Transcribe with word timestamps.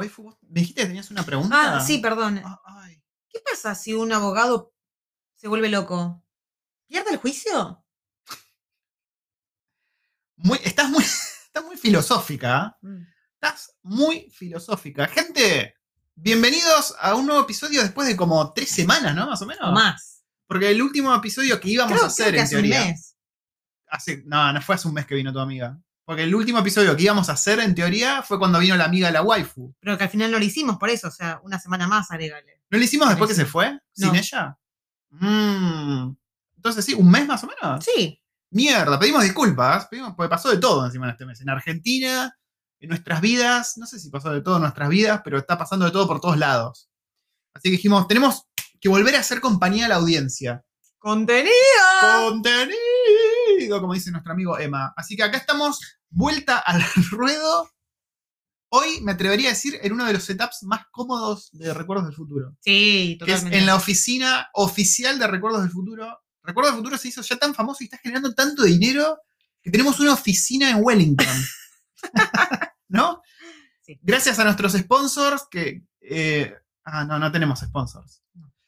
Waifu, 0.00 0.22
vos 0.22 0.36
me 0.48 0.60
dijiste 0.60 0.80
que 0.80 0.86
tenías 0.86 1.10
una 1.10 1.24
pregunta. 1.26 1.76
Ah, 1.76 1.80
sí, 1.84 1.98
perdón. 1.98 2.40
Ah, 2.42 2.58
ay. 2.64 3.02
¿Qué 3.28 3.38
pasa 3.44 3.74
si 3.74 3.92
un 3.92 4.10
abogado 4.12 4.72
se 5.34 5.46
vuelve 5.46 5.68
loco? 5.68 6.24
¿Pierde 6.86 7.10
el 7.10 7.18
juicio? 7.18 7.84
Muy, 10.36 10.58
estás 10.64 10.88
muy, 10.88 11.04
estás 11.44 11.64
muy 11.64 11.76
filosófica. 11.76 12.78
¿eh? 12.82 12.86
Mm. 12.86 13.06
Estás 13.34 13.76
muy 13.82 14.30
filosófica. 14.30 15.06
Gente, 15.06 15.74
bienvenidos 16.14 16.94
a 16.98 17.14
un 17.14 17.26
nuevo 17.26 17.42
episodio 17.42 17.82
después 17.82 18.08
de 18.08 18.16
como 18.16 18.54
tres 18.54 18.70
semanas, 18.70 19.14
¿no? 19.14 19.26
Más 19.26 19.42
o 19.42 19.46
menos. 19.46 19.68
O 19.68 19.72
más. 19.72 20.24
Porque 20.46 20.70
el 20.70 20.80
último 20.80 21.14
episodio 21.14 21.60
que 21.60 21.68
íbamos 21.68 21.92
Creo, 21.92 22.04
a 22.04 22.06
hacer, 22.08 22.28
creo 22.28 22.32
que 22.32 22.38
en 22.38 22.44
hace 22.46 22.56
un 22.56 22.62
teoría. 22.62 22.84
mes. 22.86 23.16
hace- 23.88 24.22
no, 24.24 24.50
no 24.54 24.62
fue 24.62 24.76
hace 24.76 24.88
un 24.88 24.94
mes 24.94 25.04
que 25.06 25.14
vino 25.14 25.30
tu 25.30 25.40
amiga. 25.40 25.78
Porque 26.04 26.24
el 26.24 26.34
último 26.34 26.58
episodio 26.58 26.96
que 26.96 27.04
íbamos 27.04 27.28
a 27.28 27.32
hacer, 27.32 27.60
en 27.60 27.74
teoría, 27.74 28.22
fue 28.22 28.38
cuando 28.38 28.58
vino 28.58 28.76
la 28.76 28.84
amiga 28.86 29.06
de 29.08 29.12
la 29.12 29.22
waifu. 29.22 29.74
Pero 29.80 29.96
que 29.96 30.04
al 30.04 30.10
final 30.10 30.30
no 30.30 30.38
lo 30.38 30.44
hicimos 30.44 30.76
por 30.76 30.90
eso. 30.90 31.08
O 31.08 31.12
sea, 31.12 31.40
una 31.44 31.58
semana 31.60 31.86
más, 31.86 32.10
agrégale. 32.10 32.62
¿No 32.70 32.78
lo 32.78 32.84
hicimos 32.84 33.08
después 33.08 33.28
que 33.28 33.34
se 33.36 33.46
fue? 33.46 33.78
¿Sin 33.92 34.08
No. 34.08 34.14
ella? 34.14 34.58
Mm. 35.10 36.16
Entonces 36.56 36.84
sí, 36.84 36.94
un 36.94 37.10
mes 37.10 37.26
más 37.26 37.42
o 37.44 37.48
menos. 37.48 37.84
Sí. 37.84 38.20
Mierda, 38.50 38.98
pedimos 38.98 39.22
disculpas. 39.22 39.86
Pedimos, 39.86 40.14
porque 40.16 40.28
pasó 40.30 40.50
de 40.50 40.58
todo 40.58 40.84
encima 40.84 41.06
en 41.06 41.12
este 41.12 41.26
mes. 41.26 41.40
En 41.40 41.48
Argentina, 41.48 42.36
en 42.80 42.88
nuestras 42.88 43.20
vidas. 43.20 43.76
No 43.76 43.86
sé 43.86 43.98
si 44.00 44.10
pasó 44.10 44.30
de 44.30 44.40
todo 44.40 44.56
en 44.56 44.62
nuestras 44.62 44.88
vidas, 44.88 45.20
pero 45.24 45.38
está 45.38 45.56
pasando 45.56 45.84
de 45.84 45.92
todo 45.92 46.06
por 46.08 46.20
todos 46.20 46.38
lados. 46.38 46.88
Así 47.54 47.64
que 47.64 47.72
dijimos, 47.72 48.06
tenemos 48.08 48.46
que 48.80 48.88
volver 48.88 49.14
a 49.16 49.20
hacer 49.20 49.40
compañía 49.40 49.86
a 49.86 49.88
la 49.88 49.96
audiencia. 49.96 50.64
¡Contenido! 50.98 51.50
Contenido, 52.28 52.76
como 53.68 53.94
dice 53.94 54.10
nuestro 54.10 54.32
amigo 54.32 54.58
Emma. 54.58 54.92
Así 54.96 55.16
que 55.16 55.22
acá 55.22 55.36
estamos, 55.36 55.80
vuelta 56.08 56.58
al 56.58 56.82
ruedo. 57.10 57.70
Hoy 58.72 59.00
me 59.02 59.12
atrevería 59.12 59.48
a 59.48 59.52
decir 59.52 59.78
en 59.82 59.92
uno 59.92 60.04
de 60.06 60.12
los 60.12 60.22
setups 60.22 60.62
más 60.62 60.82
cómodos 60.92 61.50
de 61.52 61.74
Recuerdos 61.74 62.06
del 62.06 62.14
Futuro. 62.14 62.56
Sí, 62.60 63.18
Que 63.18 63.32
es 63.32 63.38
totalmente. 63.40 63.58
en 63.58 63.66
la 63.66 63.74
oficina 63.74 64.48
oficial 64.54 65.18
de 65.18 65.26
Recuerdos 65.26 65.62
del 65.62 65.72
Futuro. 65.72 66.20
Recuerdos 66.42 66.72
del 66.72 66.78
Futuro 66.78 66.96
se 66.96 67.08
hizo 67.08 67.20
ya 67.22 67.36
tan 67.36 67.52
famoso 67.54 67.78
y 67.82 67.84
está 67.84 67.98
generando 67.98 68.32
tanto 68.32 68.62
dinero 68.62 69.18
que 69.62 69.70
tenemos 69.72 69.98
una 69.98 70.12
oficina 70.14 70.70
en 70.70 70.78
Wellington. 70.80 71.26
¿No? 72.88 73.22
Sí. 73.82 73.98
Gracias 74.02 74.38
a 74.38 74.44
nuestros 74.44 74.72
sponsors 74.72 75.46
que... 75.50 75.84
eh, 76.00 76.54
ah, 76.84 77.04
no, 77.04 77.18
no 77.18 77.30
tenemos 77.32 77.60
sponsors. 77.60 78.22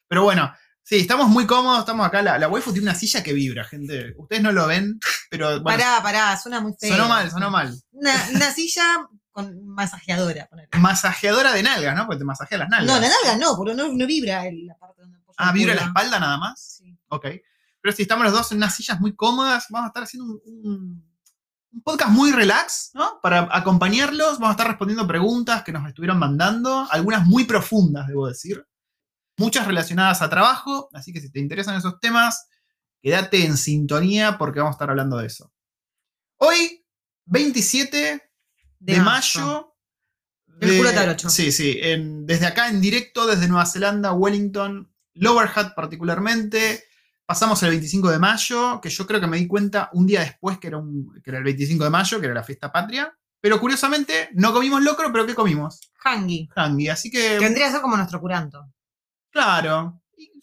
Pero 0.09 0.25
bueno, 0.25 0.53
sí, 0.83 0.97
estamos 0.97 1.29
muy 1.29 1.47
cómodos, 1.47 1.81
estamos 1.81 2.07
acá. 2.07 2.23
La, 2.23 2.39
la 2.39 2.49
waifu 2.49 2.73
tiene 2.73 2.89
una 2.91 2.95
silla 2.99 3.23
que 3.23 3.33
vibra, 3.33 3.65
gente. 3.65 4.15
Ustedes 4.17 4.43
no 4.43 4.53
lo 4.53 4.67
ven, 4.67 4.99
pero 5.31 5.61
bueno, 5.61 5.65
pará, 5.65 6.03
pará, 6.03 6.39
suena 6.39 6.61
muy 6.61 6.73
feo. 6.79 6.91
sonó 6.97 7.09
mal, 7.09 7.31
sonó 7.31 7.51
mal. 7.51 7.75
Una, 7.93 8.13
una 8.35 8.53
silla 8.53 9.07
con 9.31 9.67
masajeadora, 9.67 10.47
ponele. 10.49 10.69
Masajeadora 10.79 11.53
de 11.53 11.63
nalgas, 11.63 11.97
¿no? 11.97 12.07
Porque 12.07 12.19
te 12.19 12.25
masajea 12.25 12.59
las 12.59 12.69
nalgas. 12.69 12.95
No, 12.95 13.01
la 13.01 13.09
nalga 13.09 13.39
no, 13.45 13.57
porque 13.57 13.75
no, 13.75 13.89
no 13.89 14.07
vibra 14.07 14.47
el- 14.47 14.67
la 14.67 14.77
parte 14.77 15.01
donde 15.03 15.17
apoya 15.19 15.37
Ah, 15.39 15.53
vibra 15.53 15.75
la 15.75 15.83
espalda 15.87 16.19
nada 16.21 16.37
más. 16.37 16.77
Sí. 16.79 16.99
Ok. 17.09 17.27
Pero 17.81 17.97
si 17.97 18.03
estamos 18.03 18.25
los 18.25 18.33
dos 18.35 18.53
en 18.53 18.59
unas 18.59 18.75
sillas 18.75 19.01
muy 19.01 19.15
cómodas, 19.17 19.67
vamos 19.71 19.87
a 19.87 19.89
estar 19.89 20.03
haciendo 20.03 20.33
un, 20.33 20.41
un- 20.65 21.13
un 21.75 21.83
podcast 21.83 22.11
muy 22.11 22.31
relax, 22.33 22.91
¿no? 22.93 23.19
Para 23.23 23.49
acompañarlos, 23.51 24.33
vamos 24.39 24.49
a 24.49 24.53
estar 24.53 24.69
respondiendo 24.69 25.07
preguntas 25.07 25.63
que 25.63 25.73
nos 25.73 25.89
estuvieron 25.89 26.19
mandando, 26.19 26.87
algunas 26.91 27.27
muy 27.27 27.45
profundas, 27.45 28.07
debo 28.09 28.29
decir. 28.29 28.63
Muchas 29.39 29.67
relacionadas 29.67 30.23
a 30.23 30.29
trabajo, 30.31 30.89
así 30.93 31.13
que 31.13 31.21
si 31.21 31.31
te 31.31 31.41
interesan 31.41 31.77
esos 31.77 31.99
temas, 32.01 32.47
quédate 33.01 33.45
en 33.45 33.57
sintonía 33.57 34.37
porque 34.39 34.61
vamos 34.61 34.75
a 34.75 34.77
estar 34.77 34.91
hablando 34.91 35.17
de 35.19 35.27
eso. 35.27 35.53
Hoy, 36.39 36.85
27 37.27 38.23
de, 38.79 39.01
mayo. 39.01 39.75
El 40.61 40.71
de- 40.71 40.79
culo 40.79 40.93
tabrocho. 40.93 41.31
Sí, 41.31 41.51
sí. 41.53 41.79
en- 41.83 42.27
desde 42.27 42.47
acá 42.47 42.69
en 42.69 42.81
directo, 42.81 43.27
desde 43.27 43.49
Nueva 43.49 43.67
Zelanda, 43.67 44.13
Wellington, 44.13 44.93
Lower 45.15 45.49
Hutt 45.49 45.75
particularmente. 45.75 46.85
Pasamos 47.25 47.63
el 47.63 47.71
25 47.71 48.11
de 48.11 48.19
mayo, 48.19 48.81
que 48.81 48.91
yo 48.91 49.07
creo 49.07 49.21
que 49.21 49.27
me 49.27 49.39
di 49.39 49.47
cuenta 49.47 49.89
un 49.92 50.07
día 50.07 50.21
después 50.21 50.59
que 50.59 50.67
era, 50.69 50.77
un- 50.79 51.21
que 51.23 51.31
era 51.31 51.39
el 51.39 51.45
25 51.45 51.85
de 51.85 51.91
mayo, 51.91 52.21
que 52.21 52.27
era 52.27 52.35
la 52.35 52.45
fiesta 52.45 52.71
patria. 52.71 53.17
Pero 53.41 53.59
curiosamente, 53.59 54.29
no 54.35 54.53
comimos 54.53 54.83
locro, 54.83 55.11
pero 55.13 55.27
¿qué 55.27 55.35
comimos? 55.35 55.81
Hangi. 56.05 56.48
Hangi. 56.55 56.89
Así 56.89 57.11
que, 57.11 57.19
Que 57.19 57.39
vendría 57.41 57.69
a 57.69 57.73
ser 57.73 57.81
como 57.81 57.97
nuestro 57.97 58.21
curanto. 58.21 58.73
Claro. 59.33 60.01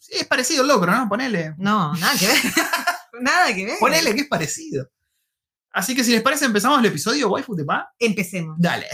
Es 0.08 0.26
parecido 0.26 0.62
al 0.62 0.68
locro, 0.68 0.92
¿no? 0.92 1.08
Ponele. 1.08 1.54
No, 1.56 1.94
nada 1.94 2.18
que 2.18 2.26
ver. 2.26 2.36
nada 3.20 3.54
que 3.54 3.64
ver. 3.64 3.78
Ponele 3.78 4.14
que 4.14 4.22
es 4.22 4.28
parecido. 4.28 4.86
Así 5.72 5.94
que 5.94 6.02
si 6.02 6.10
les 6.10 6.22
parece, 6.22 6.46
empezamos 6.46 6.80
el 6.80 6.86
episodio, 6.86 7.28
waifu 7.30 7.54
de 7.54 7.64
pa. 7.64 7.92
Empecemos. 7.98 8.56
Dale. 8.58 8.86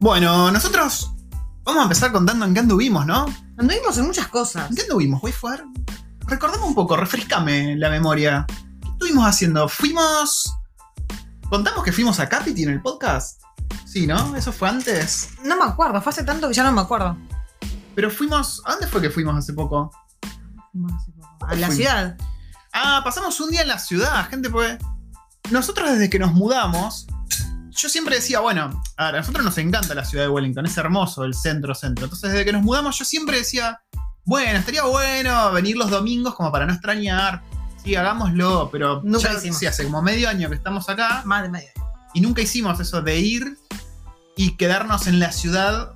Bueno, 0.00 0.50
nosotros 0.50 1.12
vamos 1.62 1.80
a 1.80 1.82
empezar 1.84 2.10
contando 2.10 2.46
en 2.46 2.54
qué 2.54 2.60
anduvimos, 2.60 3.06
¿no? 3.06 3.26
Anduvimos 3.58 3.96
en 3.98 4.06
muchas 4.06 4.28
cosas. 4.28 4.70
¿En 4.70 4.76
qué 4.76 4.82
anduvimos, 4.82 5.22
waifu? 5.22 5.48
Recordame 6.26 6.64
un 6.64 6.74
poco, 6.74 6.96
refrescame 6.96 7.76
la 7.76 7.90
memoria. 7.90 8.46
¿Qué 8.48 8.88
estuvimos 8.88 9.26
haciendo? 9.26 9.68
Fuimos... 9.68 10.59
¿Contamos 11.50 11.82
que 11.82 11.90
fuimos 11.90 12.20
a 12.20 12.28
Capiti 12.28 12.62
en 12.62 12.68
el 12.70 12.80
podcast? 12.80 13.42
Sí, 13.84 14.06
¿no? 14.06 14.36
Eso 14.36 14.52
fue 14.52 14.68
antes. 14.68 15.30
No 15.44 15.56
me 15.56 15.64
acuerdo, 15.64 16.00
fue 16.00 16.10
hace 16.10 16.22
tanto 16.22 16.46
que 16.46 16.54
ya 16.54 16.62
no 16.62 16.70
me 16.70 16.80
acuerdo. 16.80 17.16
Pero 17.96 18.08
fuimos... 18.08 18.62
¿A 18.66 18.72
dónde 18.72 18.86
fue 18.86 19.00
que 19.00 19.10
fuimos 19.10 19.36
hace 19.36 19.52
poco? 19.52 19.90
Fuimos 20.70 20.92
hace 20.92 21.10
poco. 21.10 21.44
A 21.44 21.56
la 21.56 21.66
Fuimos. 21.66 21.74
ciudad. 21.74 22.16
Ah, 22.72 23.00
pasamos 23.02 23.40
un 23.40 23.50
día 23.50 23.62
en 23.62 23.68
la 23.68 23.80
ciudad, 23.80 24.28
gente, 24.28 24.48
pues. 24.48 24.78
Nosotros 25.50 25.90
desde 25.90 26.08
que 26.08 26.20
nos 26.20 26.32
mudamos, 26.32 27.08
yo 27.70 27.88
siempre 27.88 28.14
decía, 28.14 28.38
bueno, 28.38 28.80
a 28.96 29.10
nosotros 29.10 29.44
nos 29.44 29.58
encanta 29.58 29.92
la 29.96 30.04
ciudad 30.04 30.26
de 30.26 30.30
Wellington, 30.30 30.66
es 30.66 30.76
hermoso 30.76 31.24
el 31.24 31.34
centro, 31.34 31.74
centro. 31.74 32.04
Entonces, 32.04 32.30
desde 32.30 32.44
que 32.44 32.52
nos 32.52 32.62
mudamos, 32.62 32.96
yo 32.96 33.04
siempre 33.04 33.38
decía, 33.38 33.82
bueno, 34.24 34.56
estaría 34.56 34.84
bueno 34.84 35.50
venir 35.50 35.76
los 35.76 35.90
domingos 35.90 36.36
como 36.36 36.52
para 36.52 36.64
no 36.66 36.74
extrañar. 36.74 37.42
Sí, 37.84 37.94
hagámoslo, 37.94 38.68
pero 38.70 39.00
Nunca 39.04 39.32
ya, 39.32 39.38
hicimos. 39.38 39.58
sí, 39.58 39.66
hace 39.66 39.84
como 39.84 40.02
medio 40.02 40.28
año 40.28 40.48
que 40.48 40.56
estamos 40.56 40.88
acá 40.88 41.22
Más 41.24 41.42
de 41.42 41.48
medio. 41.48 41.70
y 42.14 42.20
nunca 42.20 42.42
hicimos 42.42 42.78
eso 42.80 43.00
de 43.02 43.18
ir 43.18 43.58
y 44.36 44.56
quedarnos 44.56 45.06
en 45.06 45.18
la 45.20 45.32
ciudad 45.32 45.92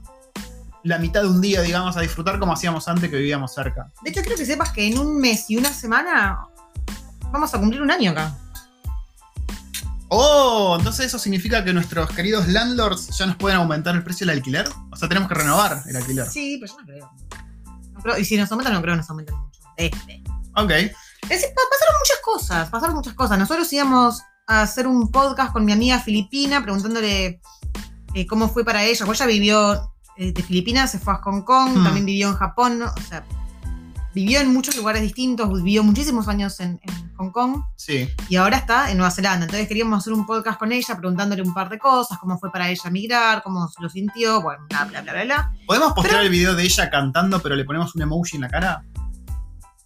la 0.83 0.99
mitad 0.99 1.22
de 1.22 1.28
un 1.28 1.41
día, 1.41 1.62
digamos, 1.62 1.97
a 1.97 2.00
disfrutar 2.03 2.39
como 2.39 2.53
hacíamos 2.53 2.87
antes 2.89 3.09
que 3.11 3.17
vivíamos 3.17 3.55
cerca. 3.55 3.91
De 4.03 4.11
hecho, 4.11 4.21
quiero 4.21 4.37
que 4.37 4.45
sepas 4.45 4.71
que 4.71 4.87
en 4.87 4.99
un 4.99 5.19
mes 5.19 5.47
y 5.49 5.56
una 5.56 5.72
semana 5.72 6.41
vamos 7.33 7.55
a 7.55 7.59
cumplir 7.59 7.81
un 7.81 7.91
año 7.91 8.11
acá. 8.11 8.37
Oh, 10.09 10.77
entonces 10.78 11.06
eso 11.06 11.19
significa 11.19 11.65
que 11.65 11.72
nuestros 11.72 12.11
queridos 12.11 12.47
landlords 12.49 13.16
ya 13.16 13.27
nos 13.27 13.37
pueden 13.37 13.59
aumentar 13.59 13.95
el 13.95 14.05
precio 14.05 14.27
del 14.27 14.37
alquiler. 14.37 14.69
O 14.93 14.97
sea, 14.97 15.09
tenemos 15.09 15.28
que 15.28 15.34
renovar 15.34 15.83
el 15.87 15.97
alquiler. 15.97 16.27
Sí, 16.28 16.59
pero 16.61 16.72
yo 16.72 16.81
no 16.81 16.87
creo. 16.87 17.11
No 17.95 18.01
creo- 18.01 18.19
Y 18.19 18.25
si 18.25 18.37
nos 18.37 18.51
aumentan, 18.53 18.75
no 18.75 18.83
creo 18.83 18.93
que 18.95 18.99
nos 18.99 19.11
aumenten 19.11 19.37
mucho. 19.37 19.61
Este. 19.77 20.22
Ok. 20.56 20.71
Es 21.25 21.41
decir, 21.41 21.49
pa- 21.55 21.62
pasaron 21.71 21.95
muchas 22.01 22.19
cosas, 22.25 22.71
pasaron 22.71 22.97
muchas 22.97 23.15
cosas. 23.15 23.39
Nosotros 23.39 23.73
íbamos 23.73 24.23
a 24.47 24.62
hacer 24.62 24.87
un 24.87 25.11
podcast 25.11 25.53
con 25.53 25.65
mi 25.65 25.73
amiga 25.73 25.99
filipina 25.99 26.62
preguntándole 26.62 27.41
eh, 28.15 28.27
cómo 28.27 28.49
fue 28.49 28.65
para 28.65 28.85
ella. 28.85 29.07
Pues 29.07 29.21
ella 29.21 29.29
vivió 29.29 29.93
eh, 30.17 30.33
de 30.33 30.43
Filipinas, 30.43 30.91
se 30.93 30.99
fue 30.99 31.15
a 31.15 31.17
Hong 31.17 31.43
Kong, 31.43 31.71
Hmm. 31.77 31.84
también 31.84 32.07
vivió 32.07 32.29
en 32.29 32.34
Japón, 32.37 32.79
¿no? 32.79 32.87
o 32.87 33.01
sea, 33.09 33.25
vivió 34.15 34.39
en 34.41 34.53
muchos 34.53 34.77
lugares 34.77 35.03
distintos, 35.03 35.51
vivió 35.63 35.83
muchísimos 35.83 36.29
años 36.29 36.61
en, 36.61 36.79
en 36.83 37.15
Hong 37.17 37.31
Kong 37.33 37.63
Sí. 37.75 38.09
y 38.29 38.37
ahora 38.37 38.59
está 38.59 38.93
en 38.93 38.99
Nueva 38.99 39.11
Zelanda. 39.11 39.47
Entonces 39.47 39.67
queríamos 39.67 39.99
hacer 39.99 40.13
un 40.13 40.25
podcast 40.25 40.57
con 40.59 40.71
ella 40.71 40.97
preguntándole 40.97 41.43
un 41.43 41.53
par 41.53 41.69
de 41.69 41.81
cosas, 41.81 42.19
cómo 42.19 42.39
fue 42.39 42.53
para 42.53 42.69
ella 42.71 42.91
migrar, 42.91 43.43
cómo 43.43 43.69
lo 43.81 43.89
sintió, 43.89 44.41
bueno, 44.41 44.65
bla, 44.69 44.84
bla, 44.84 45.01
bla, 45.03 45.13
bla, 45.15 45.25
bla. 45.25 45.53
¿Podemos 45.67 45.95
postear 45.95 46.17
Pero- 46.19 46.25
el 46.27 46.31
video 46.31 46.55
de 46.55 46.63
ella 46.63 46.91
cantando, 46.91 47.41
pero 47.43 47.57
le 47.57 47.65
ponemos 47.65 47.93
un 47.97 48.03
emoji 48.03 48.37
en 48.37 48.43
la 48.43 48.49
cara? 48.51 48.84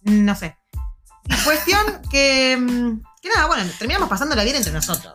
No 0.03 0.35
sé. 0.35 0.58
Y 1.29 1.43
cuestión 1.43 2.01
que, 2.09 2.57
mm, 2.57 3.01
que 3.21 3.29
nada, 3.29 3.47
bueno, 3.47 3.69
terminamos 3.77 4.09
pasándola 4.09 4.43
bien 4.43 4.55
entre 4.55 4.71
nosotros. 4.71 5.13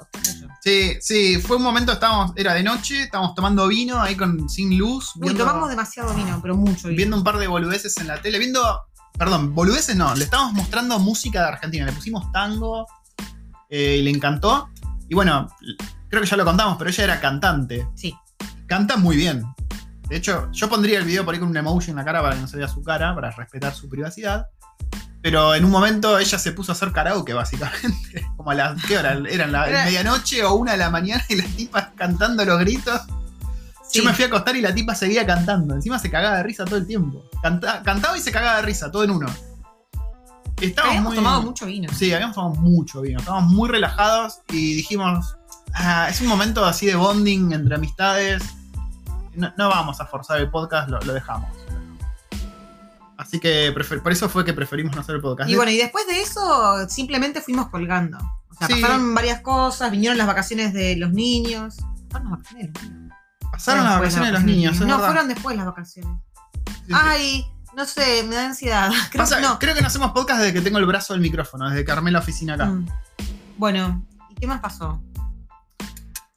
Sí, 0.61 0.96
sí, 1.00 1.38
fue 1.38 1.56
un 1.56 1.62
momento, 1.62 1.93
estábamos, 1.93 2.32
era 2.37 2.55
de 2.55 2.62
noche, 2.62 3.02
estábamos 3.02 3.34
tomando 3.34 3.69
vino 3.69 4.00
ahí 4.00 4.16
con 4.16 4.49
sin 4.49 4.78
luz, 4.78 5.14
Uy, 5.16 5.25
viendo, 5.25 5.44
tomamos 5.44 5.69
demasiado 5.69 6.14
vino, 6.14 6.38
pero 6.40 6.56
mucho 6.56 6.88
vino. 6.88 6.96
viendo 6.96 7.16
un 7.19 7.25
par 7.25 7.37
de 7.37 7.46
boludeces 7.46 7.99
en 7.99 8.06
la 8.06 8.22
tele, 8.22 8.38
viendo, 8.38 8.82
perdón, 9.19 9.55
boludeces 9.55 9.94
no, 9.94 10.14
le 10.14 10.25
estábamos 10.25 10.55
mostrando 10.55 10.99
música 10.99 11.40
de 11.40 11.49
Argentina, 11.49 11.84
le 11.84 11.93
pusimos 11.93 12.32
tango 12.32 12.87
eh, 13.69 13.99
y 13.99 14.02
le 14.02 14.10
encantó. 14.10 14.70
Y 15.08 15.14
bueno, 15.14 15.49
creo 16.08 16.22
que 16.22 16.28
ya 16.28 16.37
lo 16.37 16.46
contamos, 16.46 16.76
pero 16.78 16.88
ella 16.88 17.05
era 17.05 17.20
cantante. 17.20 17.88
Sí. 17.94 18.14
Canta 18.67 18.96
muy 18.96 19.17
bien. 19.17 19.44
De 20.08 20.17
hecho, 20.17 20.50
yo 20.52 20.69
pondría 20.69 20.99
el 20.99 21.05
video 21.05 21.25
por 21.25 21.34
ahí 21.34 21.40
con 21.40 21.49
un 21.49 21.56
emoji 21.56 21.90
en 21.90 21.96
la 21.96 22.05
cara 22.05 22.22
para 22.22 22.37
que 22.37 22.40
no 22.40 22.49
se 22.49 22.56
vea 22.56 22.69
su 22.69 22.82
cara, 22.82 23.14
para 23.14 23.31
respetar 23.31 23.75
su 23.75 23.88
privacidad. 23.88 24.46
Pero 25.24 25.54
en 25.54 25.64
un 25.64 25.70
momento 25.70 26.18
ella 26.18 26.38
se 26.38 26.52
puso 26.52 26.72
a 26.72 26.74
hacer 26.74 26.92
karaoke, 26.92 27.32
básicamente. 27.32 28.28
Como 28.36 28.50
a 28.50 28.54
las. 28.54 28.84
¿Qué 28.84 28.98
hora? 28.98 29.16
Eran 29.30 29.52
la 29.52 29.66
Era- 29.66 29.84
medianoche 29.86 30.44
o 30.44 30.52
una 30.54 30.72
de 30.72 30.76
la 30.78 30.90
mañana 30.90 31.24
y 31.30 31.36
la 31.36 31.44
tipa 31.44 31.92
cantando 31.96 32.44
los 32.44 32.58
gritos. 32.60 33.00
Sí. 33.88 34.00
Yo 34.00 34.04
me 34.04 34.12
fui 34.12 34.24
a 34.24 34.26
acostar 34.26 34.54
y 34.54 34.60
la 34.60 34.74
tipa 34.74 34.94
seguía 34.94 35.24
cantando. 35.24 35.74
Encima 35.74 35.98
se 35.98 36.10
cagaba 36.10 36.36
de 36.36 36.42
risa 36.42 36.66
todo 36.66 36.76
el 36.76 36.86
tiempo. 36.86 37.24
Canta- 37.42 37.82
cantaba 37.82 38.18
y 38.18 38.20
se 38.20 38.30
cagaba 38.32 38.56
de 38.56 38.62
risa, 38.64 38.90
todo 38.90 39.02
en 39.04 39.12
uno. 39.12 39.26
estábamos 40.60 40.90
Habíamos 40.90 41.08
muy. 41.14 41.16
tomado 41.16 41.42
mucho 41.42 41.64
vino. 41.66 41.90
Sí, 41.94 42.12
habíamos 42.12 42.34
tomado 42.36 42.54
mucho 42.60 43.00
vino. 43.00 43.18
Estábamos 43.18 43.50
muy 43.50 43.70
relajados 43.70 44.40
y 44.50 44.74
dijimos. 44.74 45.36
"Ah, 45.72 46.06
es 46.10 46.20
un 46.20 46.26
momento 46.26 46.66
así 46.66 46.84
de 46.84 46.96
bonding 46.96 47.52
entre 47.52 47.76
amistades. 47.76 48.42
No, 49.34 49.50
no 49.56 49.70
vamos 49.70 50.00
a 50.02 50.06
forzar 50.06 50.38
el 50.38 50.50
podcast, 50.50 50.90
lo, 50.90 51.00
lo 51.00 51.14
dejamos. 51.14 51.48
Así 53.16 53.38
que 53.38 53.72
por 54.02 54.12
eso 54.12 54.28
fue 54.28 54.44
que 54.44 54.52
preferimos 54.52 54.94
no 54.94 55.00
hacer 55.00 55.14
el 55.16 55.20
podcast. 55.20 55.49
Y 55.49 55.55
bueno, 55.56 55.70
y 55.70 55.76
después 55.76 56.06
de 56.06 56.20
eso, 56.20 56.88
simplemente 56.88 57.40
fuimos 57.40 57.69
colgando. 57.69 58.19
O 58.50 58.55
sea, 58.55 58.66
Sí. 58.69 58.81
pasaron 58.81 59.14
varias 59.14 59.40
cosas, 59.40 59.90
vinieron 59.90 60.19
las 60.19 60.26
vacaciones 60.26 60.72
de 60.72 60.96
los 60.96 61.12
niños. 61.12 61.76
Pasaron 62.11 62.31
las 62.31 62.40
vacaciones 62.40 62.72
de 62.72 62.72
los 62.72 62.82
niños. 62.84 63.12
Pasaron 63.52 63.84
las 63.84 63.93
Después 64.00 64.14
vacaciones 64.14 64.26
de 64.28 64.32
los 64.32 64.44
niños, 64.44 64.75
es 64.75 64.81
No, 64.81 64.87
verdad. 64.87 65.06
fueron 65.06 65.28
después 65.28 65.56
las 65.56 65.66
vacaciones. 65.66 66.20
Sí. 66.87 66.93
Ay, 66.93 67.46
no 67.76 67.84
sé, 67.84 68.25
me 68.28 68.34
da 68.34 68.46
ansiedad. 68.46 68.90
Creo 69.11 69.22
Pasa- 69.25 69.37
que 69.37 69.43
no. 69.43 69.58
Creo 69.58 69.75
que 69.75 69.81
no 69.81 69.87
hacemos 69.87 70.10
podcast 70.12 70.40
desde 70.40 70.52
que 70.52 70.60
tengo 70.60 70.78
el 70.78 70.87
brazo 70.87 71.12
del 71.12 71.22
micrófono, 71.22 71.69
desde 71.70 71.84
que 71.84 71.93
armé 71.93 72.10
la 72.10 72.19
oficina 72.19 72.55
acá. 72.55 72.67
Mm. 72.67 72.87
Bueno, 73.56 74.05
¿y 74.31 74.34
qué 74.34 74.46
más 74.49 74.60
pasó? 74.60 75.00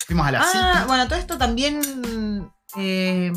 Fuimos 0.05 0.27
a 0.27 0.31
la 0.31 0.41
Ah, 0.41 0.45
cita. 0.51 0.85
bueno, 0.87 1.07
todo 1.07 1.17
esto 1.19 1.37
también. 1.37 2.49
eh, 2.77 3.31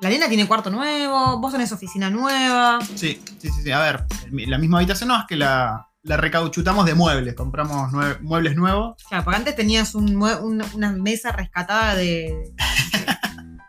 la 0.00 0.08
nena 0.08 0.28
tiene 0.28 0.46
cuarto 0.48 0.70
nuevo, 0.70 1.38
vos 1.38 1.52
tenés 1.52 1.70
oficina 1.72 2.10
nueva. 2.10 2.78
Sí, 2.94 3.20
sí, 3.38 3.50
sí, 3.50 3.62
sí. 3.64 3.70
A 3.70 3.80
ver, 3.80 4.04
la 4.30 4.58
misma 4.58 4.78
habitación 4.78 5.08
no 5.08 5.18
es 5.18 5.24
que 5.28 5.36
la, 5.36 5.86
la 6.02 6.16
recauchutamos 6.16 6.86
de 6.86 6.94
muebles. 6.94 7.34
Compramos 7.34 7.92
nue- 7.92 8.20
muebles 8.20 8.56
nuevos. 8.56 8.96
Claro, 9.08 9.24
porque 9.24 9.36
antes 9.36 9.54
tenías 9.56 9.94
un 9.94 10.14
mue- 10.16 10.40
un- 10.42 10.64
una 10.74 10.90
mesa 10.92 11.30
rescatada 11.32 11.94
de, 11.94 12.04
de, 12.04 12.54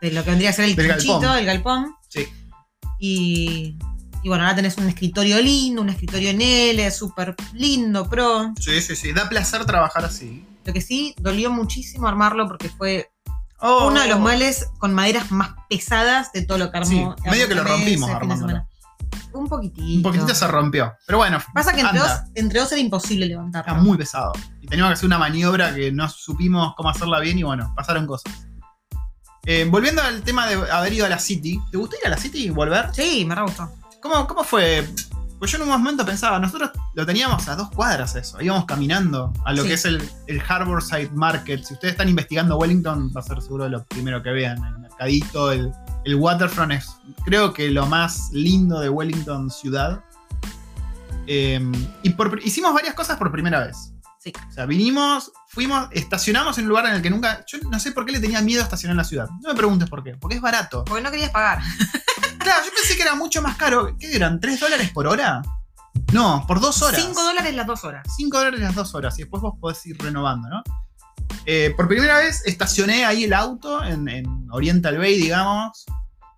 de 0.08 0.10
lo 0.12 0.24
que 0.24 0.30
vendría 0.30 0.50
a 0.50 0.52
ser 0.52 0.64
el 0.66 0.74
Del 0.76 0.88
quinchito, 0.90 1.20
galpón. 1.20 1.38
el 1.38 1.46
galpón. 1.46 1.94
Sí. 2.08 2.26
Y, 2.98 3.78
y 4.22 4.28
bueno, 4.28 4.44
ahora 4.44 4.56
tenés 4.56 4.76
un 4.78 4.88
escritorio 4.88 5.40
lindo, 5.40 5.82
un 5.82 5.88
escritorio 5.90 6.30
en 6.30 6.40
L, 6.40 6.90
súper 6.90 7.34
lindo, 7.52 8.08
pro. 8.08 8.52
Sí, 8.58 8.80
sí, 8.80 8.96
sí. 8.96 9.12
Da 9.12 9.28
placer 9.28 9.64
trabajar 9.66 10.04
así. 10.04 10.44
Lo 10.64 10.72
que 10.72 10.80
sí, 10.80 11.14
dolió 11.18 11.50
muchísimo 11.50 12.08
armarlo 12.08 12.46
porque 12.48 12.70
fue 12.70 13.10
Oh. 13.60 13.88
uno 13.88 14.00
de 14.00 14.08
los 14.08 14.18
muebles 14.18 14.68
con 14.78 14.92
maderas 14.94 15.30
más 15.30 15.50
pesadas 15.70 16.32
de 16.32 16.42
todo 16.42 16.58
lo 16.58 16.70
que 16.70 16.78
armó. 16.78 17.16
Sí, 17.22 17.30
medio 17.30 17.48
que 17.48 17.54
lo 17.54 17.64
rompimos 17.64 18.10
armándolo. 18.10 18.66
Un 19.32 19.48
poquitito. 19.48 19.82
Un 19.82 20.02
poquitito 20.02 20.34
se 20.34 20.46
rompió. 20.46 20.94
Pero 21.06 21.18
bueno, 21.18 21.38
Pasa 21.52 21.72
que 21.72 21.80
entre 21.80 21.98
dos, 21.98 22.10
entre 22.34 22.60
dos 22.60 22.70
era 22.72 22.80
imposible 22.80 23.26
levantarlo. 23.26 23.72
Era 23.72 23.80
muy 23.80 23.96
pesado. 23.96 24.32
Y 24.60 24.66
teníamos 24.66 24.90
que 24.90 24.94
hacer 24.94 25.06
una 25.06 25.18
maniobra 25.18 25.74
que 25.74 25.90
no 25.92 26.08
supimos 26.08 26.74
cómo 26.76 26.88
hacerla 26.88 27.18
bien 27.20 27.38
y 27.38 27.42
bueno, 27.42 27.72
pasaron 27.74 28.06
cosas. 28.06 28.32
Eh, 29.46 29.66
volviendo 29.68 30.02
al 30.02 30.22
tema 30.22 30.46
de 30.46 30.54
haber 30.70 30.92
ido 30.92 31.06
a 31.06 31.08
la 31.08 31.18
City. 31.18 31.60
¿Te 31.70 31.76
gustó 31.76 31.96
ir 31.96 32.06
a 32.06 32.10
la 32.10 32.16
City 32.16 32.46
y 32.46 32.50
volver? 32.50 32.94
Sí, 32.94 33.24
me 33.24 33.34
re 33.34 33.42
gustó. 33.42 33.70
¿Cómo, 34.00 34.26
cómo 34.26 34.44
fue? 34.44 34.88
Pues 35.44 35.52
yo 35.52 35.58
en 35.58 35.64
un 35.64 35.68
momento 35.68 36.06
pensaba, 36.06 36.38
nosotros 36.38 36.70
lo 36.94 37.04
teníamos 37.04 37.46
a 37.48 37.54
dos 37.54 37.68
cuadras 37.70 38.16
eso, 38.16 38.40
íbamos 38.40 38.64
caminando 38.64 39.30
a 39.44 39.52
lo 39.52 39.60
Sí. 39.60 39.68
que 39.68 39.74
es 39.74 39.84
el, 39.84 40.02
el 40.26 40.40
Harborside 40.40 41.10
Market. 41.12 41.62
Si 41.64 41.74
ustedes 41.74 41.92
están 41.92 42.08
investigando 42.08 42.56
Wellington, 42.56 43.12
va 43.14 43.20
a 43.20 43.24
ser 43.24 43.42
seguro 43.42 43.68
lo 43.68 43.84
primero 43.84 44.22
que 44.22 44.30
vean. 44.30 44.56
El 44.64 44.78
mercadito, 44.78 45.52
el, 45.52 45.70
el 46.06 46.14
waterfront 46.14 46.72
es 46.72 46.88
creo 47.26 47.52
que 47.52 47.68
lo 47.68 47.84
más 47.84 48.30
lindo 48.32 48.80
de 48.80 48.88
Wellington 48.88 49.50
ciudad. 49.50 50.00
Eh, 51.26 51.60
y 52.02 52.08
por- 52.08 52.40
hicimos 52.42 52.72
varias 52.72 52.94
cosas 52.94 53.18
por 53.18 53.30
primera 53.30 53.66
vez. 53.66 53.92
Sí. 54.24 54.32
O 54.48 54.52
sea, 54.52 54.64
vinimos, 54.64 55.32
fuimos, 55.48 55.86
estacionamos 55.90 56.56
en 56.56 56.64
un 56.64 56.70
lugar 56.70 56.86
en 56.86 56.94
el 56.94 57.02
que 57.02 57.10
nunca... 57.10 57.44
Yo 57.46 57.58
no 57.70 57.78
sé 57.78 57.92
por 57.92 58.06
qué 58.06 58.12
le 58.12 58.20
tenía 58.20 58.40
miedo 58.40 58.62
a 58.62 58.64
estacionar 58.64 58.94
en 58.94 58.98
la 58.98 59.04
ciudad. 59.04 59.28
No 59.42 59.50
me 59.50 59.54
preguntes 59.54 59.90
por 59.90 60.02
qué, 60.02 60.16
porque 60.18 60.36
es 60.36 60.40
barato. 60.40 60.82
Porque 60.86 61.02
no 61.02 61.10
querías 61.10 61.30
pagar. 61.30 61.60
Claro, 62.38 62.62
yo 62.62 62.72
pensé 62.74 62.94
que 62.94 63.00
era 63.00 63.14
mucho 63.14 63.40
más 63.40 63.56
caro. 63.56 63.96
¿Qué 63.98 64.14
eran? 64.14 64.38
¿3 64.38 64.58
dólares 64.58 64.90
por 64.90 65.06
hora? 65.06 65.40
No, 66.12 66.44
por 66.46 66.60
dos 66.60 66.82
horas. 66.82 67.00
5 67.00 67.22
dólares 67.22 67.54
las 67.54 67.66
dos 67.66 67.84
horas. 67.84 68.06
5 68.18 68.36
dólares 68.36 68.60
las 68.60 68.74
dos 68.74 68.94
horas 68.94 69.18
y 69.18 69.22
después 69.22 69.40
vos 69.40 69.54
podés 69.58 69.86
ir 69.86 69.96
renovando, 69.98 70.50
¿no? 70.50 70.62
Eh, 71.46 71.72
por 71.74 71.88
primera 71.88 72.18
vez 72.18 72.42
estacioné 72.44 73.06
ahí 73.06 73.24
el 73.24 73.32
auto 73.32 73.82
en, 73.82 74.08
en 74.10 74.46
Oriental 74.50 74.98
Bay, 74.98 75.16
digamos. 75.16 75.86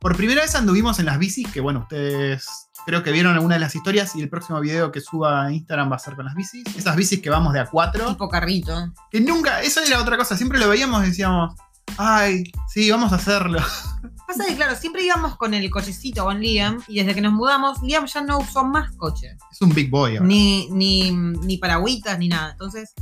Por 0.06 0.16
primera 0.16 0.42
vez 0.42 0.54
anduvimos 0.54 1.00
en 1.00 1.06
las 1.06 1.18
bicis, 1.18 1.50
que 1.50 1.60
bueno, 1.60 1.80
ustedes 1.80 2.46
creo 2.86 3.02
que 3.02 3.10
vieron 3.10 3.34
alguna 3.34 3.56
de 3.56 3.60
las 3.60 3.74
historias 3.74 4.14
y 4.14 4.22
el 4.22 4.28
próximo 4.28 4.60
video 4.60 4.92
que 4.92 5.00
suba 5.00 5.46
a 5.46 5.52
Instagram 5.52 5.90
va 5.90 5.96
a 5.96 5.98
ser 5.98 6.14
con 6.14 6.26
las 6.26 6.36
bicis. 6.36 6.62
Esas 6.76 6.94
bicis 6.94 7.20
que 7.20 7.28
vamos 7.28 7.52
de 7.52 7.58
a 7.58 7.66
cuatro. 7.66 8.06
Tipo 8.10 8.28
carrito. 8.28 8.92
Que 9.10 9.20
nunca, 9.20 9.62
eso 9.62 9.80
era 9.80 10.00
otra 10.00 10.16
cosa, 10.16 10.36
siempre 10.36 10.60
lo 10.60 10.68
veíamos 10.68 11.02
y 11.02 11.08
decíamos, 11.08 11.56
ay, 11.98 12.44
sí, 12.68 12.88
vamos 12.88 13.12
a 13.12 13.16
hacerlo. 13.16 13.58
Pasa 14.28 14.44
que, 14.46 14.54
claro, 14.54 14.76
siempre 14.76 15.04
íbamos 15.04 15.36
con 15.36 15.54
el 15.54 15.68
cochecito 15.70 16.22
con 16.22 16.40
Liam 16.40 16.80
y 16.86 17.00
desde 17.00 17.12
que 17.12 17.20
nos 17.20 17.32
mudamos, 17.32 17.82
Liam 17.82 18.06
ya 18.06 18.20
no 18.20 18.38
usó 18.38 18.62
más 18.62 18.92
coche. 18.92 19.36
Es 19.50 19.60
un 19.60 19.70
big 19.70 19.90
boy. 19.90 20.18
ahora. 20.18 20.24
Ni, 20.24 20.68
ni, 20.70 21.10
ni 21.10 21.58
paragüitas, 21.58 22.16
ni 22.16 22.28
nada. 22.28 22.52
Entonces, 22.52 22.94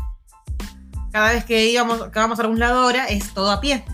cada 1.12 1.34
vez 1.34 1.44
que 1.44 1.70
íbamos, 1.70 2.04
que 2.04 2.18
vamos 2.18 2.38
a 2.38 2.42
algún 2.44 2.58
lado 2.58 2.78
ahora, 2.80 3.04
es 3.08 3.34
todo 3.34 3.50
a 3.50 3.60
pie. 3.60 3.84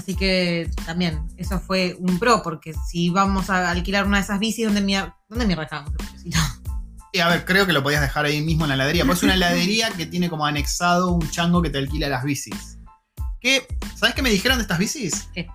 Sí. 0.00 0.02
Así 0.02 0.14
que 0.16 0.70
también, 0.86 1.26
eso 1.36 1.60
fue 1.60 1.96
un 1.98 2.18
pro, 2.18 2.42
porque 2.42 2.74
si 2.88 3.10
vamos 3.10 3.50
a 3.50 3.70
alquilar 3.70 4.06
una 4.06 4.16
de 4.18 4.24
esas 4.24 4.38
bicis, 4.38 4.64
¿dónde 4.64 4.80
mierda, 4.80 5.16
¿dónde 5.28 5.54
cochecito? 5.54 6.38
Y 7.12 7.18
a 7.18 7.28
ver, 7.28 7.44
creo 7.44 7.66
que 7.66 7.72
lo 7.72 7.82
podías 7.82 8.00
dejar 8.00 8.24
ahí 8.24 8.40
mismo 8.40 8.64
en 8.64 8.68
la 8.68 8.74
heladería. 8.76 9.04
Pues 9.04 9.18
es 9.18 9.22
una 9.24 9.34
heladería 9.34 9.90
que 9.90 10.06
tiene 10.06 10.30
como 10.30 10.46
anexado 10.46 11.10
un 11.10 11.28
chango 11.30 11.60
que 11.60 11.68
te 11.70 11.78
alquila 11.78 12.08
las 12.08 12.22
bicis. 12.24 12.78
Que, 13.40 13.66
¿Sabes 13.96 14.14
qué 14.14 14.22
me 14.22 14.30
dijeron 14.30 14.58
de 14.58 14.62
estas 14.62 14.78
bicis? 14.78 15.28
¿Qué? 15.34 15.48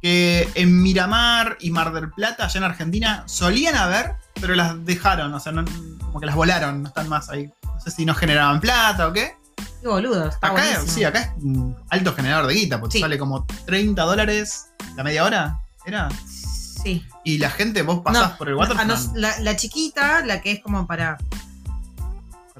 Que 0.00 0.48
en 0.54 0.82
Miramar 0.82 1.58
y 1.60 1.70
Mar 1.70 1.92
del 1.92 2.10
Plata, 2.10 2.46
allá 2.46 2.58
en 2.58 2.64
Argentina, 2.64 3.24
solían 3.26 3.76
haber, 3.76 4.16
pero 4.40 4.54
las 4.54 4.84
dejaron. 4.84 5.32
O 5.34 5.40
sea, 5.40 5.52
no- 5.52 5.64
como 6.00 6.18
que 6.18 6.26
las 6.26 6.34
volaron, 6.34 6.82
no 6.82 6.88
están 6.88 7.08
más 7.08 7.28
ahí. 7.28 7.50
No 7.62 7.80
sé 7.80 7.90
si 7.90 8.04
no 8.04 8.14
generaban 8.14 8.60
plata 8.60 9.06
o 9.08 9.12
qué. 9.12 9.36
Qué 9.82 9.88
boludo, 9.88 10.28
está 10.28 10.46
Acá, 10.46 10.52
buenísimo. 10.62 10.86
sí, 10.92 11.04
acá 11.04 11.20
es 11.36 11.42
un 11.42 11.76
alto 11.90 12.14
generador 12.14 12.46
de 12.46 12.54
guita, 12.54 12.80
porque 12.80 12.98
Sí. 12.98 13.00
sale 13.02 13.18
como 13.18 13.44
30 13.66 14.02
dólares 14.04 14.68
la 14.96 15.02
media 15.04 15.24
hora. 15.24 15.58
¿Era? 15.84 16.08
Sí. 16.28 17.04
Y 17.24 17.38
la 17.38 17.50
gente, 17.50 17.82
vos 17.82 18.00
pasás 18.04 18.30
No, 18.32 18.38
por 18.38 18.48
el 18.48 18.54
waterfront. 18.54 18.88
nos- 18.88 19.12
la, 19.14 19.38
la 19.40 19.56
chiquita, 19.56 20.24
la 20.24 20.40
que 20.40 20.52
es 20.52 20.62
como 20.62 20.86
para 20.86 21.18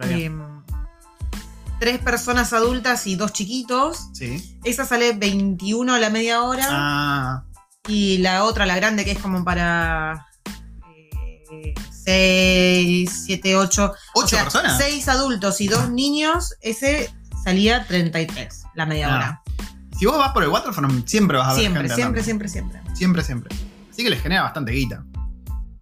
em, 0.00 0.42
tres 1.78 1.98
personas 2.00 2.52
adultas 2.52 3.06
y 3.06 3.14
dos 3.16 3.32
chiquitos, 3.32 4.08
Sí. 4.12 4.58
esa 4.64 4.84
sale 4.84 5.12
21 5.12 5.94
a 5.94 5.98
la 6.00 6.10
media 6.10 6.42
hora. 6.42 6.66
Ah, 6.68 7.44
Y 7.88 8.18
la 8.18 8.44
otra, 8.44 8.64
la 8.66 8.76
grande, 8.76 9.04
que 9.04 9.10
es 9.12 9.18
como 9.18 9.44
para 9.44 10.26
6, 12.04 13.22
7, 13.26 13.56
8. 13.56 13.92
¿Ocho 14.14 14.36
personas? 14.36 14.78
6 14.78 15.08
adultos 15.08 15.60
y 15.60 15.68
dos 15.68 15.90
niños, 15.90 16.54
ese 16.60 17.12
salía 17.44 17.86
33 17.86 18.64
la 18.74 18.86
media 18.86 19.08
Ah, 19.12 19.16
hora. 19.16 19.42
Si 19.98 20.06
vos 20.06 20.18
vas 20.18 20.32
por 20.32 20.42
el 20.42 20.48
waterfront, 20.48 21.06
siempre 21.06 21.36
vas 21.38 21.48
a 21.48 21.52
ver 21.52 21.60
Siempre, 21.60 21.82
gente 21.82 21.94
siempre, 21.94 22.20
andando. 22.20 22.24
siempre, 22.24 22.48
siempre. 22.48 22.96
Siempre, 22.96 23.22
siempre. 23.24 23.56
Así 23.90 24.02
que 24.02 24.10
les 24.10 24.22
genera 24.22 24.42
bastante 24.42 24.72
guita. 24.72 25.04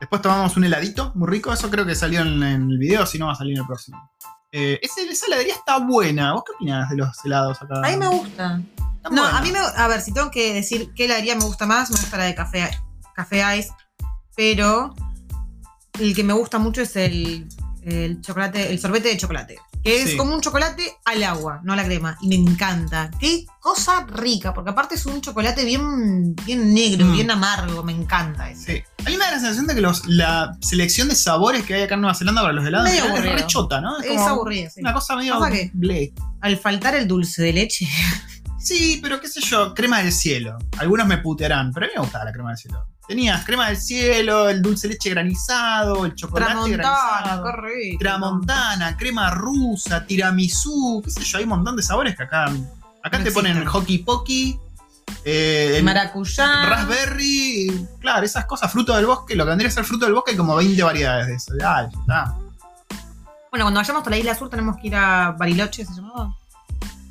Después 0.01 0.21
tomamos 0.23 0.57
un 0.57 0.65
heladito 0.65 1.13
muy 1.15 1.29
rico. 1.29 1.53
Eso 1.53 1.71
creo 1.71 1.87
que 1.87 1.95
salió 1.95 2.21
en, 2.23 2.43
en 2.43 2.71
el 2.71 2.79
video, 2.79 3.07
si 3.07 3.19
no 3.19 3.27
va 3.27 3.33
a 3.33 3.37
salir 3.37 3.55
en 3.55 3.61
el 3.61 3.67
próximo. 3.67 4.11
Eh, 4.53 4.81
ese- 4.83 5.09
esa 5.09 5.27
heladería 5.27 5.55
está 5.55 5.79
buena. 5.79 6.33
¿Vos 6.33 6.43
qué 6.47 6.53
opinás 6.55 6.91
de 6.91 6.97
los 6.97 7.25
helados 7.25 7.63
acá? 7.63 7.81
A 7.85 7.91
mí 7.91 7.97
me 7.97 8.09
gusta. 8.09 8.61
Están 8.97 9.15
No, 9.15 9.23
buenos. 9.23 9.33
a 9.41 9.43
mí 9.43 9.53
me. 9.53 9.59
A 9.59 9.89
ver, 9.89 10.01
si 10.01 10.13
tengo 10.13 10.31
que 10.31 10.53
decir 10.55 10.93
qué 10.97 11.05
heladería 11.05 11.37
me 11.37 11.45
gusta 11.45 11.67
más, 11.67 11.91
me 11.91 11.97
gusta 11.99 12.17
la 12.19 12.25
de 12.25 12.35
café, 12.35 12.69
café 13.15 13.59
ice. 13.59 13.71
Pero 14.35 14.95
el 15.99 16.15
que 16.15 16.25
me 16.25 16.33
gusta 16.33 16.59
mucho 16.59 16.83
es 16.83 16.95
el, 16.97 17.49
el 17.83 18.21
chocolate, 18.21 18.71
el 18.71 18.79
sorbete 18.79 19.09
de 19.09 19.17
chocolate. 19.17 19.59
Que 19.83 20.03
es 20.03 20.11
Sí. 20.11 20.17
como 20.19 20.35
un 20.35 20.43
chocolate 20.43 20.83
al 21.07 21.23
agua, 21.23 21.61
no 21.65 21.73
a 21.73 21.77
la 21.77 21.85
crema. 21.87 22.19
Y 22.21 22.29
me 22.29 22.35
encanta. 22.35 23.11
Qué 23.19 23.47
cosa 23.61 24.05
rica, 24.15 24.53
porque 24.53 24.71
aparte 24.73 24.95
es 24.95 25.07
un 25.07 25.23
chocolate 25.23 25.65
bien, 25.65 26.35
bien 26.45 26.75
negro, 26.75 27.07
Mm. 27.07 27.13
bien 27.15 27.31
amargo. 27.31 27.83
Me 27.83 27.93
encanta 27.93 28.51
ese. 28.51 28.73
Sí. 28.75 28.83
A 29.07 29.09
mí 29.09 29.17
me 29.17 29.25
da 29.25 29.31
la 29.31 29.39
sensación 29.41 29.67
de 29.67 29.75
que 29.75 29.81
los- 29.81 30.05
la 30.07 30.55
selección 30.61 31.09
de 31.09 31.15
sabores 31.15 31.65
que 31.65 31.73
hay 31.75 31.83
acá 31.85 31.95
en 31.95 32.03
Nueva 32.03 32.15
Zelanda 32.15 32.43
para 32.43 32.53
los 32.53 32.67
helados 32.67 32.91
Medio 32.91 33.05
es 33.05 33.11
aburrido. 33.11 33.35
re 33.37 33.47
chota, 33.47 33.81
¿no? 33.81 33.99
Es 34.01 34.09
como 34.09 34.29
aburrida, 34.29 34.69
sí. 34.69 34.81
Una 34.83 34.93
cosa 34.93 35.17
medio 35.17 35.41
bleh. 35.73 36.13
Al 36.43 36.59
faltar 36.59 36.95
el 36.95 37.09
dulce 37.09 37.43
de 37.43 37.53
leche. 37.55 37.89
Sí, 38.63 38.99
pero 39.03 39.21
qué 39.21 39.29
sé 39.29 39.41
yo, 39.41 39.75
crema 39.75 40.01
del 40.01 40.13
cielo. 40.13 40.59
Algunos 40.79 41.07
me 41.07 41.19
putearán, 41.19 41.73
pero 41.73 41.87
a 41.87 41.89
mí 41.89 41.93
me 41.97 42.01
gustaba 42.03 42.25
la 42.27 42.33
crema 42.33 42.51
del 42.51 42.59
cielo. 42.59 42.87
Tenías 43.09 43.45
crema 43.45 43.67
del 43.69 43.77
cielo, 43.77 44.49
el 44.49 44.63
dulce 44.63 44.87
leche 44.87 45.11
granizado, 45.11 46.05
el 46.07 46.15
chocolate 46.15 46.53
Tramontana, 46.53 47.41
granizado. 47.43 47.99
Tramontana, 47.99 48.97
crema 48.97 49.31
rusa, 49.31 50.05
tiramisú, 50.07 51.01
qué 51.05 51.11
sé 51.11 51.23
yo, 51.25 51.39
hay 51.39 51.45
un 51.45 51.51
montón 51.51 51.75
de 51.77 51.83
sabores 51.83 52.17
que 52.17 52.23
acá. 52.23 52.45
Acá 53.03 53.19
No 53.19 53.25
te 53.25 53.33
ponen 53.33 53.53
existen. 53.53 53.69
hockey 53.73 53.99
pokey, 53.99 54.61
eh, 55.25 55.75
el 55.79 55.85
Maracuyá. 55.85 56.67
raspberry, 56.67 57.89
claro, 57.99 58.25
esas 58.27 58.45
cosas, 58.45 58.71
fruto 58.71 58.95
del 58.95 59.07
bosque, 59.07 59.35
lo 59.35 59.45
que 59.45 59.49
vendría 59.49 59.69
a 59.71 59.73
ser 59.73 59.85
fruto 59.85 60.05
del 60.05 60.15
bosque 60.15 60.33
hay 60.33 60.37
como 60.37 60.55
20 60.55 60.83
variedades 60.83 61.27
de 61.27 61.35
eso. 61.35 61.55
Dale, 61.57 61.89
ya 61.93 62.01
está. 62.01 62.35
Bueno, 63.51 63.65
cuando 63.65 63.81
vayamos 63.81 64.07
a 64.07 64.11
la 64.11 64.19
isla 64.19 64.35
sur 64.37 64.49
tenemos 64.51 64.77
que 64.77 64.87
ir 64.89 64.95
a 64.95 65.33
Bariloche, 65.33 65.85
¿se 65.85 65.95
llamaba? 65.95 66.37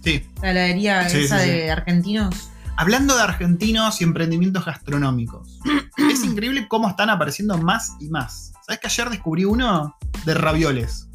Sí. 0.04 0.26
La 0.42 0.52
heladería 0.52 1.10
Sí, 1.10 1.20
esa 1.20 1.40
sí, 1.40 1.50
de 1.50 1.72
argentinos. 1.72 2.50
Hablando 2.78 3.16
de 3.16 3.24
argentinos 3.24 4.00
y 4.00 4.06
emprendimientos 4.06 4.66
gastronómicos, 4.66 5.60
es 6.12 6.24
increíble 6.24 6.68
cómo 6.70 6.90
están 6.90 7.10
apareciendo 7.10 7.58
más 7.58 7.94
y 8.00 8.10
más. 8.10 8.54
¿Sabes 8.66 8.80
que 8.80 8.88
ayer 8.88 9.10
descubrí 9.10 9.46
uno 9.46 9.96
de 10.26 10.34
ravioles. 10.34 11.08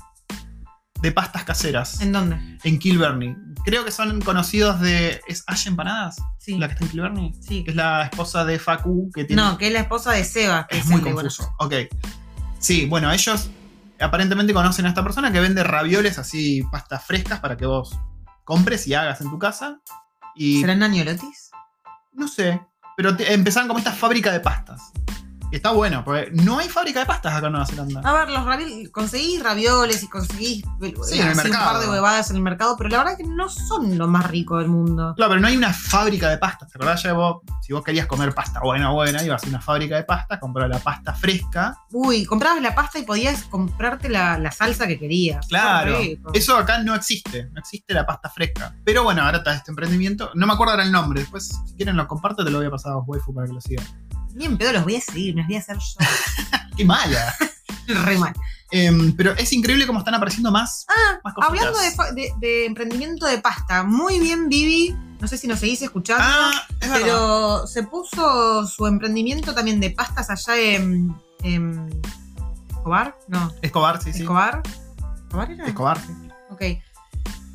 De 1.01 1.13
pastas 1.13 1.45
caseras. 1.45 2.01
¿En 2.01 2.13
dónde? 2.13 2.39
En 2.65 2.79
Kilberny. 2.79 3.37
Creo 3.65 3.85
que 3.85 3.91
son 3.91 4.21
conocidos 4.23 4.81
de. 4.81 5.21
¿Es 5.27 5.45
Ash 5.47 5.67
Empanadas? 5.67 6.17
Sí. 6.39 6.57
La 6.59 6.67
que 6.67 6.75
está 6.75 6.85
en 6.87 6.91
Kilberny. 6.91 7.33
sí. 7.41 7.63
Que 7.65 7.71
es 7.71 7.77
la 7.77 8.05
esposa 8.05 8.45
de 8.45 8.59
Facu 8.59 9.11
que 9.15 9.25
tiene. 9.25 9.43
No, 9.43 9.59
que 9.59 9.67
es 9.67 9.73
la 9.73 9.81
esposa 9.81 10.13
de 10.13 10.25
Seba. 10.25 10.67
que 10.67 10.79
es 10.79 10.85
es 10.85 10.91
muy 10.91 11.01
confuso. 11.03 11.55
Ok. 11.59 11.75
Sí, 12.59 12.87
bueno, 12.87 13.13
ellos 13.13 13.51
aparentemente 14.01 14.55
conocen 14.55 14.87
a 14.87 14.89
esta 14.89 15.03
persona 15.03 15.31
que 15.31 15.41
vende 15.41 15.63
ravioles 15.63 16.19
así, 16.19 16.63
pastas 16.73 17.05
frescas 17.05 17.41
para 17.41 17.57
que 17.57 17.67
vos 17.67 17.99
compres 18.45 18.87
y 18.87 18.95
hagas 18.95 19.21
en 19.21 19.31
tu 19.31 19.39
casa. 19.39 19.81
Y 20.35 20.61
¿Serán 20.61 20.81
Naniolotis? 20.81 21.51
no 22.13 22.29
sé, 22.29 22.61
pero 22.97 23.17
te- 23.17 23.33
empezaron 23.33 23.67
como 23.69 23.79
esta 23.79 23.93
fábrica 23.93 24.31
de 24.33 24.41
pastas. 24.41 24.93
Está 25.55 25.71
bueno, 25.71 26.03
porque 26.05 26.31
no 26.33 26.59
hay 26.59 26.69
fábrica 26.69 26.99
de 26.99 27.07
pastas 27.07 27.33
acá 27.33 27.47
en 27.47 27.53
Nueva 27.53 27.67
Zelanda. 27.67 28.01
A 28.05 28.13
ver, 28.13 28.29
los 28.29 28.91
conseguís 28.91 29.41
ravioles 29.41 30.03
y 30.03 30.09
conseguís 30.09 30.65
Sí, 31.07 31.21
en 31.21 31.29
el 31.29 31.39
así 31.39 31.49
un 31.49 31.57
par 31.57 31.79
de 31.79 31.89
huevadas 31.89 32.31
en 32.31 32.37
el 32.37 32.43
mercado, 32.43 32.77
pero 32.77 32.91
la 32.91 32.99
verdad 32.99 33.17
que 33.17 33.23
no 33.23 33.49
son 33.49 33.97
lo 33.97 34.09
más 34.09 34.29
rico 34.29 34.59
del 34.59 34.67
mundo. 34.67 35.15
Claro, 35.15 35.31
pero 35.31 35.41
no 35.41 35.47
hay 35.47 35.57
una 35.57 35.73
fábrica 35.73 36.29
de 36.29 36.39
pastas. 36.39 36.71
¿Te 36.71 36.77
acordás 36.77 37.05
ya 37.05 37.13
vos? 37.13 37.43
Si 37.63 37.73
vos 37.73 37.85
querías 37.85 38.07
comer 38.07 38.35
pasta 38.35 38.59
buena, 38.61 38.91
buena, 38.91 39.23
ibas 39.23 39.45
a 39.45 39.47
una 39.47 39.61
fábrica 39.61 39.95
de 39.95 40.03
pastas, 40.03 40.41
comprar 40.41 40.69
la 40.69 40.81
pasta 40.81 41.15
fresca. 41.15 41.77
Uy, 41.93 42.25
comprabas 42.25 42.61
la 42.61 42.75
pasta 42.75 42.99
y 42.99 43.05
podías 43.05 43.45
comprarte 43.45 44.09
la, 44.09 44.37
la 44.39 44.51
salsa 44.51 44.89
que 44.89 44.99
querías. 44.99 45.47
Claro. 45.47 45.97
Eso 46.33 46.57
acá 46.57 46.83
no 46.83 46.97
existe. 46.97 47.49
No 47.53 47.61
existe 47.61 47.95
la 47.95 48.05
pasta 48.05 48.29
fresca. 48.29 48.75
Pero 48.85 49.05
bueno, 49.05 49.23
ahora 49.23 49.39
está 49.39 49.55
este 49.55 49.71
emprendimiento. 49.71 50.33
No 50.35 50.49
me 50.49 50.55
acuerdo 50.55 50.73
ahora 50.73 50.85
el 50.85 50.91
nombre. 50.91 51.21
Después, 51.21 51.49
si 51.65 51.77
quieren 51.77 51.97
lo 51.97 52.09
comparto, 52.09 52.45
te 52.45 52.51
lo 52.51 52.59
voy 52.59 52.67
a 52.67 52.71
pasar 52.71 52.93
a 52.93 52.97
vos, 52.97 53.05
waifu, 53.07 53.33
para 53.33 53.47
que 53.47 53.53
lo 53.53 53.61
sigan. 53.61 53.87
Ni 54.35 54.45
en 54.47 54.59
pedo 54.59 54.73
los 54.73 54.85
voy 54.85 54.97
a 54.97 55.01
seguir, 55.01 55.35
me 55.35 55.41
los 55.43 55.49
voy 55.49 55.57
a 55.57 55.61
hacer 55.61 55.77
¡Qué 56.77 56.85
mala! 56.85 57.35
yo. 57.87 57.95
Re 58.05 58.19
mal. 58.19 58.33
Em, 58.71 59.15
pero 59.15 59.33
es 59.37 59.53
increíble 59.53 59.87
cómo 59.87 60.01
están 60.01 60.15
apareciendo 60.15 60.51
más, 60.51 60.85
Ah, 60.89 61.21
más 61.23 61.35
hablando 61.41 61.79
de, 61.79 61.91
fa- 61.93 62.11
de- 62.13 62.33
de 62.41 62.65
emprendimiento 62.67 63.27
de 63.27 63.39
pasta, 63.39 63.85
muy 63.85 64.19
bien, 64.19 64.49
Vivi. 64.49 64.97
No 65.21 65.29
sé 65.29 65.39
si 65.39 65.47
nos 65.47 65.61
seguís 65.61 65.81
escuchando. 65.83 66.25
Ah, 66.27 66.51
es 66.81 66.89
verdad. 66.89 67.01
Pero 67.05 67.67
se 67.69 67.83
puso 67.85 68.67
su 68.67 68.87
emprendimiento 68.87 69.55
también 69.55 69.81
de 69.81 69.91
pastas 69.91 70.29
allá 70.31 70.57
en, 70.59 71.15
en 71.43 72.01
Escobar, 72.71 73.17
no, 73.29 73.53
Escobar, 73.63 74.03
sí, 74.03 74.13
sí. 74.13 74.23
Escobar. 74.23 74.63
¿Escobar 75.27 75.51
era? 75.53 75.67
Escobar, 75.67 75.99
sí. 76.05 76.13
Ok. 76.51 76.63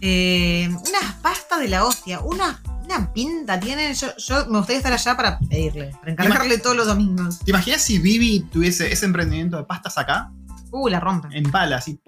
Eh, 0.01 0.69
unas 0.69 1.13
pastas 1.21 1.59
de 1.59 1.67
la 1.67 1.83
hostia, 1.85 2.21
una, 2.21 2.61
una 2.89 3.13
pinta 3.13 3.59
tienen. 3.59 3.93
Yo, 3.93 4.07
yo 4.17 4.45
me 4.47 4.57
gustaría 4.57 4.77
estar 4.77 4.93
allá 4.93 5.15
para 5.15 5.39
pedirle, 5.39 5.91
para 5.99 6.11
encargarle 6.11 6.57
todos 6.57 6.75
los 6.75 6.87
domingos. 6.87 7.39
¿Te 7.39 7.51
imaginas 7.51 7.81
si 7.81 7.99
Vivi 7.99 8.41
tuviese 8.51 8.91
ese 8.91 9.05
emprendimiento 9.05 9.57
de 9.57 9.63
pastas 9.63 9.97
acá? 9.97 10.31
Uh, 10.71 10.89
la 10.89 10.99
rompen. 10.99 11.31
En 11.33 11.51
pala, 11.51 11.77
así. 11.77 11.99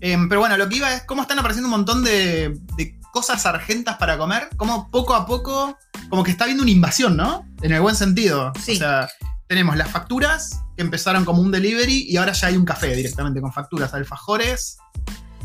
Em, 0.00 0.28
pero 0.28 0.40
bueno, 0.40 0.56
lo 0.56 0.68
que 0.68 0.76
iba 0.76 0.92
es 0.94 1.02
cómo 1.04 1.22
están 1.22 1.38
apareciendo 1.38 1.68
un 1.68 1.72
montón 1.72 2.04
de, 2.04 2.58
de 2.76 2.98
cosas 3.12 3.46
argentas 3.46 3.96
para 3.96 4.18
comer. 4.18 4.50
Como 4.56 4.90
poco 4.90 5.14
a 5.14 5.26
poco, 5.26 5.76
como 6.10 6.22
que 6.22 6.30
está 6.30 6.44
habiendo 6.44 6.62
una 6.62 6.72
invasión, 6.72 7.16
¿no? 7.16 7.46
En 7.62 7.72
el 7.72 7.80
buen 7.80 7.96
sentido. 7.96 8.52
Sí. 8.62 8.72
O 8.72 8.76
sea, 8.76 9.08
tenemos 9.46 9.76
las 9.76 9.90
facturas 9.90 10.60
que 10.76 10.82
empezaron 10.82 11.24
como 11.24 11.40
un 11.40 11.50
delivery 11.50 12.06
y 12.08 12.16
ahora 12.18 12.32
ya 12.32 12.48
hay 12.48 12.56
un 12.56 12.64
café 12.66 12.94
directamente 12.94 13.40
con 13.40 13.52
facturas. 13.52 13.94
Alfajores, 13.94 14.76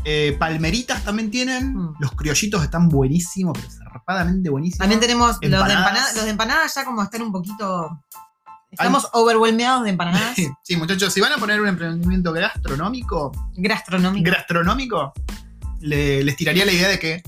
eh, 0.04 0.36
palmeritas 0.38 1.04
también 1.04 1.30
tienen. 1.30 1.74
Mm. 1.74 1.94
Los 2.00 2.12
criollitos 2.12 2.62
están 2.62 2.88
buenísimos, 2.88 3.56
pero 3.58 3.70
zarpadamente 3.70 4.50
buenísimos. 4.50 4.78
También 4.78 5.00
tenemos 5.00 5.30
los 5.40 5.40
de, 5.40 5.48
los 5.48 6.24
de 6.24 6.30
empanadas 6.30 6.74
ya 6.74 6.84
como 6.84 7.02
están 7.02 7.22
un 7.22 7.32
poquito. 7.32 8.00
Estamos 8.70 9.06
overwhelmeados 9.12 9.84
de 9.84 9.90
empanadas 9.90 10.34
Sí, 10.62 10.76
muchachos, 10.76 11.12
si 11.12 11.20
van 11.20 11.32
a 11.32 11.36
poner 11.36 11.60
un 11.60 11.68
emprendimiento 11.68 12.32
gastronómico, 12.32 13.30
gastronómico, 14.24 15.12
le- 15.80 16.24
les 16.24 16.36
tiraría 16.36 16.64
la 16.64 16.72
idea 16.72 16.88
de 16.88 16.98
que 16.98 17.22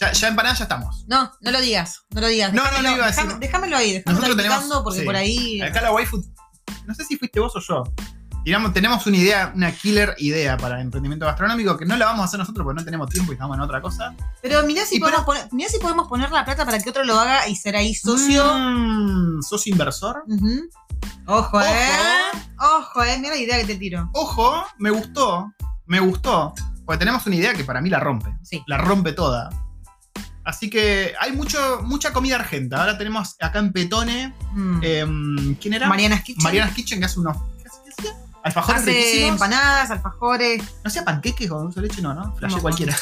ya, 0.00 0.10
ya 0.12 0.28
empanadas 0.28 0.58
ya 0.58 0.64
estamos. 0.64 1.04
No, 1.08 1.32
no 1.40 1.50
lo 1.52 1.60
digas, 1.60 2.02
no 2.10 2.20
lo 2.20 2.26
digas. 2.28 2.52
No, 2.52 2.62
no, 2.64 2.70
déjamelo, 2.70 2.96
no 2.96 3.02
a 3.02 3.06
decir. 3.06 3.24
déjame- 3.24 3.38
déjamelo 3.38 3.76
ahí, 3.76 3.92
déjamelo 3.92 4.20
Nosotros 4.20 4.44
ahí 4.44 4.50
tenemos- 4.60 4.82
porque 4.82 4.98
sí. 5.00 5.04
por 5.06 5.16
ahí. 5.16 5.60
Acá 5.62 5.80
la 5.82 5.92
waifu, 5.92 6.24
no 6.86 6.94
sé 6.94 7.04
si 7.04 7.16
fuiste 7.16 7.38
vos 7.40 7.54
o 7.54 7.60
yo. 7.60 7.84
Tiramos, 8.48 8.72
tenemos 8.72 9.06
una 9.06 9.18
idea, 9.18 9.52
una 9.54 9.72
killer 9.72 10.14
idea 10.16 10.56
para 10.56 10.80
emprendimiento 10.80 11.26
gastronómico 11.26 11.76
que 11.76 11.84
no 11.84 11.98
la 11.98 12.06
vamos 12.06 12.22
a 12.22 12.24
hacer 12.24 12.40
nosotros 12.40 12.64
porque 12.64 12.78
no 12.78 12.82
tenemos 12.82 13.10
tiempo 13.10 13.30
y 13.30 13.34
estamos 13.34 13.54
en 13.54 13.60
otra 13.60 13.82
cosa. 13.82 14.14
Pero 14.40 14.62
mirá 14.62 14.86
si, 14.86 14.96
Y 14.96 15.00
podemos 15.00 15.24
poner, 15.26 15.48
mirá 15.52 15.68
si 15.68 15.78
podemos 15.78 16.08
poner 16.08 16.30
la 16.30 16.46
plata 16.46 16.64
para 16.64 16.78
que 16.78 16.88
otro 16.88 17.04
lo 17.04 17.20
haga 17.20 17.46
y 17.46 17.56
ser 17.56 17.76
ahí 17.76 17.94
socio. 17.94 18.42
Mm, 18.42 19.42
socio 19.42 19.70
inversor. 19.70 20.24
Ojo, 21.26 21.60
eh. 21.60 21.66
Ojo, 22.58 23.04
eh. 23.04 23.18
Mira 23.20 23.34
la 23.34 23.38
idea 23.38 23.58
que 23.58 23.66
te 23.66 23.74
tiro. 23.74 24.08
Ojo, 24.14 24.64
me 24.78 24.88
gustó, 24.88 25.52
me 25.84 26.00
gustó. 26.00 26.54
Porque 26.86 27.00
tenemos 27.00 27.26
una 27.26 27.36
idea 27.36 27.52
que 27.52 27.64
para 27.64 27.82
mí 27.82 27.90
la 27.90 28.00
rompe. 28.00 28.34
Sí. 28.44 28.64
la 28.66 28.78
rompe 28.78 29.12
toda. 29.12 29.50
Así 30.42 30.70
que 30.70 31.12
hay 31.20 31.32
mucho, 31.32 31.82
mucha 31.84 32.14
comida 32.14 32.36
argenta. 32.36 32.80
Ahora 32.80 32.96
tenemos 32.96 33.36
acá 33.40 33.58
en 33.58 33.74
Petone. 33.74 34.32
Mm. 34.54 34.80
em, 34.82 35.54
¿Quién 35.56 35.74
era? 35.74 35.86
Mariana's 35.86 36.22
Kitchen. 36.22 36.42
Mariana's 36.42 36.74
Kitchen, 36.74 36.98
que 36.98 37.04
hace 37.04 37.20
unos. 37.20 37.36
Alfajores 38.44 38.82
Hace 38.82 38.90
riquísimos. 38.92 39.30
empanadas, 39.32 39.90
alfajores. 39.90 40.62
¿No 40.62 40.88
hacía 40.88 41.04
panqueques 41.04 41.48
con 41.48 41.62
dulce 41.64 41.80
de 41.80 41.88
leche? 41.88 42.02
No, 42.02 42.14
¿no? 42.14 42.34
Flashé 42.36 42.56
No. 42.56 42.62
cualquiera. 42.62 42.96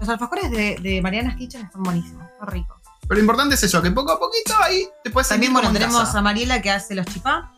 Los 0.00 0.08
alfajores 0.08 0.50
de, 0.50 0.76
de 0.82 1.00
Mariana's 1.00 1.36
Kitchen 1.36 1.62
están 1.62 1.82
buenísimos, 1.82 2.26
están 2.28 2.48
ricos. 2.48 2.76
Pero 3.02 3.14
lo 3.14 3.20
importante 3.20 3.54
es 3.54 3.62
eso, 3.62 3.80
que 3.82 3.90
poco 3.90 4.12
a 4.12 4.18
poquito 4.18 4.54
ahí 4.62 4.88
te 5.04 5.10
puedes 5.10 5.28
También, 5.28 5.52
bueno, 5.52 5.72
tenemos 5.72 5.98
casa. 6.00 6.18
a 6.18 6.22
Mariela 6.22 6.60
que 6.60 6.70
hace 6.70 6.94
los 6.94 7.06
chipá. 7.06 7.52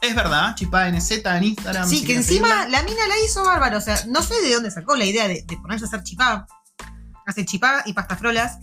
Es 0.00 0.14
verdad, 0.16 0.54
Chipá 0.56 0.88
NZ 0.90 1.10
en 1.24 1.44
Instagram. 1.44 1.88
Sí, 1.88 1.98
si 2.00 2.04
que 2.06 2.16
encima 2.16 2.66
la 2.68 2.82
mina 2.82 3.06
la 3.06 3.14
hizo 3.24 3.44
bárbaro. 3.44 3.78
O 3.78 3.80
sea, 3.80 3.96
no 4.08 4.20
sé 4.22 4.34
de 4.42 4.52
dónde 4.54 4.70
sacó 4.70 4.96
la 4.96 5.04
idea 5.04 5.28
de, 5.28 5.44
de 5.46 5.56
ponerse 5.58 5.84
a 5.84 5.88
hacer 5.88 6.02
chipá. 6.02 6.46
Hace 7.24 7.44
chipá 7.44 7.82
y 7.86 7.92
pastafrolas. 7.92 8.58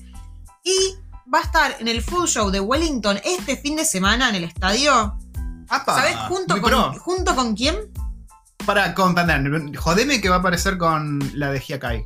Y 0.65 0.95
va 1.33 1.39
a 1.39 1.43
estar 1.43 1.75
en 1.79 1.87
el 1.87 2.01
Food 2.01 2.27
Show 2.27 2.51
de 2.51 2.59
Wellington 2.59 3.21
este 3.23 3.55
fin 3.55 3.77
de 3.77 3.85
semana 3.85 4.27
en 4.29 4.35
el 4.35 4.43
estadio. 4.43 5.17
Apa, 5.69 5.95
¿Sabes 5.95 6.15
junto 6.27 6.61
con, 6.61 6.93
junto 6.99 7.35
con 7.35 7.55
quién? 7.55 7.75
Para 8.65 8.93
comprender, 8.93 9.75
jodeme 9.77 10.19
que 10.21 10.29
va 10.29 10.37
a 10.37 10.39
aparecer 10.39 10.77
con 10.77 11.19
la 11.33 11.51
de 11.51 11.59
Hiakai. 11.59 12.05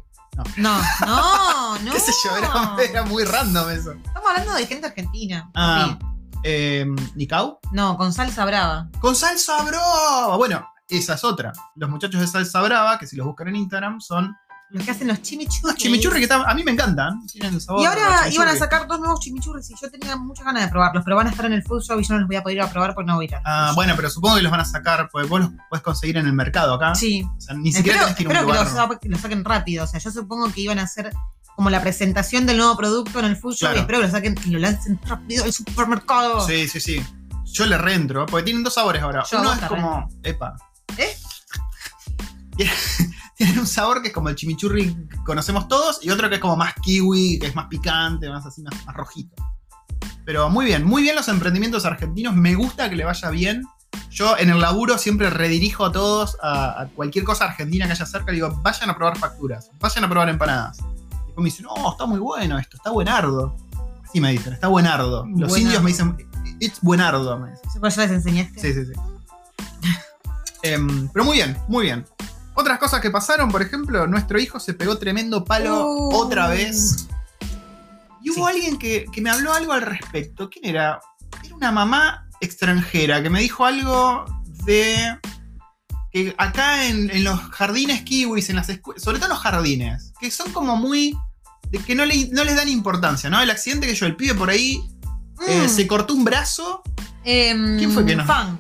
No, 0.58 0.82
no, 1.06 1.78
no. 1.84 1.92
¿Qué 1.92 2.00
sé 2.00 2.12
yo? 2.24 2.36
Era, 2.38 2.76
era 2.90 3.04
muy 3.04 3.24
random 3.24 3.70
eso. 3.70 3.92
Estamos 3.94 4.30
hablando 4.30 4.54
de 4.56 4.66
gente 4.68 4.88
argentina. 4.88 5.50
Ah, 5.56 5.98
Sí. 6.00 6.08
eh, 6.44 6.86
¿Nikau? 7.16 7.60
No, 7.72 7.98
con 7.98 8.12
salsa 8.14 8.44
brava. 8.46 8.90
Con 9.00 9.16
salsa 9.16 9.62
brava. 9.64 10.36
Bueno, 10.38 10.68
esa 10.90 11.14
es 11.14 11.24
otra. 11.24 11.52
Los 11.76 11.90
muchachos 11.90 12.20
de 12.20 12.28
salsa 12.28 12.62
brava, 12.62 12.98
que 12.98 13.08
si 13.08 13.16
los 13.16 13.26
buscan 13.28 13.48
en 13.50 13.56
Instagram, 13.58 14.00
son 14.02 14.36
Los 14.74 14.84
que 14.86 14.92
hacen 14.92 15.08
los 15.08 15.22
chimichurri. 15.22 15.62
unos 15.66 15.76
chimichurri 15.78 16.28
que 16.28 16.34
a 16.34 16.54
mí 16.56 16.64
me 16.64 16.72
encantan. 16.72 17.26
Tienen 17.28 17.54
el 17.54 17.62
sabor 17.62 17.82
Y 17.82 17.86
ahora 17.86 18.28
iban 18.30 18.48
a 18.50 18.56
sacar 18.58 18.88
dos 18.88 19.00
nuevos 19.00 19.20
chimichurris 19.20 19.70
y 19.70 19.76
yo 19.80 19.90
tenía 19.92 20.16
muchas 20.16 20.46
ganas 20.46 20.64
de 20.64 20.70
probarlos, 20.70 21.04
pero 21.04 21.16
van 21.16 21.28
a 21.28 21.30
estar 21.30 21.46
en 21.46 21.54
el 21.54 21.64
food 21.64 21.84
show 21.84 22.00
y 22.00 22.04
yo 22.04 22.14
no 22.16 22.20
los 22.22 22.28
voy 22.28 22.38
a 22.38 22.42
poder 22.44 22.58
ir 22.58 22.64
a 22.64 22.70
probar 22.70 22.96
porque 22.96 23.08
no 23.08 23.16
voy 23.16 23.26
a 23.26 23.28
ir 23.30 23.36
al 23.36 23.42
Ah, 23.46 23.72
bueno, 23.76 23.94
pero 23.96 24.10
supongo 24.10 24.36
que 24.38 24.42
los 24.42 24.52
van 24.52 24.62
a 24.62 24.66
sacar, 24.66 25.10
porque 25.12 25.28
vos 25.28 25.42
los 25.42 25.52
podés 25.70 25.84
conseguir 25.84 26.18
en 26.18 26.26
el 26.26 26.34
mercado 26.34 26.74
acá. 26.74 26.96
Sí. 26.96 27.24
O 27.38 27.40
sea, 27.42 27.56
ni 27.56 27.72
siquiera 27.72 28.00
Espero, 28.00 28.16
tenés 28.16 28.18
que 28.18 28.24
ir 28.24 28.28
a 28.28 28.30
un 28.32 28.36
espero 28.36 28.48
que 28.48 28.52
lugar. 28.72 28.88
lo, 28.90 28.94
sa- 28.94 29.00
que 29.00 29.10
lo 29.10 29.18
saquen 29.20 29.46
rápido. 29.46 29.84
O 29.84 29.88
sea, 29.88 30.00
yo 30.00 30.10
supongo 30.12 30.52
que 30.52 30.62
iban 30.62 30.80
a 30.80 30.84
hacer 30.84 31.14
como 31.56 31.70
la 31.70 31.80
presentación 31.82 32.48
del 32.48 32.58
nuevo 32.58 32.76
producto 32.76 33.20
en 33.20 33.26
el 33.26 33.36
food 33.38 33.56
Claro. 33.60 33.76
y 33.76 33.80
espero 33.82 34.00
que 34.00 34.06
lo 34.08 34.12
saquen 34.12 34.36
y 34.44 34.50
lo 34.50 34.58
lancen 34.60 35.00
rápido 35.06 35.44
al 35.44 35.54
supermercado. 35.54 36.48
Sí, 36.48 36.68
sí, 36.68 36.80
sí. 36.80 37.06
Yo 37.46 37.68
le 37.68 37.78
reentro, 37.78 38.26
porque 38.26 38.46
tienen 38.46 38.64
dos 38.64 38.74
sabores 38.74 39.04
ahora. 39.04 39.24
Yo 39.30 39.38
a 39.38 39.42
Uno 39.42 39.50
vos 39.50 39.58
es 39.58 39.62
te 39.62 39.68
como. 39.68 40.10
Epa. 40.24 40.56
¿Eh? 40.98 41.16
Un 43.64 43.68
sabor 43.68 44.02
que 44.02 44.10
es 44.10 44.14
como 44.14 44.28
el 44.28 44.36
chimichurri 44.36 44.94
que 45.10 45.18
conocemos 45.26 45.70
todos, 45.70 46.00
y 46.02 46.10
otro 46.10 46.28
que 46.28 46.36
es 46.36 46.42
como 46.42 46.58
más 46.58 46.74
kiwi, 46.84 47.40
que 47.40 47.48
es 47.48 47.56
más 47.56 47.68
picante, 47.68 48.28
más 48.28 48.46
así, 48.46 48.62
más, 48.62 48.74
más 48.86 48.94
rojito. 48.94 49.42
Pero 50.26 50.50
muy 50.50 50.66
bien, 50.66 50.84
muy 50.84 51.02
bien 51.02 51.16
los 51.16 51.30
emprendimientos 51.30 51.86
argentinos. 51.86 52.36
Me 52.36 52.56
gusta 52.56 52.90
que 52.90 52.98
le 52.98 53.06
vaya 53.06 53.30
bien. 53.30 53.64
Yo 54.12 54.38
en 54.38 54.50
el 54.50 54.60
laburo 54.60 54.98
siempre 54.98 55.30
redirijo 55.30 55.86
a 55.86 55.94
todos 55.94 56.36
a, 56.42 56.82
a 56.82 56.88
cualquier 56.90 57.24
cosa 57.24 57.46
argentina 57.46 57.86
que 57.86 57.94
haya 57.94 58.06
cerca. 58.06 58.34
Digo, 58.34 58.52
vayan 58.62 58.90
a 58.90 58.98
probar 58.98 59.18
facturas, 59.18 59.72
vayan 59.80 60.04
a 60.04 60.10
probar 60.10 60.28
empanadas. 60.28 60.80
Y 60.80 60.84
después 61.28 61.38
me 61.38 61.44
dicen, 61.46 61.66
no, 61.66 61.90
está 61.90 62.06
muy 62.06 62.20
bueno 62.20 62.60
esto, 62.60 62.76
está 62.76 62.92
buenardo. 62.92 63.56
Así 64.04 64.20
me 64.20 64.30
dicen, 64.34 64.52
está 64.52 64.68
buenardo. 64.68 65.26
Los 65.26 65.50
Buenardo. 65.52 65.58
indios 65.58 65.84
me 65.84 65.90
dicen, 65.92 66.18
it's 66.60 66.82
buenardo. 66.82 67.40
Me 67.40 67.52
dicen. 67.52 67.70
¿Eso 67.70 67.80
por 67.80 67.88
eso 67.88 68.02
les 68.02 68.12
enseñaste? 68.12 68.60
Sí, 68.60 68.74
sí, 68.74 68.86
sí. 68.88 69.00
Em, 70.66 71.10
pero 71.10 71.26
muy 71.26 71.36
bien, 71.36 71.58
muy 71.68 71.86
bien. 71.86 72.06
Otras 72.56 72.78
cosas 72.80 73.02
que 73.02 73.10
pasaron, 73.10 73.50
por 73.52 73.62
ejemplo, 73.62 74.06
nuestro 74.08 74.40
hijo 74.40 74.60
se 74.60 74.74
pegó 74.74 74.98
tremendo 74.98 75.44
palo 75.44 75.86
Uh. 75.88 76.16
otra 76.16 76.48
vez. 76.48 77.08
Y 78.22 78.30
hubo 78.30 78.48
Sí. 78.48 78.54
alguien 78.56 78.78
que, 78.78 79.06
que 79.12 79.22
me 79.22 79.30
habló 79.30 79.54
algo 79.54 79.74
al 79.74 79.82
respecto. 79.82 80.50
¿Quién 80.50 80.66
era? 80.66 81.02
Era 81.44 81.56
una 81.56 81.72
mamá 81.72 82.28
extranjera 82.42 83.22
que 83.24 83.30
me 83.30 83.40
dijo 83.42 83.66
algo 83.66 84.26
de 84.66 85.18
que 86.12 86.36
acá 86.38 86.86
en, 86.88 87.10
en 87.10 87.24
los 87.24 87.40
jardines 87.50 88.04
kiwis, 88.04 88.50
en 88.50 88.56
las 88.58 88.70
escuelas, 88.70 89.02
sobre 89.04 89.18
todo 89.18 89.26
en 89.28 89.34
los 89.34 89.40
jardines, 89.42 90.14
que 90.20 90.30
son 90.32 90.52
como 90.54 90.76
muy. 90.76 91.18
de 91.72 91.80
que 91.80 91.96
no, 91.96 92.06
le- 92.06 92.30
no 92.32 92.44
les 92.44 92.56
dan 92.56 92.70
importancia, 92.70 93.32
¿no? 93.32 93.42
El 93.42 93.50
accidente 93.50 93.88
que 93.88 93.96
yo, 93.96 94.06
el 94.06 94.16
pibe 94.16 94.36
por 94.36 94.52
ahí 94.52 94.80
eh, 95.48 95.64
Mm. 95.66 95.70
se 95.70 95.88
cortó 95.88 96.14
un 96.14 96.24
brazo 96.24 96.84
Em, 97.26 97.78
¿Quién 97.80 97.92
fue 97.92 98.06
que 98.06 98.16
nos- 98.16 98.28
Fan. 98.28 98.60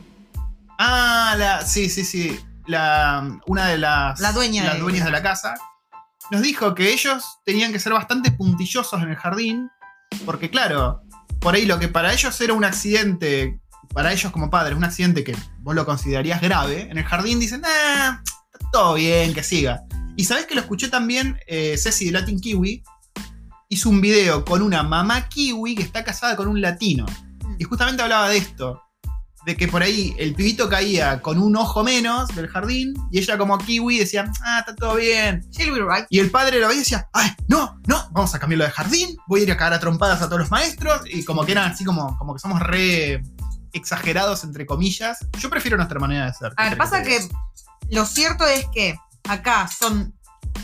Ah, 0.79 1.35
la, 1.37 1.65
sí, 1.65 1.89
sí, 1.89 2.03
sí. 2.05 2.39
La- 2.65 3.39
una 3.47 3.67
de 3.67 3.77
las, 3.77 4.19
La 4.19 4.31
dueña 4.31 4.63
las 4.65 4.73
de- 4.75 4.79
dueñas 4.79 5.05
de 5.05 5.11
la 5.11 5.21
casa, 5.23 5.55
nos 6.31 6.41
dijo 6.41 6.73
que 6.75 6.93
ellos 6.93 7.23
tenían 7.45 7.71
que 7.71 7.79
ser 7.79 7.93
bastante 7.93 8.31
puntillosos 8.31 9.01
en 9.01 9.09
el 9.09 9.15
jardín, 9.15 9.69
porque 10.25 10.49
claro, 10.49 11.01
por 11.39 11.55
ahí 11.55 11.65
lo 11.65 11.79
que 11.79 11.87
para 11.89 12.13
ellos 12.13 12.39
era 12.41 12.53
un 12.53 12.63
accidente, 12.63 13.59
para 13.93 14.11
ellos 14.13 14.31
como 14.31 14.49
padres, 14.49 14.77
un 14.77 14.83
accidente 14.83 15.23
que 15.23 15.35
vos 15.59 15.75
lo 15.75 15.85
considerarías 15.85 16.41
grave, 16.41 16.89
en 16.89 16.97
el 16.97 17.03
jardín 17.05 17.39
dicen, 17.39 17.61
ah, 17.65 18.21
está 18.53 18.69
todo 18.71 18.93
bien, 18.95 19.33
que 19.33 19.43
siga. 19.43 19.81
Y 20.15 20.23
sabés 20.25 20.45
que 20.45 20.55
lo 20.55 20.61
escuché 20.61 20.87
también 20.89 21.39
eh, 21.47 21.75
Ceci 21.77 22.05
de 22.05 22.11
Latin 22.13 22.39
Kiwi, 22.39 22.83
hizo 23.69 23.89
un 23.89 23.99
video 24.01 24.45
con 24.45 24.61
una 24.61 24.83
mamá 24.83 25.27
kiwi 25.27 25.75
que 25.75 25.81
está 25.83 26.03
casada 26.03 26.35
con 26.35 26.47
un 26.47 26.61
latino. 26.61 27.05
Y 27.57 27.63
justamente 27.63 28.01
hablaba 28.03 28.29
de 28.29 28.37
esto. 28.37 28.81
De 29.45 29.57
que 29.57 29.67
por 29.67 29.83
ahí 29.83 30.15
el 30.17 30.35
pibito 30.35 30.69
caía 30.69 31.21
con 31.21 31.41
un 31.41 31.55
ojo 31.57 31.83
menos 31.83 32.29
del 32.29 32.47
jardín 32.47 32.93
y 33.11 33.19
ella 33.19 33.37
como 33.37 33.57
kiwi 33.57 33.99
decía, 33.99 34.31
ah, 34.41 34.59
está 34.59 34.75
todo 34.75 34.95
bien. 34.95 35.45
Y 36.09 36.19
el 36.19 36.31
padre 36.31 36.59
lo 36.59 36.67
veía 36.67 36.77
y 36.77 36.83
decía, 36.83 37.09
ay, 37.11 37.31
no, 37.47 37.79
no, 37.87 38.09
vamos 38.11 38.33
a 38.33 38.39
cambiarlo 38.39 38.65
de 38.65 38.71
jardín, 38.71 39.17
voy 39.27 39.41
a 39.41 39.43
ir 39.43 39.51
a 39.51 39.57
cagar 39.57 39.73
a 39.73 39.79
trompadas 39.79 40.21
a 40.21 40.27
todos 40.27 40.39
los 40.39 40.51
maestros. 40.51 41.01
Y 41.05 41.25
como 41.25 41.45
que 41.45 41.51
eran 41.51 41.71
así 41.71 41.83
como, 41.83 42.17
como 42.17 42.33
que 42.33 42.39
somos 42.39 42.61
re 42.61 43.21
exagerados, 43.73 44.43
entre 44.43 44.65
comillas. 44.65 45.19
Yo 45.39 45.49
prefiero 45.49 45.75
nuestra 45.75 45.99
manera 45.99 46.27
de 46.27 46.33
ser. 46.33 46.53
A 46.55 46.69
ver, 46.69 46.77
pasa 46.77 47.03
que 47.03 47.19
lo 47.89 48.05
cierto 48.05 48.45
es 48.45 48.65
que 48.73 48.95
acá 49.27 49.67
son 49.67 50.13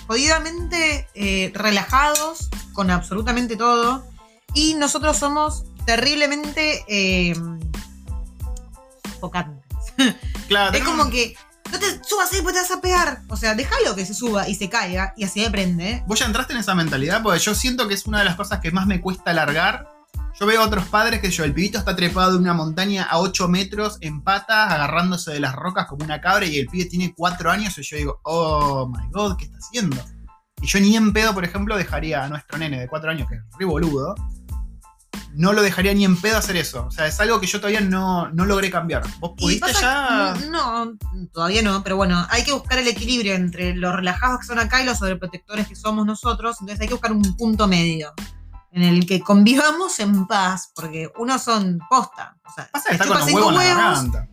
jodidamente 0.07 1.07
eh, 1.15 1.51
relajados 1.53 2.49
con 2.73 2.91
absolutamente 2.91 3.55
todo 3.55 4.05
y 4.53 4.75
nosotros 4.75 5.17
somos 5.17 5.65
terriblemente 5.85 6.83
eh, 6.87 7.33
Claro, 10.47 10.75
Es 10.75 10.83
como 10.83 11.09
que 11.11 11.35
no 11.71 11.77
te 11.77 12.03
subas 12.03 12.31
ahí 12.33 12.41
porque 12.41 12.55
te 12.55 12.61
vas 12.61 12.71
a 12.71 12.81
pegar. 12.81 13.21
O 13.29 13.37
sea, 13.37 13.55
déjalo 13.55 13.95
que 13.95 14.05
se 14.05 14.13
suba 14.13 14.49
y 14.49 14.55
se 14.55 14.69
caiga 14.69 15.13
y 15.15 15.23
así 15.23 15.45
aprende. 15.45 16.03
Vos 16.07 16.19
ya 16.19 16.25
entraste 16.25 16.53
en 16.53 16.59
esa 16.59 16.75
mentalidad, 16.75 17.21
porque 17.21 17.39
yo 17.39 17.53
siento 17.53 17.87
que 17.87 17.93
es 17.93 18.05
una 18.07 18.19
de 18.19 18.25
las 18.25 18.35
cosas 18.35 18.59
que 18.59 18.71
más 18.71 18.87
me 18.87 19.01
cuesta 19.01 19.33
largar. 19.33 19.87
Yo 20.39 20.45
veo 20.45 20.61
a 20.61 20.65
otros 20.65 20.85
padres 20.87 21.19
que 21.19 21.29
yo, 21.29 21.43
el 21.43 21.53
pibito 21.53 21.77
está 21.77 21.95
trepado 21.95 22.31
de 22.31 22.37
una 22.37 22.53
montaña 22.53 23.03
a 23.03 23.19
8 23.19 23.47
metros 23.49 23.97
en 23.99 24.21
patas, 24.23 24.71
agarrándose 24.71 25.31
de 25.31 25.39
las 25.39 25.53
rocas 25.53 25.85
como 25.87 26.05
una 26.05 26.21
cabra, 26.21 26.45
y 26.45 26.57
el 26.57 26.67
pibe 26.67 26.85
tiene 26.85 27.13
4 27.13 27.51
años, 27.51 27.77
y 27.77 27.83
yo 27.83 27.97
digo, 27.97 28.19
oh 28.23 28.87
my 28.87 29.09
god, 29.11 29.35
¿qué 29.37 29.45
está 29.45 29.57
haciendo? 29.57 29.97
Y 30.61 30.67
yo 30.67 30.79
ni 30.79 30.95
en 30.95 31.11
pedo, 31.11 31.33
por 31.33 31.43
ejemplo, 31.43 31.75
dejaría 31.77 32.23
a 32.23 32.29
nuestro 32.29 32.57
nene 32.57 32.79
de 32.79 32.87
4 32.87 33.11
años, 33.11 33.27
que 33.27 33.35
es 33.35 33.41
re 33.59 33.65
boludo, 33.65 34.15
no 35.33 35.53
lo 35.53 35.61
dejaría 35.61 35.93
ni 35.93 36.05
en 36.05 36.19
pedo 36.19 36.37
hacer 36.37 36.57
eso. 36.57 36.85
O 36.85 36.91
sea, 36.91 37.07
es 37.07 37.19
algo 37.19 37.39
que 37.39 37.47
yo 37.47 37.59
todavía 37.59 37.81
no, 37.81 38.29
no 38.29 38.45
logré 38.45 38.69
cambiar. 38.69 39.03
¿Vos 39.19 39.31
pudiste 39.37 39.71
ya? 39.73 40.35
No, 40.49 40.93
todavía 41.31 41.61
no, 41.61 41.83
pero 41.83 41.95
bueno, 41.95 42.25
hay 42.29 42.43
que 42.43 42.51
buscar 42.51 42.79
el 42.79 42.87
equilibrio 42.87 43.35
entre 43.35 43.75
los 43.75 43.95
relajados 43.95 44.41
que 44.41 44.47
son 44.47 44.59
acá 44.59 44.81
y 44.81 44.85
los 44.85 44.97
sobreprotectores 44.97 45.67
que 45.67 45.75
somos 45.75 46.05
nosotros. 46.05 46.57
Entonces 46.59 46.81
hay 46.81 46.87
que 46.87 46.93
buscar 46.93 47.11
un 47.11 47.35
punto 47.37 47.67
medio 47.67 48.13
en 48.71 48.83
el 48.83 49.05
que 49.05 49.21
convivamos 49.21 49.99
en 49.99 50.27
paz, 50.27 50.71
porque 50.75 51.11
unos 51.17 51.41
son 51.43 51.79
posta. 51.89 52.37
O 52.45 52.53
sea, 52.53 52.69
Pasa 52.71 52.89
que 52.89 52.95
está 52.95 53.07
con 53.07 53.17
los 53.17 53.27
huevos 53.27 53.49
en 53.49 53.55
la 53.55 53.59
huevos, 53.59 53.77
garganta. 53.77 54.27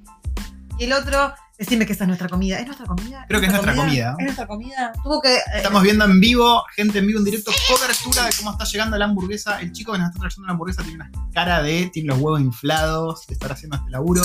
Y 0.79 0.85
el 0.85 0.93
otro, 0.93 1.35
decime 1.59 1.87
que 1.87 1.93
esta 1.93 2.05
es 2.05 2.09
nuestra 2.09 2.29
comida. 2.29 2.59
¿Es 2.59 2.67
nuestra 2.67 2.87
comida? 2.87 3.25
Creo 3.29 3.41
que 3.41 3.47
es 3.47 3.53
nuestra 3.53 3.75
comida. 3.75 4.15
Es 4.19 4.25
nuestra 4.25 4.47
comida. 4.47 4.93
Tuvo 5.03 5.21
que. 5.23 5.37
eh, 5.37 5.41
Estamos 5.57 5.83
viendo 5.83 6.05
en 6.05 6.21
vivo, 6.21 6.63
gente 6.75 6.99
en 6.99 7.07
vivo, 7.07 7.19
en 7.19 7.25
directo, 7.25 7.51
cobertura 7.69 8.25
de 8.27 8.33
cómo 8.39 8.53
está 8.53 8.65
llegando 8.65 8.97
la 8.99 9.05
hamburguesa. 9.07 9.61
El 9.61 9.73
chico 9.73 9.93
que 9.93 9.99
nos 9.99 10.09
está 10.09 10.21
trayendo 10.21 10.47
la 10.47 10.53
hamburguesa 10.53 10.83
tiene 10.83 10.97
una 10.97 11.11
cara 11.33 11.63
de, 11.63 11.91
tiene 11.93 12.09
los 12.09 12.19
huevos 12.19 12.41
inflados, 12.41 13.27
de 13.27 13.35
estar 13.35 13.53
haciendo 13.53 13.77
este 13.77 13.91
laburo. 13.91 14.23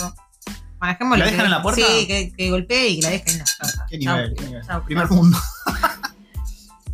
¿La 0.82 1.26
dejan 1.26 1.46
en 1.46 1.52
la 1.52 1.62
puerta? 1.62 1.82
Sí, 1.86 2.08
que, 2.08 2.34
que 2.36 2.50
golpee 2.50 2.88
y 2.90 2.96
que 2.98 3.02
la 3.04 3.10
dejen 3.12 3.34
en 3.34 3.38
la 3.40 3.46
puerta. 3.60 3.86
Qué 3.90 3.98
nivel, 4.00 4.34
qué 4.36 4.46
nivel. 4.46 4.62
Primer 4.86 5.10
mundo. 5.10 5.38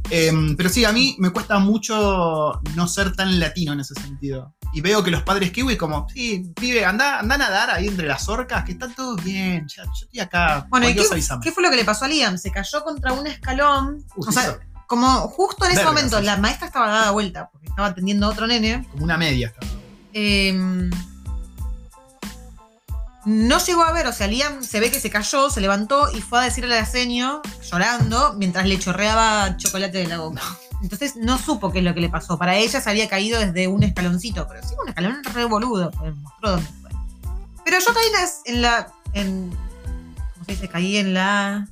Em, 0.09 0.55
pero 0.55 0.69
sí, 0.69 0.85
a 0.85 0.91
mí 0.91 1.15
me 1.19 1.31
cuesta 1.31 1.59
mucho 1.59 2.61
no 2.75 2.87
ser 2.87 3.15
tan 3.15 3.39
latino 3.39 3.73
en 3.73 3.81
ese 3.81 3.93
sentido. 3.95 4.53
Y 4.73 4.81
veo 4.81 5.03
que 5.03 5.11
los 5.11 5.23
padres 5.23 5.51
kiwi 5.51 5.75
como, 5.77 6.07
sí, 6.09 6.51
pibe, 6.55 6.85
anda, 6.85 7.19
anda 7.19 7.35
a 7.35 7.37
nadar 7.37 7.69
ahí 7.71 7.87
entre 7.87 8.07
las 8.07 8.27
orcas, 8.29 8.63
que 8.63 8.73
está 8.73 8.87
todo 8.89 9.15
bien. 9.17 9.67
Ya, 9.67 9.83
yo 9.83 9.91
estoy 10.03 10.19
acá. 10.19 10.67
Bueno, 10.69 10.87
¿y 10.89 10.95
qué, 10.95 11.03
qué 11.41 11.51
fue 11.51 11.63
lo 11.63 11.69
que 11.69 11.75
le 11.77 11.85
pasó 11.85 12.05
a 12.05 12.07
Liam? 12.07 12.37
Se 12.37 12.51
cayó 12.51 12.83
contra 12.83 13.13
un 13.13 13.27
escalón. 13.27 14.03
Uy, 14.15 14.27
o 14.27 14.31
sea, 14.31 14.59
como 14.87 15.07
justo 15.27 15.65
en 15.65 15.71
ese 15.71 15.79
Verga, 15.79 15.91
momento 15.91 16.19
sí. 16.19 16.25
la 16.25 16.37
maestra 16.37 16.67
estaba 16.67 16.87
dada 16.89 17.11
vuelta 17.11 17.49
porque 17.51 17.67
estaba 17.67 17.87
atendiendo 17.89 18.27
a 18.27 18.29
otro 18.29 18.47
nene. 18.47 18.87
como 18.91 19.03
una 19.03 19.17
media 19.17 19.47
está. 19.47 19.65
eh, 20.13 20.89
no 23.27 23.59
llegó 23.59 23.83
a 23.83 23.91
ver, 23.91 24.07
o 24.07 24.13
sea, 24.13 24.27
Liam 24.27 24.63
se 24.63 24.79
ve 24.79 24.89
que 24.89 24.99
se 24.99 25.09
cayó, 25.09 25.49
se 25.49 25.59
levantó 25.61 26.09
y 26.13 26.21
fue 26.21 26.39
a 26.39 26.43
decirle 26.43 26.77
al 26.79 26.87
seño, 26.87 27.41
llorando, 27.69 28.33
mientras 28.37 28.65
le 28.65 28.79
chorreaba 28.79 29.57
chocolate 29.57 29.97
de 29.97 30.07
la 30.07 30.19
boca. 30.19 30.41
Entonces 30.81 31.15
no 31.17 31.37
supo 31.37 31.71
qué 31.71 31.79
es 31.79 31.83
lo 31.85 31.93
que 31.93 31.99
le 32.01 32.09
pasó. 32.09 32.37
Para 32.37 32.55
ella 32.55 32.79
se 32.79 32.89
había 32.89 33.09
caído 33.09 33.39
desde 33.39 33.67
un 33.67 33.83
escaloncito, 33.83 34.47
pero 34.47 34.61
sí, 34.65 34.75
un 34.81 34.87
escalón 34.89 35.23
re 35.33 35.43
boludo. 35.45 35.91
pues, 35.91 36.15
mostró 36.15 36.51
dónde 36.51 36.69
fue. 36.81 36.89
Pero 37.65 37.77
yo 37.79 37.93
caí 37.93 38.05
en 38.05 38.13
la- 38.13 38.29
en 38.45 38.61
la. 38.61 38.87
En, 39.13 39.49
¿Cómo 40.33 40.45
se 40.45 40.51
dice? 40.53 40.69
Caí 40.69 40.97
en 40.97 41.13
la. 41.13 41.67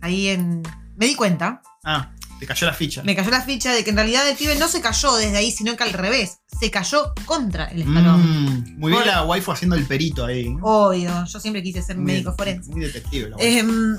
Caí 0.00 0.28
en. 0.28 0.62
Me 0.96 1.06
di 1.06 1.14
cuenta, 1.14 1.62
Ah, 1.84 2.10
te 2.42 2.46
cayó 2.48 2.66
la 2.66 2.72
ficha. 2.74 3.02
me 3.04 3.14
cayó 3.14 3.30
la 3.30 3.40
ficha 3.40 3.72
de 3.72 3.84
que 3.84 3.90
en 3.90 3.96
realidad 3.96 4.28
el 4.28 4.36
pibe 4.36 4.56
no 4.56 4.66
se 4.66 4.80
cayó 4.80 5.14
desde 5.14 5.36
ahí, 5.36 5.52
sino 5.52 5.76
que 5.76 5.84
al 5.84 5.92
revés. 5.92 6.38
Se 6.60 6.70
cayó 6.72 7.12
contra 7.24 7.66
el 7.66 7.82
escalón. 7.82 8.20
Mm, 8.66 8.78
muy 8.80 8.90
bien 8.92 9.06
la 9.06 9.22
waifu 9.24 9.52
haciendo 9.52 9.76
el 9.76 9.86
perito 9.86 10.24
ahí. 10.24 10.56
Obvio, 10.60 11.24
yo 11.24 11.38
siempre 11.40 11.62
quise 11.62 11.82
ser 11.82 11.96
Muy- 11.96 12.06
médico 12.12 12.34
forense. 12.36 12.68
Muy 12.72 12.80
detective 12.80 13.30
la. 13.30 13.36
Em, 13.38 13.96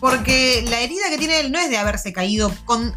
porque 0.00 0.64
la 0.68 0.80
herida 0.80 1.02
que 1.08 1.18
tiene 1.18 1.40
él 1.40 1.52
no 1.52 1.58
es 1.60 1.70
de 1.70 1.78
haberse 1.78 2.12
caído 2.12 2.52
con, 2.64 2.94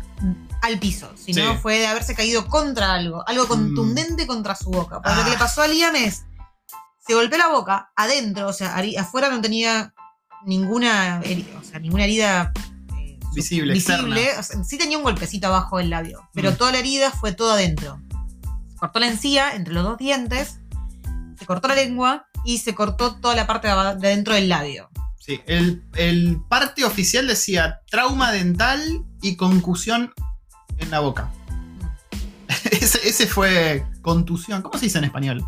al 0.61 0.79
piso, 0.79 1.11
sino 1.15 1.53
Sí. 1.53 1.59
fue 1.61 1.79
de 1.79 1.87
haberse 1.87 2.15
caído 2.15 2.47
contra 2.47 2.93
algo, 2.93 3.23
algo 3.27 3.47
contundente 3.47 4.25
contra 4.25 4.55
su 4.55 4.71
boca. 4.71 5.01
Porque 5.01 5.15
lo 5.17 5.23
que 5.23 5.29
Ah. 5.29 5.33
le 5.33 5.37
pasó 5.37 5.61
a 5.61 5.67
Liam 5.67 5.95
es, 5.95 6.23
se 7.05 7.13
golpeó 7.13 7.37
la 7.37 7.49
boca 7.49 7.91
adentro, 7.95 8.47
o 8.47 8.53
sea, 8.53 8.75
afuera 8.99 9.29
no 9.29 9.41
tenía 9.41 9.93
ninguna 10.45 11.21
herida, 11.23 11.59
o 11.59 11.63
sea, 11.63 11.79
ninguna 11.79 12.05
herida 12.05 12.51
eh, 12.55 12.59
Visible, 13.33 13.73
visible. 13.73 14.21
externa. 14.21 14.39
O 14.39 14.43
sea, 14.43 14.63
sí 14.63 14.77
tenía 14.77 14.97
un 14.97 15.03
golpecito 15.03 15.47
abajo 15.47 15.77
del 15.77 15.89
labio, 15.89 16.27
pero 16.33 16.51
Mm. 16.51 16.55
toda 16.55 16.71
la 16.71 16.79
herida 16.79 17.11
fue 17.11 17.31
todo 17.33 17.51
adentro. 17.53 17.99
Se 18.69 18.75
cortó 18.77 18.99
la 18.99 19.07
encía 19.07 19.55
entre 19.55 19.73
los 19.73 19.83
dos 19.83 19.97
dientes, 19.97 20.59
se 21.39 21.45
cortó 21.45 21.67
la 21.67 21.75
lengua 21.75 22.27
y 22.45 22.57
se 22.59 22.75
cortó 22.75 23.15
toda 23.15 23.35
la 23.35 23.47
parte 23.47 23.67
de 23.67 23.73
adentro 23.73 24.33
del 24.33 24.49
labio. 24.49 24.89
Sí, 25.19 25.39
el, 25.47 25.83
el 25.95 26.41
parte 26.49 26.83
oficial 26.83 27.27
decía 27.27 27.79
trauma 27.89 28.31
dental 28.33 29.05
y 29.21 29.35
concusión 29.37 30.13
en 30.79 30.91
la 30.91 30.99
boca. 30.99 31.31
ese, 32.71 33.07
ese 33.07 33.27
fue 33.27 33.85
contusión. 34.01 34.61
¿Cómo 34.61 34.77
se 34.77 34.85
dice 34.85 34.97
en 34.97 35.05
español? 35.05 35.45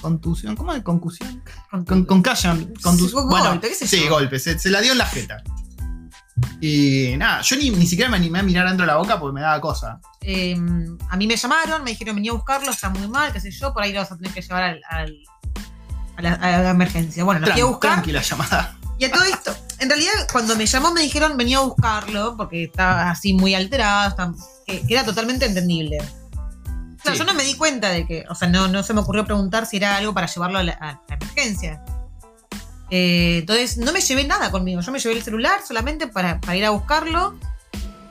Contusión. 0.00 0.54
¿Cómo 0.56 0.72
es 0.72 0.82
concusión? 0.82 1.42
Con, 1.70 1.84
Con, 1.84 2.04
concussion. 2.04 2.72
contus- 2.82 3.08
Sí, 3.10 3.14
bueno, 3.28 3.50
golpe, 3.50 3.68
qué 3.68 3.86
sí, 3.86 4.06
golpe. 4.08 4.38
Se, 4.38 4.58
se 4.58 4.70
la 4.70 4.80
dio 4.80 4.92
en 4.92 4.98
la 4.98 5.06
jeta. 5.06 5.42
Y 6.60 7.14
nada, 7.16 7.40
yo 7.42 7.56
ni, 7.56 7.70
ni 7.70 7.86
siquiera 7.86 8.10
me 8.10 8.16
animé 8.16 8.38
a 8.40 8.42
mirar 8.42 8.66
dentro 8.68 8.84
de 8.84 8.92
la 8.92 8.96
boca 8.98 9.18
porque 9.18 9.34
me 9.34 9.40
daba 9.40 9.60
cosa. 9.60 10.00
Eh, 10.20 10.56
a 11.08 11.16
mí 11.16 11.26
me 11.26 11.36
llamaron, 11.36 11.82
me 11.84 11.90
dijeron 11.90 12.14
venía 12.16 12.32
a 12.32 12.34
buscarlo, 12.34 12.70
está 12.70 12.90
muy 12.90 13.08
mal, 13.08 13.32
qué 13.32 13.40
sé 13.40 13.50
yo, 13.50 13.72
por 13.72 13.82
ahí 13.82 13.92
lo 13.92 14.00
vas 14.00 14.12
a 14.12 14.16
tener 14.16 14.32
que 14.32 14.42
llevar 14.42 14.62
al, 14.62 14.80
al- 14.88 15.16
a, 16.16 16.22
la, 16.22 16.32
a 16.34 16.62
la 16.62 16.70
emergencia. 16.70 17.24
Bueno, 17.24 17.40
lo 17.40 17.46
fui 17.52 17.60
a 17.60 17.64
Tran- 17.64 17.68
buscar. 17.68 17.92
Tranquila 17.92 18.20
llamada. 18.22 18.76
Y 18.98 19.04
a 19.06 19.10
todo 19.12 19.24
esto, 19.24 19.56
en 19.78 19.88
realidad 19.88 20.12
cuando 20.30 20.54
me 20.56 20.66
llamó 20.66 20.92
me 20.92 21.00
dijeron 21.00 21.36
venía 21.38 21.56
a 21.56 21.62
buscarlo 21.62 22.36
porque 22.36 22.64
estaba 22.64 23.10
así 23.10 23.32
muy 23.32 23.54
alterado, 23.54 24.10
estaba- 24.10 24.34
que, 24.66 24.86
que 24.86 24.92
era 24.94 25.04
totalmente 25.04 25.46
entendible. 25.46 25.98
O 26.00 27.02
sea, 27.02 27.12
Sí. 27.14 27.18
yo 27.18 27.24
no 27.24 27.32
me 27.32 27.44
di 27.44 27.54
cuenta 27.54 27.88
de 27.88 28.06
que, 28.06 28.26
o 28.28 28.34
sea, 28.34 28.46
no, 28.48 28.68
no 28.68 28.82
se 28.82 28.92
me 28.92 29.00
ocurrió 29.00 29.24
preguntar 29.24 29.64
si 29.64 29.78
era 29.78 29.96
algo 29.96 30.12
para 30.12 30.26
llevarlo 30.26 30.58
a 30.58 30.62
la, 30.62 30.72
a 30.72 31.00
la 31.08 31.14
emergencia. 31.14 31.82
Eh, 32.90 33.38
entonces 33.38 33.78
no 33.78 33.92
me 33.92 34.00
llevé 34.00 34.24
nada 34.24 34.50
conmigo, 34.50 34.80
yo 34.80 34.90
me 34.92 34.98
llevé 34.98 35.16
el 35.16 35.22
celular 35.22 35.60
solamente 35.66 36.06
para, 36.08 36.40
para 36.40 36.56
ir 36.56 36.64
a 36.64 36.70
buscarlo 36.70 37.38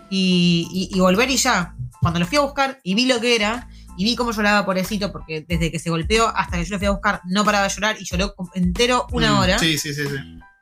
y, 0.10 0.68
y- 0.72 0.96
y 0.96 1.00
volver 1.00 1.30
y 1.30 1.38
ya. 1.38 1.76
Cuando 2.02 2.20
lo 2.20 2.26
fui 2.26 2.38
a 2.38 2.42
buscar 2.42 2.80
y 2.84 2.96
vi 2.96 3.06
lo 3.06 3.20
que 3.20 3.36
era, 3.36 3.68
y 3.98 4.06
vi 4.06 4.16
cómo 4.16 4.32
lloraba 4.32 4.66
pobrecito, 4.66 5.12
porque 5.12 5.44
desde 5.48 5.70
que 5.72 5.80
se 5.80 5.90
golpeó 5.90 6.30
hasta 6.30 6.58
que 6.58 6.64
yo 6.64 6.72
lo 6.76 6.78
fui 6.80 6.88
a 6.88 6.92
buscar 6.92 7.22
no 7.26 7.44
paraba 7.44 7.68
de 7.68 7.74
llorar 7.74 7.98
y 8.00 8.06
lloró 8.06 8.34
entero 8.54 9.06
una 9.12 9.34
Mm, 9.34 9.38
hora. 9.40 9.60
Sí, 9.60 9.78
sí, 9.78 9.94
sí, 9.94 10.04
sí. 10.08 10.16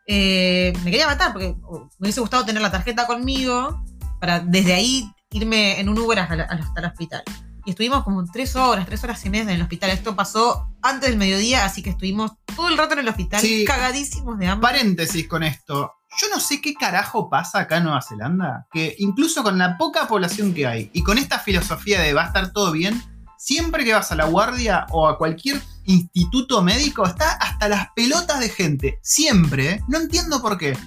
Eh, 0.07 0.73
me 0.83 0.89
quería 0.89 1.05
matar 1.05 1.33
porque 1.33 1.49
me 1.49 1.77
hubiese 1.99 2.21
gustado 2.21 2.45
tener 2.45 2.61
la 2.61 2.71
tarjeta 2.71 3.05
conmigo 3.05 3.83
para 4.19 4.39
desde 4.39 4.73
ahí 4.73 5.07
irme 5.31 5.79
en 5.79 5.89
un 5.89 5.99
Uber 5.99 6.17
hasta, 6.19 6.43
hasta 6.43 6.79
el 6.79 6.85
hospital. 6.85 7.23
Y 7.67 7.71
estuvimos 7.71 8.05
como 8.05 8.23
tres 8.23 8.55
horas, 8.55 8.85
tres 8.85 9.03
horas 9.03 9.25
y 9.25 9.29
media 9.29 9.43
en 9.43 9.49
el 9.49 9.61
hospital. 9.61 9.89
Esto 9.89 10.15
pasó 10.15 10.69
antes 10.81 11.09
del 11.09 11.19
mediodía, 11.19 11.65
así 11.65 11.83
que 11.83 11.89
estuvimos 11.89 12.31
todo 12.55 12.69
el 12.69 12.77
rato 12.77 12.93
en 12.93 12.99
el 12.99 13.09
hospital, 13.09 13.41
Sí. 13.41 13.65
cagadísimos 13.65 14.39
de 14.39 14.47
hambre. 14.47 14.69
Paréntesis 14.69 15.27
con 15.27 15.43
esto. 15.43 15.91
Yo 16.21 16.27
no 16.33 16.39
sé 16.39 16.61
qué 16.61 16.73
carajo 16.75 17.29
pasa 17.29 17.59
acá 17.59 17.75
en 17.77 17.83
Nueva 17.83 18.01
Zelanda, 18.01 18.67
que 18.71 18.95
incluso 18.99 19.43
con 19.43 19.57
la 19.57 19.77
poca 19.77 20.07
población 20.07 20.53
que 20.53 20.65
hay 20.65 20.89
y 20.93 21.03
con 21.03 21.17
esta 21.17 21.39
filosofía 21.39 21.99
de 21.99 22.13
va 22.13 22.23
a 22.23 22.27
estar 22.27 22.53
todo 22.53 22.71
bien, 22.71 23.03
siempre 23.37 23.83
que 23.83 23.91
vas 23.93 24.13
a 24.13 24.15
la 24.15 24.27
guardia 24.27 24.85
o 24.91 25.09
a 25.09 25.17
cualquier 25.17 25.61
instituto 25.83 26.61
médico 26.61 27.05
está 27.05 27.33
hasta 27.33 27.67
las 27.67 27.89
pelotas 27.97 28.39
de 28.39 28.47
gente. 28.47 28.97
Siempre, 29.03 29.71
¿eh? 29.71 29.83
No 29.89 29.97
entiendo 29.97 30.41
por 30.41 30.57
qué. 30.57 30.77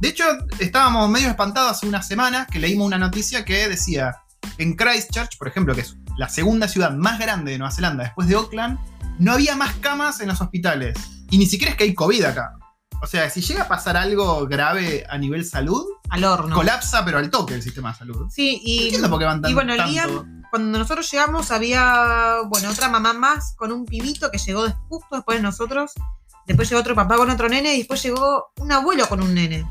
De 0.00 0.08
hecho, 0.10 0.22
estábamos 0.60 1.10
medio 1.10 1.28
espantados 1.28 1.72
hace 1.72 1.88
unas 1.88 2.06
semanas 2.06 2.46
que 2.48 2.60
leímos 2.60 2.86
una 2.86 2.98
noticia 2.98 3.44
que 3.44 3.68
decía 3.68 4.14
en 4.58 4.76
Christchurch, 4.76 5.38
por 5.38 5.48
ejemplo, 5.48 5.74
que 5.74 5.80
es 5.80 5.96
la 6.16 6.28
segunda 6.28 6.68
ciudad 6.68 6.92
más 6.92 7.18
grande 7.18 7.52
de 7.52 7.58
Nueva 7.58 7.72
Zelanda 7.74 8.04
después 8.04 8.28
de 8.28 8.34
Auckland, 8.36 8.78
no 9.18 9.32
había 9.32 9.56
más 9.56 9.74
camas 9.76 10.20
en 10.20 10.28
los 10.28 10.40
hospitales. 10.40 10.96
Y 11.30 11.38
ni 11.38 11.46
siquiera 11.46 11.72
es 11.72 11.76
que 11.78 11.84
hay 11.84 11.94
COVID 11.94 12.24
acá. 12.24 12.52
O 13.02 13.06
sea, 13.06 13.28
si 13.28 13.40
llega 13.42 13.64
a 13.64 13.68
pasar 13.68 13.96
algo 13.96 14.46
grave 14.46 15.04
a 15.10 15.18
nivel 15.18 15.44
salud, 15.44 15.84
Al 16.08 16.24
horno. 16.24 16.54
colapsa, 16.56 17.04
pero 17.04 17.18
al 17.18 17.28
toque 17.28 17.54
el 17.54 17.62
sistema 17.62 17.92
de 17.92 17.98
salud. 17.98 18.26
Sí, 18.30 18.56
No 18.56 18.60
y, 18.64 18.82
entiendo 18.84 19.10
por 19.10 19.18
qué 19.18 19.24
van 19.26 19.42
tan, 19.42 19.50
y 19.50 19.54
bueno, 19.54 19.76
tanto. 19.76 20.24
cuando 20.50 20.78
nosotros 20.78 21.10
llegamos 21.10 21.50
había, 21.50 22.36
bueno, 22.46 22.70
otra 22.70 22.88
mamá 22.88 23.12
más 23.12 23.54
con 23.56 23.72
un 23.72 23.84
pibito 23.84 24.30
que 24.30 24.38
llegó 24.38 24.68
justo 24.88 25.16
después 25.16 25.38
de 25.38 25.42
nosotros. 25.42 25.92
Después 26.46 26.68
llegó 26.70 26.80
otro 26.80 26.94
papá 26.94 27.16
con 27.16 27.28
otro 27.30 27.48
nene 27.48 27.74
y 27.74 27.78
después 27.78 28.02
llegó 28.02 28.52
un 28.58 28.72
abuelo 28.72 29.06
con 29.08 29.22
un 29.22 29.34
nene. 29.34 29.66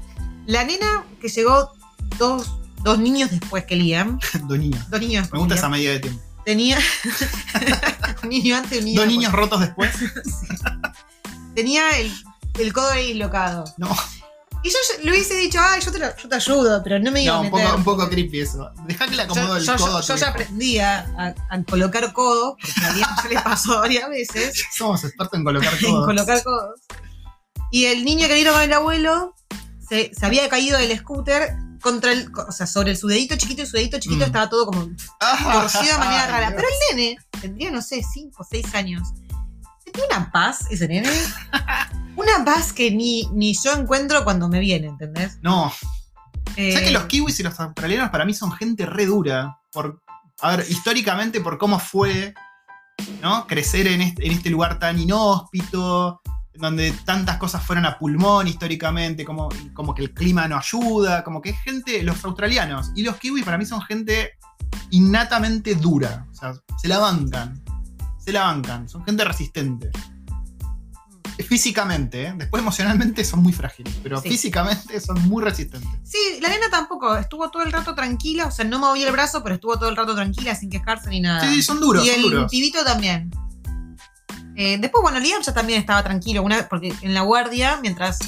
La 0.46 0.64
nena 0.64 1.04
que 1.22 1.30
llegó 1.30 1.72
dos, 2.20 2.54
dos 2.84 3.00
niños 3.00 3.32
después 3.32 3.66
que 3.66 3.76
Liam. 3.76 4.20
Dos 4.48 4.60
niños. 4.60 4.90
Dos 4.90 5.00
niños 5.00 5.32
Me 5.32 5.40
gusta 5.40 5.56
esa 5.56 5.70
medida 5.70 5.94
de 5.94 6.00
tiempo. 6.02 6.22
Tenía 6.46 6.78
un 8.24 8.30
niño 8.30 8.58
antes 8.58 8.80
un 8.80 8.86
niño 8.86 9.02
Dos 9.02 9.08
después. 9.08 9.18
niños 9.18 9.32
rotos 9.32 9.60
después. 9.62 9.92
Tenía 11.56 11.90
el, 12.00 12.12
el 12.60 12.74
codo 12.74 12.90
ahí 12.90 13.08
dislocado. 13.08 13.64
No, 13.78 13.88
Y 14.64 14.70
yo 14.70 14.78
le 15.04 15.12
hubiese 15.12 15.36
dicho, 15.36 15.60
ay, 15.62 15.82
yo 15.82 15.92
te, 15.92 16.00
lo- 16.00 16.16
yo 16.18 16.28
te 16.30 16.36
ayudo, 16.36 16.82
pero 16.84 17.00
no 17.00 17.12
me 17.12 17.22
iba 17.24 17.34
no 17.34 17.38
a 17.40 17.42
un, 17.42 17.52
meter. 17.52 17.66
poco, 17.68 17.78
un 17.78 17.84
poco 17.84 18.10
creepy 18.10 18.42
eso. 18.42 18.72
Deja 18.88 19.08
que 19.08 19.16
le 19.16 19.22
acomodo 19.24 19.60
yo, 19.60 19.74
el 19.74 19.80
yo- 19.80 19.86
codo. 19.86 20.02
yo 20.02 20.16
ya 20.16 20.30
aprendí 20.30 20.80
a, 20.80 21.36
colocar 21.70 22.12
codos, 22.14 22.56
porque 22.60 22.86
a 22.86 22.94
Liam 22.94 23.10
ya 23.24 23.30
le 23.30 23.42
pasó 23.42 23.80
varias 23.82 24.10
veces, 24.10 24.64
Somos 24.76 25.04
expertos 25.04 25.38
en 25.38 25.44
colocar 25.46 25.74
en 25.74 25.80
codos. 25.92 26.06
colocar 26.06 26.44
codos. 26.44 26.80
Y 27.72 27.86
el 27.86 28.04
niño 28.06 28.28
que 28.28 28.36
vino 28.36 28.52
con 28.54 28.62
el 28.62 28.74
abuelo 28.74 29.36
se, 29.88 30.12
se 30.18 30.26
había 30.26 30.48
caído 30.50 30.78
del 30.78 30.98
scooter 30.98 31.56
contra 31.84 32.12
el, 32.14 32.32
o 32.48 32.52
sea, 32.52 32.66
sobre 32.66 32.92
el 32.92 32.98
su 32.98 33.08
dedito 33.08 33.36
chiquito 33.36 33.62
y 33.62 33.66
su 33.66 33.78
dedito 33.78 34.00
chiquito 34.00 34.22
Mm. 34.22 34.28
estaba 34.28 34.50
todo 34.50 34.66
como 34.66 34.82
torcido 34.82 35.94
de 35.94 35.98
manera 36.00 36.28
rara. 36.28 36.50
Dios. 36.50 36.54
Pero 36.62 36.68
el 36.92 36.98
nene 36.98 37.18
tendría, 37.42 37.70
no 37.72 37.82
sé, 37.82 38.02
5 38.02 38.42
o 38.42 38.46
6 38.50 38.74
años. 38.74 39.08
Tenía 39.86 40.08
una 40.08 40.32
paz 40.32 40.66
ese 40.72 40.88
nene. 40.88 41.10
Una 42.16 42.46
paz 42.46 42.72
que 42.74 42.92
ni, 42.92 43.28
ni 43.34 43.56
yo 43.56 43.74
encuentro 43.74 44.24
cuando 44.24 44.48
me 44.48 44.60
viene, 44.60 44.88
¿entendés? 44.88 45.40
No, 45.42 45.74
Eh, 46.56 46.74
¿Sabes 46.74 46.88
que 46.88 46.94
los 46.94 47.06
kiwis 47.06 47.40
y 47.40 47.44
los 47.44 47.60
australianos 47.60 48.12
para 48.12 48.24
mí 48.24 48.34
son 48.36 48.52
gente 48.52 48.86
re 48.86 49.08
dura? 49.08 49.58
Por, 49.72 50.00
a 50.42 50.56
ver, 50.56 50.66
históricamente 50.70 51.42
por 51.42 51.58
cómo 51.58 51.80
fue 51.80 52.36
¿no? 53.22 53.48
crecer 53.48 53.88
en 53.88 54.02
este, 54.02 54.28
en 54.28 54.32
este 54.34 54.52
lugar 54.52 54.78
tan 54.78 55.00
inhóspito, 55.00 56.22
donde 56.56 56.92
tantas 57.06 57.38
cosas 57.38 57.64
fueron 57.64 57.86
a 57.86 57.98
pulmón 57.98 58.48
históricamente, 58.48 59.26
como, 59.26 59.50
como 59.74 59.94
que 59.96 60.04
el 60.04 60.14
clima 60.14 60.48
no 60.48 60.58
ayuda, 60.58 61.24
como 61.24 61.42
que 61.42 61.50
es 61.52 61.60
gente, 61.62 62.04
los 62.04 62.24
australianos 62.24 62.92
y 62.96 63.04
los 63.04 63.18
kiwis 63.18 63.44
para 63.44 63.58
mí 63.58 63.66
son 63.66 63.82
gente 63.82 64.34
innatamente 64.92 65.76
dura, 65.76 66.28
o 66.32 66.36
sea, 66.36 66.54
se 66.82 66.88
la 66.88 67.00
bancan, 67.00 67.62
se 68.18 68.32
la 68.32 68.44
bancan, 68.44 68.88
son 68.88 69.04
gente 69.04 69.24
resistente. 69.24 69.90
Físicamente, 71.48 72.28
¿eh? 72.28 72.34
después 72.38 72.62
emocionalmente 72.62 73.26
son 73.26 73.42
muy 73.42 73.54
frágiles, 73.54 73.94
pero 74.04 74.22
Sí. 74.22 74.30
físicamente 74.30 75.00
son 75.00 75.20
muy 75.28 75.44
resistentes. 75.44 75.90
Sí, 76.04 76.18
la 76.42 76.48
nena 76.50 76.70
tampoco. 76.70 77.16
Estuvo 77.18 77.50
todo 77.50 77.64
el 77.64 77.72
rato 77.72 77.96
tranquila. 77.96 78.46
O 78.46 78.52
sea, 78.52 78.66
no 78.66 78.78
movía 78.78 79.08
el 79.08 79.12
brazo, 79.12 79.42
pero 79.44 79.56
estuvo 79.56 79.78
todo 79.80 79.90
el 79.90 79.96
rato 79.96 80.14
tranquila, 80.14 80.54
sin 80.54 80.70
quejarse 80.70 81.10
ni 81.10 81.22
nada. 81.22 81.42
Sí, 81.42 81.56
sí, 81.56 81.64
son 81.64 81.80
duros, 81.80 82.06
y 82.06 82.10
son 82.10 82.16
el 82.18 82.22
duros. 82.22 82.52
pibito 82.52 82.84
también. 82.86 83.32
Eh, 84.56 84.78
después, 84.80 85.02
bueno, 85.02 85.20
Liam 85.20 85.42
ya 85.42 85.54
también 85.54 85.80
estaba 85.80 86.04
tranquilo. 86.04 86.44
Una 86.44 86.58
vez, 86.58 86.68
porque 86.70 86.94
en 87.02 87.14
la 87.14 87.22
guardia, 87.22 87.80
mientras 87.82 88.20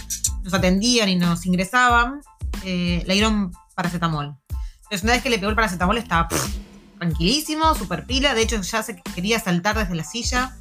nos 0.44 0.54
atendían 0.54 1.10
y 1.10 1.16
nos 1.16 1.46
ingresaban, 1.46 2.22
eh, 2.64 3.04
le 3.06 3.14
dieron 3.14 3.52
paracetamol. 3.76 4.36
Entonces, 4.84 5.04
una 5.04 5.14
vez 5.14 5.24
que 5.24 5.30
le 5.30 5.38
pegó 5.38 5.50
el 5.50 5.56
paracetamol, 5.56 5.98
estaba 5.98 6.28
pff, 6.28 6.56
tranquilísimo, 7.00 7.74
super 7.76 8.06
pila. 8.06 8.34
De 8.34 8.42
hecho, 8.42 8.62
ya 8.62 8.84
se 8.84 9.02
quería 9.16 9.40
saltar 9.40 9.78
desde 9.78 9.96
la 9.96 10.04
silla. 10.04 10.56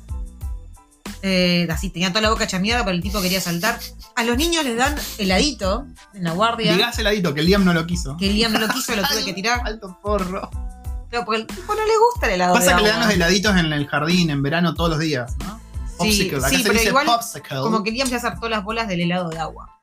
Eh, 1.22 1.66
así, 1.70 1.88
tenía 1.88 2.10
toda 2.10 2.20
la 2.20 2.30
boca 2.30 2.44
hecha 2.44 2.58
mierda, 2.58 2.84
pero 2.84 2.94
el 2.94 3.02
tipo 3.02 3.22
quería 3.22 3.40
saltar. 3.40 3.78
A 4.14 4.24
los 4.24 4.36
niños 4.36 4.64
les 4.64 4.76
dan 4.76 4.94
heladito 5.16 5.86
en 6.12 6.24
la 6.24 6.32
guardia. 6.32 6.72
Digás 6.74 6.98
heladito, 6.98 7.32
que 7.32 7.40
el 7.40 7.46
Liam 7.46 7.64
no 7.64 7.72
lo 7.72 7.86
quiso. 7.86 8.16
Que 8.18 8.30
Liam 8.30 8.52
no 8.52 8.58
lo 8.58 8.68
quiso, 8.68 8.94
lo 8.94 9.02
tuve 9.08 9.24
que 9.24 9.32
tirar. 9.34 9.62
Alto 9.64 9.98
porro. 10.02 10.50
Claro, 11.14 11.26
porque 11.26 11.42
al 11.42 11.46
tipo 11.46 11.74
no 11.76 11.84
le 11.84 11.96
gusta 11.96 12.26
el 12.26 12.32
helado. 12.32 12.54
Pasa 12.54 12.70
de 12.70 12.76
que 12.76 12.82
le 12.82 12.88
dan 12.88 13.00
los 13.00 13.10
heladitos 13.10 13.56
en 13.56 13.72
el 13.72 13.86
jardín 13.86 14.30
en 14.30 14.42
verano 14.42 14.74
todos 14.74 14.90
los 14.90 14.98
días, 14.98 15.36
¿no? 15.38 15.60
Sí, 15.86 15.94
Popsicle. 15.96 16.38
Acá 16.38 16.48
sí, 16.48 16.56
se 16.56 16.62
pero 16.64 16.74
dice 16.74 16.88
igual 16.88 17.06
popsicle. 17.06 17.56
Como 17.60 17.84
que 17.84 17.92
Liam 17.92 18.08
se 18.08 18.16
acertó 18.16 18.48
las 18.48 18.64
bolas 18.64 18.88
del 18.88 19.02
helado 19.02 19.28
de 19.28 19.38
agua. 19.38 19.80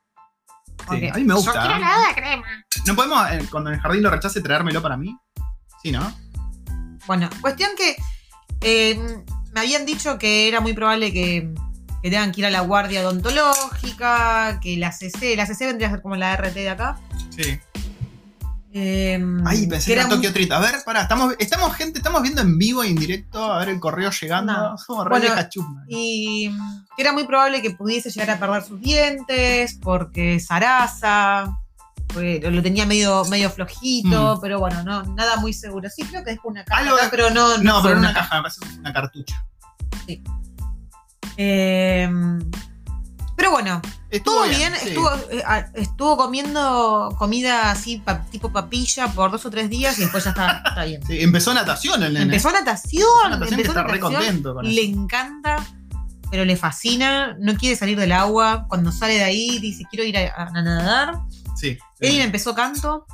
Sí, 0.89 1.07
a 1.07 1.13
mí 1.13 1.23
me 1.23 1.33
gusta. 1.33 1.53
Yo 1.53 1.59
quiero 1.61 1.75
helado 1.77 2.05
de 2.05 2.13
crema. 2.13 2.65
¿No 2.85 2.95
podemos, 2.97 3.31
eh, 3.31 3.47
cuando 3.49 3.69
en 3.69 3.75
el 3.77 3.81
jardín 3.81 4.03
lo 4.03 4.09
rechace, 4.09 4.41
traérmelo 4.41 4.81
para 4.81 4.97
mí? 4.97 5.17
Sí, 5.81 5.93
¿no? 5.93 6.13
Bueno, 7.07 7.29
cuestión 7.39 7.71
que 7.77 7.95
eh, 8.59 9.23
me 9.53 9.59
habían 9.61 9.85
dicho 9.85 10.17
que 10.17 10.49
era 10.49 10.59
muy 10.59 10.73
probable 10.73 11.13
que, 11.13 11.49
que 12.03 12.09
tengan 12.09 12.33
que 12.33 12.41
ir 12.41 12.47
a 12.47 12.49
la 12.49 12.59
guardia 12.59 13.07
odontológica, 13.07 14.59
que 14.61 14.75
la 14.75 14.91
CC, 14.91 15.37
la 15.37 15.45
CC 15.45 15.67
vendría 15.67 15.87
a 15.87 15.91
ser 15.91 16.01
como 16.01 16.17
la 16.17 16.35
RT 16.35 16.55
de 16.55 16.69
acá. 16.69 16.99
Sí. 17.29 17.57
Eh, 18.73 19.19
Ay, 19.45 19.67
pensé 19.67 19.87
que 19.87 19.99
era 19.99 20.07
Tokyo 20.07 20.31
Treat. 20.31 20.51
A 20.51 20.59
ver, 20.59 20.75
pará, 20.85 21.01
estamos, 21.01 21.35
estamos, 21.39 21.75
gente, 21.75 21.99
estamos 21.99 22.21
viendo 22.21 22.41
en 22.41 22.57
vivo 22.57 22.83
e 22.83 22.89
indirecto, 22.89 23.43
a 23.51 23.59
ver 23.59 23.69
el 23.69 23.79
correo 23.79 24.11
llegando. 24.11 24.53
No. 24.53 24.77
Somos 24.77 25.09
Bueno, 25.09 25.25
viejas 25.25 25.49
chusmas. 25.49 25.85
Y 25.89 26.49
mm, 26.49 26.85
que 26.95 27.01
era 27.01 27.11
muy 27.11 27.25
probable 27.25 27.61
que 27.61 27.71
pudiese 27.71 28.09
llegar 28.09 28.29
a 28.29 28.39
perder 28.39 28.63
sus 28.63 28.79
dientes, 28.79 29.77
porque 29.81 30.39
porque 32.13 32.41
lo 32.51 32.61
tenía 32.61 32.85
medio, 32.85 33.23
medio 33.25 33.49
flojito, 33.49 34.39
pero 34.41 34.59
bueno, 34.59 34.83
no, 34.83 35.03
nada 35.15 35.37
muy 35.37 35.53
seguro. 35.53 35.89
Sí, 35.89 36.03
creo 36.03 36.23
que 36.23 36.31
dejó 36.31 36.49
una 36.49 36.63
caja, 36.63 36.81
Mm. 36.81 36.85
Algo 36.85 36.97
acá, 36.97 37.07
pero 37.11 37.29
no. 37.29 37.57
No, 37.57 37.81
pero 37.81 37.95
en 37.95 37.99
una 37.99 38.13
caja, 38.13 38.37
me 38.37 38.41
parece 38.43 38.79
una 38.79 38.93
cartucha. 38.93 39.45
Eh, 41.37 42.09
pero 43.41 43.51
bueno, 43.53 43.81
Estuvo 44.11 44.35
todo 44.35 44.49
bien, 44.49 44.71
sí. 44.79 44.89
estuvo, 44.89 45.09
eh, 45.31 45.41
ah, 45.47 45.65
estuvo 45.73 46.15
comiendo 46.15 47.15
comida 47.17 47.71
así, 47.71 47.97
pa- 47.97 48.21
tipo 48.25 48.51
papilla, 48.53 49.07
por 49.07 49.31
dos 49.31 49.43
o 49.47 49.49
tres 49.49 49.67
días 49.67 49.97
y 49.97 50.01
después 50.01 50.23
ya 50.25 50.29
está, 50.29 50.61
está 50.67 50.83
bien. 50.83 51.01
Sí, 51.07 51.17
empezó 51.23 51.51
natación 51.55 52.03
el 52.03 52.13
nene. 52.13 52.25
Empezó 52.25 52.51
natación, 52.51 53.01
Empezó 53.25 53.29
natación 53.29 53.59
empezó 53.59 53.71
está 53.71 53.83
re 53.83 53.99
natación, 53.99 54.13
contento 54.21 54.53
con 54.53 54.65
le 54.65 54.81
eso. 54.83 54.91
encanta, 54.99 55.55
pero 56.29 56.45
le 56.45 56.55
fascina, 56.55 57.35
no 57.39 57.55
quiere 57.55 57.75
salir 57.75 57.97
del 57.97 58.11
agua. 58.11 58.65
Cuando 58.67 58.91
sale 58.91 59.15
de 59.15 59.23
ahí 59.23 59.57
dice, 59.57 59.85
quiero 59.89 60.03
ir 60.05 60.15
a, 60.19 60.33
a 60.43 60.61
nadar. 60.61 61.19
Sí. 61.55 61.79
Edwin 61.99 62.21
empezó 62.21 62.53
canto, 62.53 63.07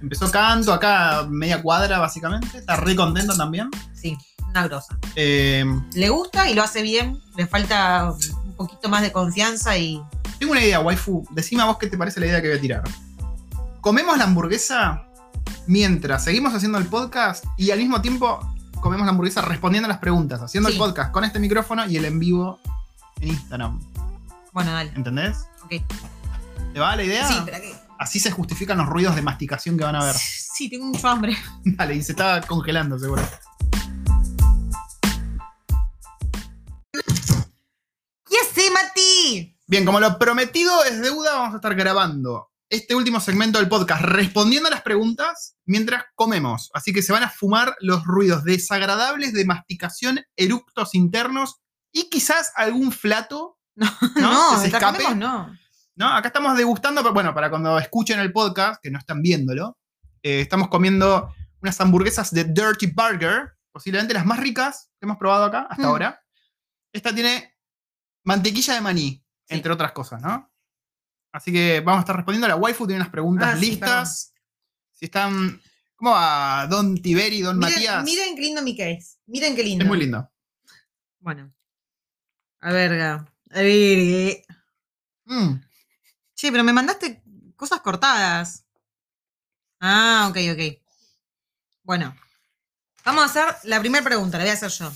Empezó 0.00 0.30
canto 0.30 0.72
acá, 0.72 1.26
media 1.28 1.60
cuadra 1.60 1.98
básicamente. 1.98 2.58
Está 2.58 2.76
re 2.76 2.94
contento 2.94 3.36
también. 3.36 3.68
sí, 3.94 4.16
una 4.48 4.64
grosa. 4.68 4.96
Eh, 5.16 5.64
Le 5.94 6.08
gusta 6.08 6.48
y 6.50 6.54
lo 6.54 6.62
hace 6.62 6.82
bien, 6.82 7.20
le 7.36 7.46
falta 7.48 8.12
poquito 8.66 8.88
más 8.88 9.02
de 9.02 9.12
confianza 9.12 9.76
y 9.78 10.02
tengo 10.38 10.52
una 10.52 10.62
idea, 10.62 10.80
waifu. 10.80 11.24
Decime 11.30 11.62
a 11.62 11.66
vos 11.66 11.78
qué 11.78 11.86
te 11.86 11.96
parece 11.96 12.18
la 12.20 12.26
idea 12.26 12.42
que 12.42 12.48
voy 12.48 12.58
a 12.58 12.60
tirar. 12.60 12.82
Comemos 13.80 14.16
la 14.18 14.24
hamburguesa 14.24 15.04
mientras 15.66 16.24
seguimos 16.24 16.54
haciendo 16.54 16.78
el 16.78 16.86
podcast 16.86 17.44
y 17.56 17.70
al 17.70 17.78
mismo 17.78 18.00
tiempo 18.00 18.40
comemos 18.80 19.06
la 19.06 19.10
hamburguesa 19.12 19.42
respondiendo 19.42 19.86
a 19.86 19.90
las 19.90 19.98
preguntas, 19.98 20.40
haciendo 20.42 20.68
Sí. 20.68 20.74
el 20.74 20.78
podcast 20.80 21.12
con 21.12 21.24
este 21.24 21.38
micrófono 21.38 21.86
y 21.86 21.96
el 21.96 22.04
en 22.04 22.18
vivo 22.18 22.58
en 23.20 23.28
Instagram. 23.28 23.80
bueno, 24.52 24.72
dale. 24.72 24.92
¿Entendés? 24.96 25.46
Ok. 25.64 25.74
¿Te 26.72 26.80
va 26.80 26.96
la 26.96 27.04
idea? 27.04 27.26
Sí, 27.26 27.34
espera 27.34 27.60
que. 27.60 27.74
Así 27.98 28.18
se 28.18 28.30
justifican 28.32 28.78
los 28.78 28.88
ruidos 28.88 29.14
de 29.14 29.22
masticación 29.22 29.78
que 29.78 29.84
van 29.84 29.94
a 29.94 30.04
ver. 30.04 30.14
Sí, 30.16 30.68
tengo 30.68 30.86
mucho 30.86 31.06
hambre. 31.08 31.36
Dale, 31.64 31.94
y 31.94 32.02
se 32.02 32.12
está 32.12 32.40
congelando 32.40 32.98
seguro. 32.98 33.22
Mati? 38.72 39.58
Bien, 39.66 39.84
como 39.84 40.00
lo 40.00 40.18
prometido 40.18 40.84
es 40.84 41.00
deuda, 41.00 41.34
vamos 41.34 41.54
a 41.54 41.56
estar 41.56 41.74
grabando 41.74 42.48
este 42.68 42.94
último 42.94 43.20
segmento 43.20 43.58
del 43.58 43.68
podcast 43.68 44.02
respondiendo 44.02 44.68
a 44.68 44.70
las 44.70 44.82
preguntas 44.82 45.56
mientras 45.66 46.04
comemos. 46.14 46.70
Así 46.74 46.92
que 46.92 47.02
se 47.02 47.12
van 47.12 47.22
a 47.22 47.28
fumar 47.30 47.76
los 47.80 48.04
ruidos 48.04 48.44
desagradables 48.44 49.32
de 49.34 49.44
masticación, 49.44 50.20
eructos 50.36 50.94
internos 50.94 51.60
y 51.92 52.08
quizás 52.08 52.52
algún 52.56 52.92
flato. 52.92 53.58
No, 53.76 53.90
¿no? 54.16 54.50
que 54.52 54.56
se 54.58 54.66
escape. 54.66 54.98
comemos, 55.04 55.16
no. 55.16 55.56
¿no? 55.96 56.08
Acá 56.14 56.28
estamos 56.28 56.56
degustando, 56.58 57.00
pero 57.02 57.14
bueno, 57.14 57.32
para 57.34 57.48
cuando 57.50 57.78
escuchen 57.78 58.20
el 58.20 58.30
podcast, 58.32 58.82
que 58.82 58.90
no 58.90 58.98
están 58.98 59.22
viéndolo, 59.22 59.78
eh, 60.22 60.40
estamos 60.42 60.68
comiendo 60.68 61.32
unas 61.62 61.80
hamburguesas 61.80 62.32
de 62.34 62.44
Dirty 62.44 62.86
Burger, 62.88 63.52
posiblemente 63.72 64.12
las 64.12 64.26
más 64.26 64.38
ricas 64.40 64.90
que 65.00 65.06
hemos 65.06 65.16
probado 65.16 65.44
acá 65.44 65.66
hasta 65.70 65.84
Mm. 65.84 65.86
ahora. 65.86 66.22
Esta 66.92 67.14
tiene 67.14 67.51
mantequilla 68.24 68.74
de 68.74 68.80
maní, 68.80 69.24
Sí. 69.44 69.54
entre 69.56 69.72
otras 69.72 69.92
cosas, 69.92 70.20
¿no? 70.22 70.50
Así 71.32 71.50
que 71.52 71.80
vamos 71.80 71.98
a 71.98 72.02
estar 72.02 72.16
respondiendo. 72.16 72.46
La 72.48 72.56
waifu 72.56 72.86
tiene 72.86 73.00
unas 73.00 73.10
preguntas 73.12 73.54
Ah, 73.54 73.58
sí, 73.58 73.66
listas. 73.70 74.32
si 74.92 75.06
están. 75.06 75.60
¿Cómo 75.96 76.10
va 76.12 76.66
Don 76.68 77.00
Tiberi, 77.00 77.40
Don 77.42 77.58
Miren, 77.58 77.74
Matías? 77.74 78.04
miren 78.04 78.34
qué 78.34 78.40
lindo 78.42 78.62
mi 78.62 78.76
case. 78.76 79.18
Miren 79.26 79.54
qué 79.56 79.62
lindo. 79.62 79.84
es 79.84 79.88
muy 79.88 79.98
lindo. 79.98 80.30
Bueno. 81.20 81.52
A 82.60 82.72
ver, 82.72 82.92
a 83.00 83.26
ver. 83.54 84.44
Mm, 85.24 85.54
Che, 86.34 86.50
pero 86.50 86.64
me 86.64 86.72
mandaste 86.72 87.22
cosas 87.56 87.80
cortadas. 87.80 88.64
Ah, 89.80 90.26
ok, 90.30 90.36
ok. 90.52 90.82
Bueno, 91.84 92.16
vamos 93.04 93.22
a 93.22 93.26
hacer 93.26 93.68
la 93.68 93.80
primera 93.80 94.04
pregunta, 94.04 94.38
la 94.38 94.44
voy 94.44 94.50
a 94.50 94.54
hacer 94.54 94.70
yo. 94.70 94.92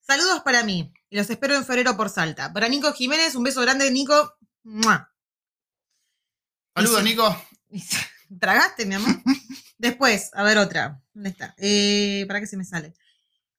Saludos 0.00 0.40
para 0.42 0.62
mí 0.64 0.92
los 1.10 1.28
espero 1.28 1.54
en 1.54 1.64
febrero 1.64 1.96
por 1.96 2.08
Salta. 2.08 2.52
Para 2.52 2.68
Nico 2.68 2.92
Jiménez, 2.92 3.34
un 3.34 3.42
beso 3.42 3.60
grande, 3.60 3.90
Nico. 3.90 4.36
¡Mua! 4.62 5.12
Saludos, 6.74 7.02
Nico. 7.02 7.46
¿Tragaste, 8.38 8.86
mi 8.86 8.94
amor? 8.94 9.10
Después, 9.78 10.30
a 10.34 10.42
ver 10.42 10.58
otra. 10.58 11.02
¿Dónde 11.12 11.30
está? 11.30 11.54
Eh, 11.58 12.24
¿Para 12.28 12.40
qué 12.40 12.46
se 12.46 12.56
me 12.56 12.64
sale? 12.64 12.94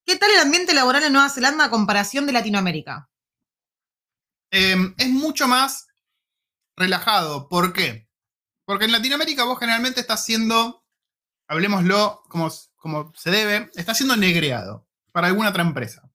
¿Qué 0.05 0.15
tal 0.15 0.31
el 0.31 0.39
ambiente 0.39 0.73
laboral 0.73 1.03
en 1.03 1.13
Nueva 1.13 1.29
Zelanda 1.29 1.65
a 1.65 1.69
comparación 1.69 2.25
de 2.25 2.31
Latinoamérica? 2.31 3.09
Eh, 4.51 4.93
es 4.97 5.09
mucho 5.09 5.47
más 5.47 5.87
relajado. 6.75 7.49
¿Por 7.49 7.73
qué? 7.73 8.07
Porque 8.65 8.85
en 8.85 8.91
Latinoamérica 8.91 9.43
vos 9.43 9.59
generalmente 9.59 9.99
estás 9.99 10.23
siendo, 10.23 10.85
hablemoslo 11.47 12.23
como, 12.29 12.49
como 12.75 13.13
se 13.15 13.31
debe, 13.31 13.69
estás 13.75 13.97
siendo 13.97 14.15
negreado 14.15 14.87
para 15.11 15.27
alguna 15.27 15.49
otra 15.49 15.63
empresa. 15.63 16.10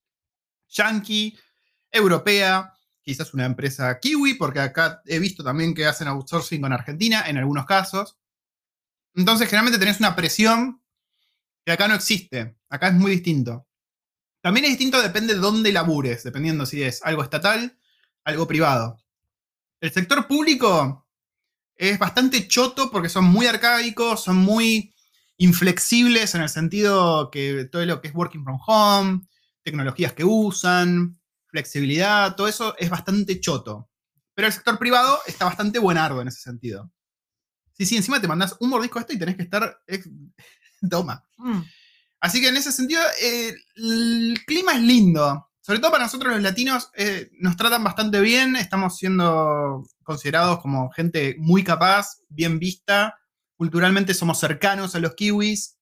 Yankee, 0.69 1.37
europea, 1.91 2.73
quizás 3.01 3.33
una 3.33 3.45
empresa 3.45 3.99
kiwi, 3.99 4.33
porque 4.35 4.59
acá 4.59 5.01
he 5.05 5.19
visto 5.19 5.43
también 5.43 5.73
que 5.73 5.85
hacen 5.85 6.07
outsourcing 6.07 6.61
con 6.61 6.73
Argentina 6.73 7.23
en 7.27 7.37
algunos 7.37 7.65
casos. 7.65 8.17
Entonces, 9.15 9.47
generalmente 9.47 9.79
tenés 9.79 9.99
una 9.99 10.15
presión 10.15 10.81
que 11.65 11.71
acá 11.71 11.87
no 11.87 11.95
existe. 11.95 12.57
Acá 12.69 12.89
es 12.89 12.93
muy 12.93 13.11
distinto. 13.11 13.67
También 14.41 14.65
es 14.65 14.71
distinto, 14.71 15.01
depende 15.01 15.33
de 15.33 15.39
dónde 15.39 15.71
labures, 15.71 16.23
dependiendo 16.23 16.65
si 16.65 16.83
es 16.83 17.01
algo 17.03 17.23
estatal, 17.23 17.77
algo 18.23 18.47
privado. 18.47 18.97
El 19.79 19.91
sector 19.91 20.27
público 20.27 21.07
es 21.75 21.99
bastante 21.99 22.47
choto 22.47 22.89
porque 22.91 23.09
son 23.09 23.25
muy 23.25 23.45
arcaicos, 23.45 24.23
son 24.23 24.37
muy 24.37 24.93
inflexibles 25.37 26.33
en 26.35 26.41
el 26.41 26.49
sentido 26.49 27.29
que 27.31 27.65
todo 27.71 27.85
lo 27.85 28.01
que 28.01 28.07
es 28.07 28.15
working 28.15 28.43
from 28.43 28.59
home, 28.65 29.27
tecnologías 29.67 30.13
que 30.13 30.23
usan, 30.23 31.19
flexibilidad, 31.47 32.37
todo 32.37 32.47
eso 32.47 32.73
es 32.77 32.89
bastante 32.89 33.41
choto. 33.41 33.89
Pero 34.33 34.47
el 34.47 34.53
sector 34.53 34.79
privado 34.79 35.19
está 35.27 35.43
bastante 35.43 35.77
buenardo 35.77 36.21
en 36.21 36.29
ese 36.29 36.39
sentido. 36.39 36.89
Sí, 37.73 37.85
sí, 37.85 37.97
encima 37.97 38.21
te 38.21 38.29
mandas 38.29 38.55
un 38.61 38.69
mordisco 38.69 38.97
a 38.97 39.01
esto 39.01 39.13
y 39.13 39.19
tenés 39.19 39.35
que 39.35 39.43
estar. 39.43 39.77
Toma. 40.89 41.21
Mm. 41.37 41.63
Así 42.21 42.39
que 42.39 42.47
en 42.47 42.55
ese 42.55 42.71
sentido, 42.71 43.01
eh, 43.21 43.53
el 43.75 44.39
clima 44.47 44.71
es 44.71 44.81
lindo. 44.81 45.49
Sobre 45.59 45.79
todo 45.79 45.91
para 45.91 46.05
nosotros 46.05 46.31
los 46.31 46.41
latinos, 46.41 46.89
eh, 46.95 47.29
nos 47.39 47.57
tratan 47.57 47.83
bastante 47.83 48.21
bien, 48.21 48.55
estamos 48.55 48.95
siendo 48.95 49.85
considerados 50.01 50.61
como 50.61 50.89
gente 50.91 51.35
muy 51.39 51.65
capaz, 51.65 52.21
bien 52.29 52.57
vista. 52.57 53.19
Culturalmente 53.57 54.13
somos 54.13 54.39
cercanos 54.39 54.95
a 54.95 54.99
los 54.99 55.13
kiwis. 55.15 55.77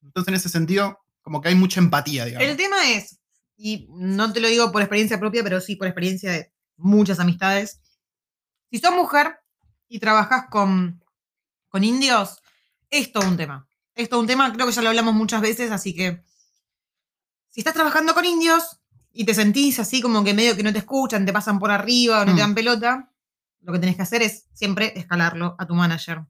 Entonces, 0.00 0.28
en 0.28 0.34
ese 0.34 0.48
sentido, 0.48 1.00
como 1.22 1.40
que 1.40 1.48
hay 1.48 1.54
mucha 1.54 1.80
empatía, 1.80 2.24
digamos. 2.24 2.48
El 2.48 2.56
tema 2.56 2.90
es, 2.90 3.18
y 3.56 3.88
no 3.90 4.32
te 4.32 4.40
lo 4.40 4.48
digo 4.48 4.72
por 4.72 4.82
experiencia 4.82 5.18
propia, 5.20 5.42
pero 5.42 5.60
sí 5.60 5.76
por 5.76 5.86
experiencia 5.86 6.32
de 6.32 6.52
muchas 6.76 7.20
amistades. 7.20 7.80
Si 8.70 8.78
sos 8.78 8.94
mujer 8.94 9.36
y 9.88 9.98
trabajas 9.98 10.44
con, 10.50 11.04
con 11.68 11.84
indios, 11.84 12.40
es 12.88 13.12
todo 13.12 13.28
un 13.28 13.36
tema. 13.36 13.68
Es 13.94 14.08
todo 14.08 14.20
un 14.20 14.26
tema, 14.26 14.52
creo 14.52 14.66
que 14.66 14.72
ya 14.72 14.82
lo 14.82 14.88
hablamos 14.88 15.14
muchas 15.14 15.40
veces, 15.42 15.70
así 15.70 15.94
que 15.94 16.22
si 17.48 17.60
estás 17.60 17.74
trabajando 17.74 18.14
con 18.14 18.24
indios 18.24 18.80
y 19.12 19.24
te 19.24 19.34
sentís 19.34 19.78
así 19.80 20.00
como 20.00 20.22
que 20.24 20.32
medio 20.34 20.56
que 20.56 20.62
no 20.62 20.72
te 20.72 20.78
escuchan, 20.78 21.26
te 21.26 21.32
pasan 21.32 21.58
por 21.58 21.70
arriba 21.70 22.22
o 22.22 22.24
no 22.24 22.32
Mm. 22.32 22.34
te 22.36 22.40
dan 22.40 22.54
pelota, 22.54 23.12
lo 23.62 23.72
que 23.72 23.78
tenés 23.80 23.96
que 23.96 24.02
hacer 24.02 24.22
es 24.22 24.46
siempre 24.54 24.92
escalarlo 24.96 25.56
a 25.58 25.66
tu 25.66 25.74
manager. 25.74 26.22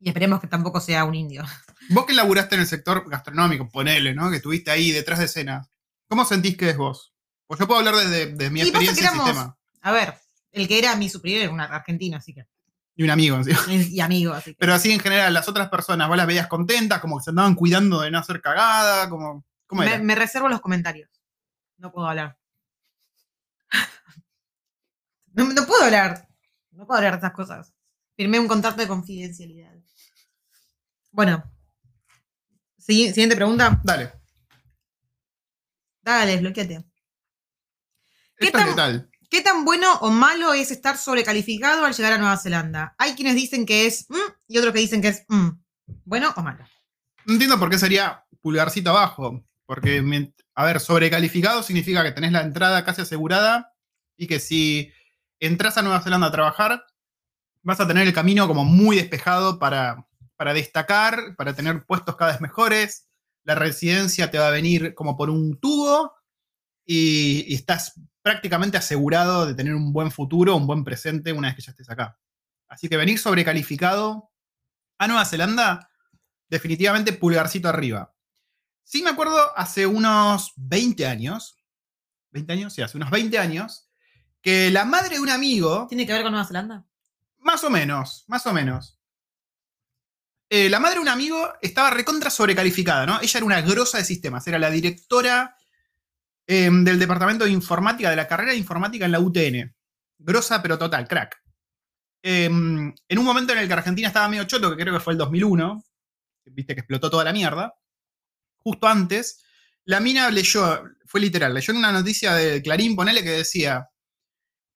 Y 0.00 0.08
esperemos 0.08 0.40
que 0.40 0.46
tampoco 0.46 0.80
sea 0.80 1.04
un 1.04 1.14
indio. 1.14 1.44
Vos 1.90 2.06
que 2.06 2.14
laburaste 2.14 2.54
en 2.54 2.62
el 2.62 2.66
sector 2.66 3.08
gastronómico, 3.08 3.68
ponele, 3.68 4.14
¿no? 4.14 4.30
Que 4.30 4.36
estuviste 4.36 4.70
ahí 4.70 4.92
detrás 4.92 5.18
de 5.18 5.26
escena. 5.26 5.68
¿Cómo 6.08 6.24
sentís 6.24 6.56
que 6.56 6.70
es 6.70 6.76
vos? 6.76 7.12
Pues 7.46 7.60
yo 7.60 7.66
puedo 7.66 7.80
hablar 7.80 7.94
desde 7.96 8.26
de 8.34 8.50
mi 8.50 8.60
Y 8.62 8.70
pasa 8.70 8.78
que 8.78 8.84
experiencia 8.90 9.08
en 9.08 9.14
éramos- 9.14 9.28
sistema. 9.28 9.56
A 9.82 9.92
ver, 9.92 10.14
el 10.52 10.66
que 10.68 10.78
era 10.78 10.96
mi 10.96 11.08
superior 11.08 11.42
era 11.42 11.52
un 11.52 11.60
argentino, 11.60 12.16
así 12.16 12.32
que. 12.34 12.46
Y 12.96 13.02
un 13.04 13.10
amigo, 13.10 13.36
encima. 13.36 13.60
Y 13.68 14.00
amigo, 14.00 14.32
así 14.32 14.52
que. 14.52 14.56
Pero 14.58 14.72
así 14.74 14.90
en 14.92 15.00
general, 15.00 15.32
las 15.34 15.48
otras 15.48 15.68
personas, 15.68 16.08
vos 16.08 16.16
las 16.16 16.26
veías 16.26 16.46
contentas, 16.48 17.00
como 17.00 17.18
que 17.18 17.24
se 17.24 17.30
andaban 17.30 17.54
cuidando 17.54 18.00
de 18.00 18.10
no 18.10 18.18
hacer 18.18 18.40
cagada, 18.40 19.08
como. 19.10 19.44
¿Cómo 19.66 19.82
me 19.82 20.14
reservo 20.14 20.48
los 20.48 20.60
comentarios. 20.60 21.10
No 21.78 21.92
puedo 21.92 22.08
hablar. 22.08 22.38
No, 25.32 25.44
no 25.52 25.64
puedo 25.66 25.84
hablar. 25.84 26.28
No 26.72 26.86
puedo 26.86 26.98
hablar 26.98 27.12
de 27.12 27.18
estas 27.18 27.32
cosas. 27.32 27.72
Firmé 28.16 28.38
un 28.40 28.48
contrato 28.48 28.80
de 28.80 28.88
confidencialidad. 28.88 29.72
Bueno. 31.10 31.44
Sigui- 32.78 33.08
Siguiente 33.12 33.36
pregunta. 33.36 33.80
Dale. 33.84 34.12
Dale, 36.02 36.32
desbloqueate. 36.32 36.84
¿Qué 38.36 38.46
¿Esto 38.46 38.58
es 38.58 38.64
tan- 38.64 38.70
qué 38.70 38.76
tal? 38.76 39.10
¿Qué 39.30 39.42
tan 39.42 39.64
bueno 39.64 39.92
o 40.00 40.10
malo 40.10 40.52
es 40.54 40.72
estar 40.72 40.98
sobrecalificado 40.98 41.84
al 41.84 41.94
llegar 41.94 42.14
a 42.14 42.18
Nueva 42.18 42.36
Zelanda? 42.36 42.96
Hay 42.98 43.14
quienes 43.14 43.36
dicen 43.36 43.64
que 43.64 43.86
es 43.86 44.06
mm, 44.08 44.32
y 44.48 44.58
otros 44.58 44.72
que 44.72 44.80
dicen 44.80 45.00
que 45.00 45.08
es 45.08 45.24
mm. 45.28 45.50
bueno 46.04 46.32
o 46.36 46.42
malo. 46.42 46.66
No 47.26 47.34
entiendo 47.34 47.58
por 47.58 47.70
qué 47.70 47.78
sería 47.78 48.24
pulgarcito 48.40 48.90
abajo. 48.90 49.44
Porque, 49.66 50.02
a 50.56 50.64
ver, 50.64 50.80
sobrecalificado 50.80 51.62
significa 51.62 52.02
que 52.02 52.10
tenés 52.10 52.32
la 52.32 52.40
entrada 52.40 52.84
casi 52.84 53.02
asegurada 53.02 53.72
y 54.16 54.26
que 54.26 54.40
si 54.40 54.92
entras 55.38 55.78
a 55.78 55.82
Nueva 55.82 56.00
Zelanda 56.02 56.26
a 56.26 56.32
trabajar, 56.32 56.84
vas 57.62 57.78
a 57.78 57.86
tener 57.86 58.04
el 58.04 58.12
camino 58.12 58.48
como 58.48 58.64
muy 58.64 58.96
despejado 58.96 59.60
para, 59.60 60.08
para 60.40 60.54
destacar, 60.54 61.36
para 61.36 61.52
tener 61.52 61.84
puestos 61.84 62.16
cada 62.16 62.32
vez 62.32 62.40
mejores. 62.40 63.10
La 63.44 63.54
residencia 63.54 64.30
te 64.30 64.38
va 64.38 64.48
a 64.48 64.50
venir 64.50 64.94
como 64.94 65.14
por 65.14 65.28
un 65.28 65.60
tubo 65.60 66.14
y, 66.86 67.44
y 67.46 67.56
estás 67.56 68.00
prácticamente 68.22 68.78
asegurado 68.78 69.44
de 69.44 69.54
tener 69.54 69.74
un 69.74 69.92
buen 69.92 70.10
futuro, 70.10 70.56
un 70.56 70.66
buen 70.66 70.82
presente 70.82 71.34
una 71.34 71.48
vez 71.48 71.56
que 71.56 71.60
ya 71.60 71.72
estés 71.72 71.90
acá. 71.90 72.18
Así 72.68 72.88
que 72.88 72.96
venir 72.96 73.18
sobrecalificado 73.18 74.32
a 74.96 75.08
Nueva 75.08 75.26
Zelanda, 75.26 75.90
definitivamente 76.48 77.12
pulgarcito 77.12 77.68
arriba. 77.68 78.14
Sí 78.82 79.02
me 79.02 79.10
acuerdo 79.10 79.36
hace 79.58 79.86
unos 79.86 80.54
20 80.56 81.06
años, 81.06 81.62
20 82.30 82.50
años, 82.54 82.72
sí, 82.72 82.80
hace 82.80 82.96
unos 82.96 83.10
20 83.10 83.38
años, 83.38 83.90
que 84.40 84.70
la 84.70 84.86
madre 84.86 85.16
de 85.16 85.20
un 85.20 85.28
amigo, 85.28 85.86
¿Tiene 85.86 86.06
que 86.06 86.14
ver 86.14 86.22
con 86.22 86.32
Nueva 86.32 86.46
Zelanda? 86.46 86.86
más 87.40 87.62
o 87.62 87.68
menos, 87.68 88.24
más 88.26 88.46
o 88.46 88.54
menos, 88.54 88.99
eh, 90.52 90.68
la 90.68 90.80
madre 90.80 90.96
de 90.96 91.02
un 91.02 91.08
amigo 91.08 91.52
estaba 91.62 91.90
recontra 91.90 92.28
sobrecalificada, 92.28 93.06
¿no? 93.06 93.20
Ella 93.20 93.38
era 93.38 93.46
una 93.46 93.60
grosa 93.60 93.98
de 93.98 94.04
sistemas, 94.04 94.44
era 94.48 94.58
la 94.58 94.68
directora 94.68 95.54
eh, 96.44 96.68
del 96.70 96.98
departamento 96.98 97.44
de 97.44 97.52
informática, 97.52 98.10
de 98.10 98.16
la 98.16 98.26
carrera 98.26 98.50
de 98.50 98.58
informática 98.58 99.04
en 99.04 99.12
la 99.12 99.20
UTN. 99.20 99.72
Grosa, 100.18 100.60
pero 100.60 100.76
total, 100.76 101.06
crack. 101.06 101.40
Eh, 102.20 102.46
en 102.46 103.18
un 103.18 103.24
momento 103.24 103.52
en 103.52 103.60
el 103.60 103.68
que 103.68 103.74
Argentina 103.74 104.08
estaba 104.08 104.26
medio 104.26 104.42
choto, 104.42 104.70
que 104.70 104.82
creo 104.82 104.92
que 104.92 105.00
fue 105.00 105.12
el 105.12 105.18
2001, 105.18 105.84
viste 106.46 106.74
que 106.74 106.80
explotó 106.80 107.08
toda 107.10 107.22
la 107.22 107.32
mierda, 107.32 107.72
justo 108.56 108.88
antes, 108.88 109.44
la 109.84 110.00
mina 110.00 110.30
leyó, 110.30 110.82
fue 111.06 111.20
literal, 111.20 111.54
leyó 111.54 111.70
en 111.70 111.78
una 111.78 111.92
noticia 111.92 112.34
de 112.34 112.60
Clarín, 112.60 112.96
ponele 112.96 113.22
que 113.22 113.30
decía, 113.30 113.88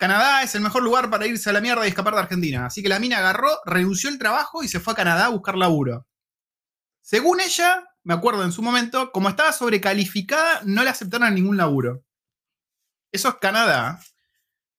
Canadá 0.04 0.42
es 0.42 0.54
el 0.54 0.60
mejor 0.60 0.82
lugar 0.82 1.08
para 1.08 1.26
irse 1.26 1.48
a 1.48 1.54
la 1.54 1.62
mierda 1.62 1.86
y 1.86 1.88
escapar 1.88 2.12
de 2.12 2.20
Argentina. 2.20 2.66
Así 2.66 2.82
que 2.82 2.90
la 2.90 2.98
mina 2.98 3.16
agarró, 3.16 3.48
renunció 3.64 4.10
el 4.10 4.18
trabajo 4.18 4.62
y 4.62 4.68
se 4.68 4.78
fue 4.78 4.92
a 4.92 4.96
Canadá 4.96 5.24
a 5.24 5.28
buscar 5.30 5.56
laburo. 5.56 6.06
Según 7.00 7.40
ella, 7.40 7.88
me 8.02 8.12
acuerdo 8.12 8.44
en 8.44 8.52
su 8.52 8.60
momento, 8.60 9.12
como 9.12 9.30
estaba 9.30 9.50
sobrecalificada, 9.50 10.60
no 10.66 10.84
le 10.84 10.90
aceptaron 10.90 11.34
ningún 11.34 11.56
laburo. 11.56 12.04
Eso 13.12 13.30
es 13.30 13.36
Canadá. 13.36 13.98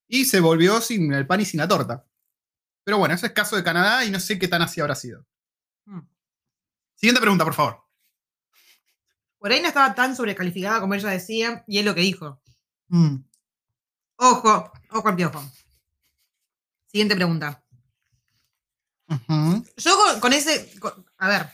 Y 0.08 0.26
se 0.26 0.40
volvió 0.42 0.80
sin 0.80 1.12
el 1.12 1.26
pan 1.26 1.42
y 1.42 1.46
sin 1.46 1.60
la 1.60 1.68
torta. 1.68 2.06
Pero 2.84 3.00
bueno, 3.00 3.16
ese 3.16 3.26
es 3.26 3.32
caso 3.32 3.56
de 3.56 3.64
Canadá 3.64 4.06
y 4.06 4.12
no 4.12 4.20
sé 4.20 4.38
qué 4.38 4.48
tan 4.48 4.62
así 4.62 4.80
habrá 4.80 4.94
sido. 4.94 5.26
Mm. 5.86 6.02
Siguiente 6.94 7.20
pregunta, 7.20 7.44
por 7.44 7.56
favor. 7.56 7.84
Por 9.40 9.52
ahí 9.52 9.60
no 9.60 9.70
estaba 9.70 9.96
tan 9.96 10.16
sobrecalificada 10.16 10.82
como 10.82 10.94
ella 10.94 11.10
decía, 11.10 11.64
y 11.68 11.80
es 11.80 11.86
lo 11.86 11.96
que 11.96 12.02
dijo. 12.02 12.44
Mm. 12.90 13.24
Ojo, 14.18 14.72
ojo 14.92 15.08
al 15.10 15.16
piojo. 15.16 15.44
Siguiente 16.88 17.16
pregunta. 17.16 17.64
Yo 19.78 19.98
con, 19.98 20.20
con 20.20 20.34
ese. 20.34 20.80
con- 20.80 21.06
a 21.18 21.28
ver. 21.28 21.50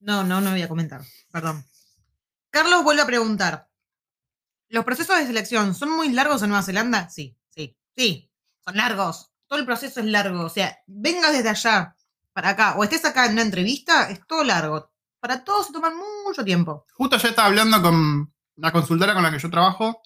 No, 0.00 0.24
no, 0.24 0.40
no 0.40 0.50
voy 0.50 0.62
a 0.62 0.68
comentar. 0.68 1.02
Perdón. 1.30 1.64
Carlos 2.50 2.82
vuelve 2.82 3.02
a 3.02 3.06
preguntar. 3.06 3.68
¿Los 4.68 4.84
procesos 4.84 5.16
de 5.18 5.26
selección 5.26 5.74
son 5.74 5.90
muy 5.90 6.10
largos 6.10 6.42
en 6.42 6.48
Nueva 6.48 6.62
Zelanda? 6.64 7.08
Sí, 7.08 7.36
sí, 7.50 7.76
sí. 7.96 8.30
Son 8.64 8.76
largos. 8.76 9.30
Todo 9.46 9.58
el 9.58 9.66
proceso 9.66 10.00
es 10.00 10.06
largo. 10.06 10.44
O 10.44 10.48
sea, 10.48 10.78
vengas 10.86 11.32
desde 11.32 11.48
allá 11.50 11.94
para 12.32 12.50
acá 12.50 12.74
o 12.76 12.84
estés 12.84 13.04
acá 13.04 13.26
en 13.26 13.32
una 13.32 13.42
entrevista, 13.42 14.10
es 14.10 14.26
todo 14.26 14.42
largo. 14.44 14.90
Para 15.20 15.44
todos 15.44 15.66
se 15.66 15.72
toman 15.72 15.92
mucho 16.26 16.44
tiempo. 16.44 16.86
Justo 16.94 17.16
ayer 17.16 17.30
estaba 17.30 17.48
hablando 17.48 17.80
con 17.82 18.34
una 18.56 18.72
consultora 18.72 19.14
con 19.14 19.22
la 19.22 19.30
que 19.30 19.38
yo 19.38 19.50
trabajo 19.50 20.02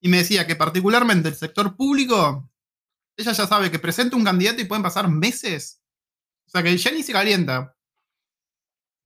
y 0.00 0.08
me 0.08 0.18
decía 0.18 0.46
que 0.46 0.56
particularmente 0.56 1.28
el 1.28 1.34
sector 1.34 1.76
público, 1.76 2.48
ella 3.16 3.32
ya 3.32 3.46
sabe 3.46 3.70
que 3.70 3.78
presenta 3.78 4.16
un 4.16 4.24
candidato 4.24 4.60
y 4.60 4.64
pueden 4.64 4.82
pasar 4.82 5.08
meses 5.08 5.82
O 6.46 6.50
sea 6.50 6.62
que 6.62 6.76
ya 6.76 6.90
ni 6.90 7.02
se 7.02 7.12
calienta. 7.12 7.76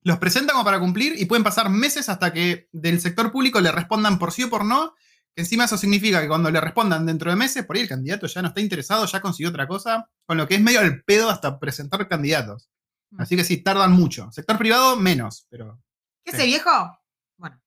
Los 0.03 0.19
presenta 0.19 0.53
como 0.53 0.63
para 0.63 0.79
cumplir 0.79 1.19
y 1.19 1.25
pueden 1.25 1.43
pasar 1.43 1.69
meses 1.69 2.09
hasta 2.09 2.31
que 2.31 2.69
del 2.71 3.01
sector 3.01 3.31
público 3.31 3.59
le 3.59 3.71
respondan 3.71 4.19
por 4.19 4.31
sí 4.31 4.43
o 4.43 4.49
por 4.49 4.63
no. 4.63 4.95
Que 5.35 5.41
encima 5.41 5.65
eso 5.65 5.77
significa 5.77 6.21
que 6.21 6.27
cuando 6.27 6.49
le 6.49 6.61
respondan 6.61 7.05
dentro 7.05 7.29
de 7.29 7.35
meses, 7.35 7.65
por 7.65 7.75
ahí 7.75 7.81
el 7.81 7.89
candidato 7.89 8.25
ya 8.27 8.41
no 8.41 8.49
está 8.49 8.61
interesado, 8.61 9.05
ya 9.05 9.19
consiguió 9.19 9.49
otra 9.49 9.67
cosa. 9.67 10.09
Con 10.25 10.37
lo 10.37 10.47
que 10.47 10.55
es 10.55 10.61
medio 10.61 10.79
el 10.81 11.03
pedo 11.03 11.29
hasta 11.29 11.59
presentar 11.59 12.07
candidatos. 12.07 12.69
Mm. 13.11 13.21
Así 13.21 13.35
que 13.35 13.43
sí, 13.43 13.57
tardan 13.57 13.91
mucho. 13.91 14.31
Sector 14.31 14.57
privado, 14.57 14.95
menos, 14.95 15.45
pero. 15.49 15.81
¿Qué 16.23 16.31
Sí. 16.31 16.37
ese 16.37 16.45
viejo? 16.45 16.99
Bueno. 17.37 17.59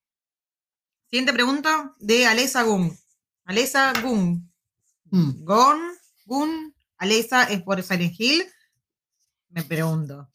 Siguiente 1.10 1.32
pregunta 1.32 1.94
de 1.98 2.26
Alesa 2.26 2.62
Gun. 2.62 2.96
Alesa 3.48 3.92
Gun. 4.02 4.52
Mm. 5.10 5.42
Gon, 5.42 5.80
Gun, 6.26 6.74
Alesa 6.98 7.44
es 7.44 7.62
por 7.62 7.82
Silent 7.82 8.14
Hill. 8.18 8.44
Me 9.48 9.62
pregunto. 9.62 10.28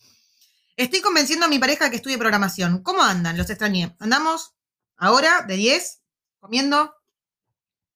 Estoy 0.76 1.02
convenciendo 1.02 1.46
a 1.46 1.50
mi 1.50 1.60
pareja 1.60 1.92
que 1.92 1.98
estudie 1.98 2.18
programación. 2.18 2.82
¿Cómo 2.82 3.04
andan? 3.04 3.38
Los 3.38 3.52
extrañé. 3.52 3.96
¿Andamos 4.00 4.56
ahora 4.98 5.44
de 5.48 5.58
10? 5.58 6.02
¿Comiendo? 6.40 6.96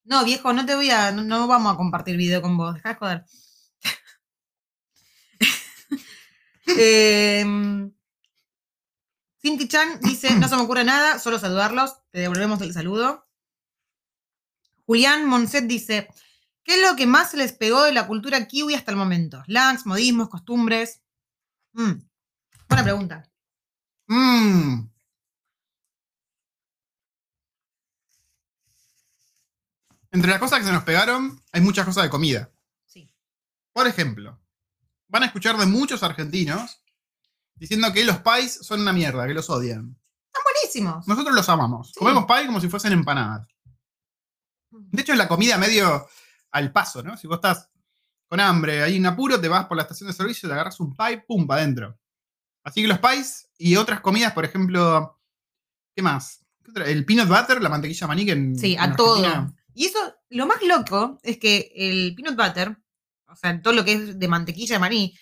No, 0.04 0.24
viejo, 0.24 0.54
no 0.54 0.68
te 0.68 0.76
voy 0.76 0.92
a. 0.92 1.12
No, 1.12 1.24
no 1.24 1.48
vamos 1.48 1.74
a 1.74 1.78
compartir 1.78 2.16
video 2.16 2.44
con 2.44 2.56
vos. 2.56 2.76
Dejá 2.76 2.90
de 2.90 2.96
joder. 2.96 3.26
eh, 6.78 7.90
Cinti 9.42 9.68
Chan 9.68 10.00
dice: 10.02 10.36
No 10.36 10.48
se 10.48 10.56
me 10.56 10.62
ocurre 10.62 10.84
nada, 10.84 11.18
solo 11.18 11.40
saludarlos. 11.40 11.96
Te 12.12 12.20
devolvemos 12.20 12.62
el 12.62 12.72
saludo. 12.72 13.27
Julián 14.88 15.26
Monset 15.26 15.66
dice: 15.66 16.08
¿Qué 16.64 16.76
es 16.76 16.90
lo 16.90 16.96
que 16.96 17.06
más 17.06 17.32
se 17.32 17.38
les 17.38 17.52
pegó 17.54 17.84
de 17.84 17.92
la 17.92 18.08
cultura 18.08 18.48
kiwi 18.48 18.74
hasta 18.74 18.92
el 18.92 18.98
momento? 18.98 19.44
Slangs, 19.44 19.86
modismos, 19.86 20.30
costumbres. 20.30 21.02
Mm, 21.74 21.92
Buena 22.70 22.84
pregunta. 22.84 23.30
Mmm. 24.08 24.88
Entre 30.12 30.32
las 30.32 30.40
cosas 30.40 30.60
que 30.60 30.66
se 30.66 30.72
nos 30.72 30.84
pegaron, 30.84 31.44
hay 31.52 31.62
muchas 31.62 31.86
cosas 31.86 32.04
de 32.04 32.10
comida. 32.10 32.50
Sí. 32.86 33.14
Por 33.74 33.88
ejemplo, 33.88 34.40
van 35.10 35.24
a 35.24 35.26
escuchar 35.28 35.58
de 35.58 35.66
muchos 35.66 36.02
argentinos 36.02 36.82
diciendo 37.56 37.92
que 37.94 38.06
los 38.06 38.20
pies 38.20 38.60
son 38.66 38.82
una 38.82 38.94
mierda, 38.94 39.28
que 39.28 39.34
los 39.34 39.50
odian. 39.50 40.00
Buenísimos. 40.44 41.08
Nosotros 41.08 41.36
los 41.36 41.50
amamos. 41.50 41.90
Sí. 41.90 42.00
Comemos 42.00 42.26
pie 42.26 42.46
como 42.46 42.62
si 42.62 42.70
fuesen 42.70 42.94
empanadas. 42.94 43.48
De 44.72 45.02
hecho, 45.02 45.14
es 45.14 45.18
la 45.18 45.28
comida 45.28 45.58
medio 45.58 46.08
al 46.52 46.72
paso, 46.72 47.04
¿no? 47.04 47.18
Si 47.18 47.28
vos 47.28 47.38
estás 47.38 47.70
con 48.28 48.40
hambre, 48.40 48.84
hay 48.84 48.98
un 48.98 49.06
apuro, 49.06 49.40
te 49.40 49.48
vas 49.48 49.66
por 49.66 49.78
la 49.78 49.84
estación 49.84 50.08
de 50.08 50.14
servicio, 50.14 50.50
te 50.50 50.54
agarras 50.54 50.80
un 50.80 50.96
pie, 50.96 51.24
pum, 51.26 51.48
para 51.48 51.62
adentro. 51.62 51.98
Así 52.64 52.82
que 52.82 52.88
los 52.88 53.00
pies 53.00 53.50
y 53.58 53.76
otras 53.78 54.02
comidas, 54.02 54.34
por 54.34 54.44
ejemplo, 54.44 55.20
¿qué 55.96 56.02
más? 56.02 56.46
El 56.86 57.06
peanut 57.06 57.30
butter, 57.30 57.62
la 57.62 57.70
mantequilla 57.70 58.08
maní 58.08 58.26
que 58.26 58.34
en, 58.34 58.60
Sí, 58.60 58.74
en 58.74 58.80
a 58.82 58.96
todo. 58.96 59.54
Y 59.74 59.86
eso, 59.86 60.00
lo 60.30 60.48
más 60.48 60.62
loco 60.62 61.20
es 61.24 61.38
que 61.38 61.72
el 61.76 62.14
peanut 62.16 62.36
butter, 62.36 62.78
o 63.28 63.36
sea, 63.36 63.62
todo 63.62 63.74
lo 63.74 63.86
que 63.86 63.94
es 63.94 64.20
de 64.20 64.28
mantequilla 64.28 64.76
de 64.76 64.80
maní, 64.80 65.18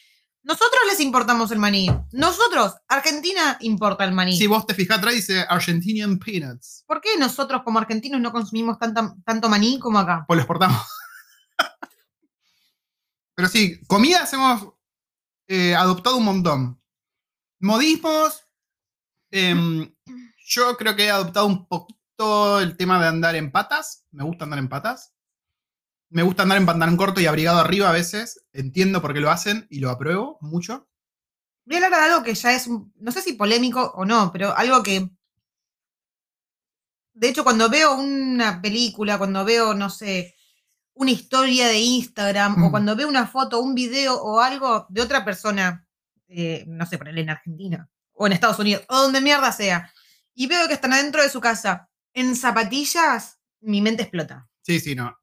nosotros 0.46 0.80
les 0.88 1.00
importamos 1.02 1.52
el 1.52 1.60
maní. 1.60 1.90
Nosotros, 2.14 2.76
Argentina 2.88 3.58
importa 3.62 4.06
el 4.06 4.14
maní. 4.14 4.38
Si 4.38 4.48
vos 4.48 4.66
te 4.66 4.74
fijás 4.74 5.00
atrás, 5.00 5.14
dice 5.16 5.46
Argentinian 5.50 6.18
Peanuts. 6.20 6.84
¿Por 6.88 7.02
qué 7.02 7.18
nosotros 7.18 7.62
como 7.66 7.80
argentinos 7.80 8.22
no 8.22 8.32
consumimos 8.32 8.78
tanta- 8.80 9.16
tanto 9.26 9.50
maní 9.50 9.80
como 9.80 10.00
acá? 10.00 10.24
Pues 10.28 10.38
lo 10.38 10.42
exportamos. 10.44 10.82
Pero 13.36 13.50
sí, 13.50 13.82
comidas 13.88 14.32
hemos 14.34 14.74
eh, 15.48 15.76
adoptado 15.76 16.18
un 16.18 16.26
montón. 16.26 16.82
Modismos. 17.60 18.44
em, 19.32 19.94
yo 20.48 20.78
creo 20.78 20.96
que 20.96 21.06
he 21.06 21.10
adoptado 21.12 21.48
un 21.48 21.68
poquito 21.68 22.60
el 22.62 22.78
tema 22.78 23.02
de 23.02 23.08
andar 23.08 23.36
en 23.36 23.52
patas. 23.52 24.06
Me 24.12 24.24
gusta 24.24 24.44
andar 24.46 24.60
en 24.60 24.70
patas. 24.70 25.15
Me 26.10 26.24
gusta 26.24 26.44
andar 26.44 26.58
en 26.58 26.66
pantalón 26.66 26.98
corto 26.98 27.20
y 27.20 27.26
abrigado 27.26 27.60
arriba 27.60 27.90
a 27.90 27.94
veces. 27.94 28.46
Entiendo 28.54 29.02
por 29.02 29.14
qué 29.14 29.20
lo 29.20 29.32
hacen 29.32 29.68
y 29.70 29.80
lo 29.80 29.90
apruebo 29.90 30.38
mucho. 30.42 30.88
Voy 31.66 31.76
a 31.78 31.86
hablar 31.86 32.00
de 32.02 32.06
algo 32.14 32.24
que 32.24 32.36
ya 32.36 32.54
es, 32.54 32.68
un- 32.68 32.94
no 32.98 33.12
sé 33.12 33.22
si 33.22 33.34
polémico 33.34 33.92
o 33.96 34.06
no, 34.06 34.32
pero 34.32 34.56
algo 34.56 34.84
que... 34.84 35.10
De 37.14 37.30
hecho, 37.30 37.44
cuando 37.44 37.70
veo 37.70 37.96
una 37.96 38.62
película, 38.62 39.18
cuando 39.18 39.46
veo, 39.46 39.74
no 39.74 39.90
sé, 39.90 40.36
una 40.94 41.12
historia 41.12 41.68
de 41.68 41.80
Instagram, 41.80 42.64
o 42.64 42.68
Mm. 42.68 42.72
cuando 42.72 42.96
veo 42.96 43.08
una 43.08 43.26
foto, 43.26 43.60
un 43.62 43.74
video 43.74 44.16
o 44.22 44.40
algo 44.42 44.86
de 44.90 45.02
otra 45.02 45.24
persona, 45.24 45.88
eh, 46.28 46.66
no 46.68 46.86
sé, 46.86 46.98
ponerle 46.98 47.22
en 47.22 47.30
Argentina, 47.30 47.90
o 48.14 48.28
en 48.28 48.34
Estados 48.34 48.60
Unidos, 48.60 48.84
o 48.90 49.02
donde 49.02 49.22
mierda 49.22 49.52
sea, 49.52 49.92
y 50.34 50.48
veo 50.48 50.68
que 50.68 50.74
están 50.74 50.94
adentro 50.94 51.22
de 51.24 51.30
su 51.30 51.40
casa 51.40 51.90
en 52.14 52.36
zapatillas, 52.36 53.40
mi 53.62 53.82
mente 53.82 54.04
explota. 54.04 54.48
Sí, 54.62 54.80
sí, 54.80 54.94
no. 54.94 55.18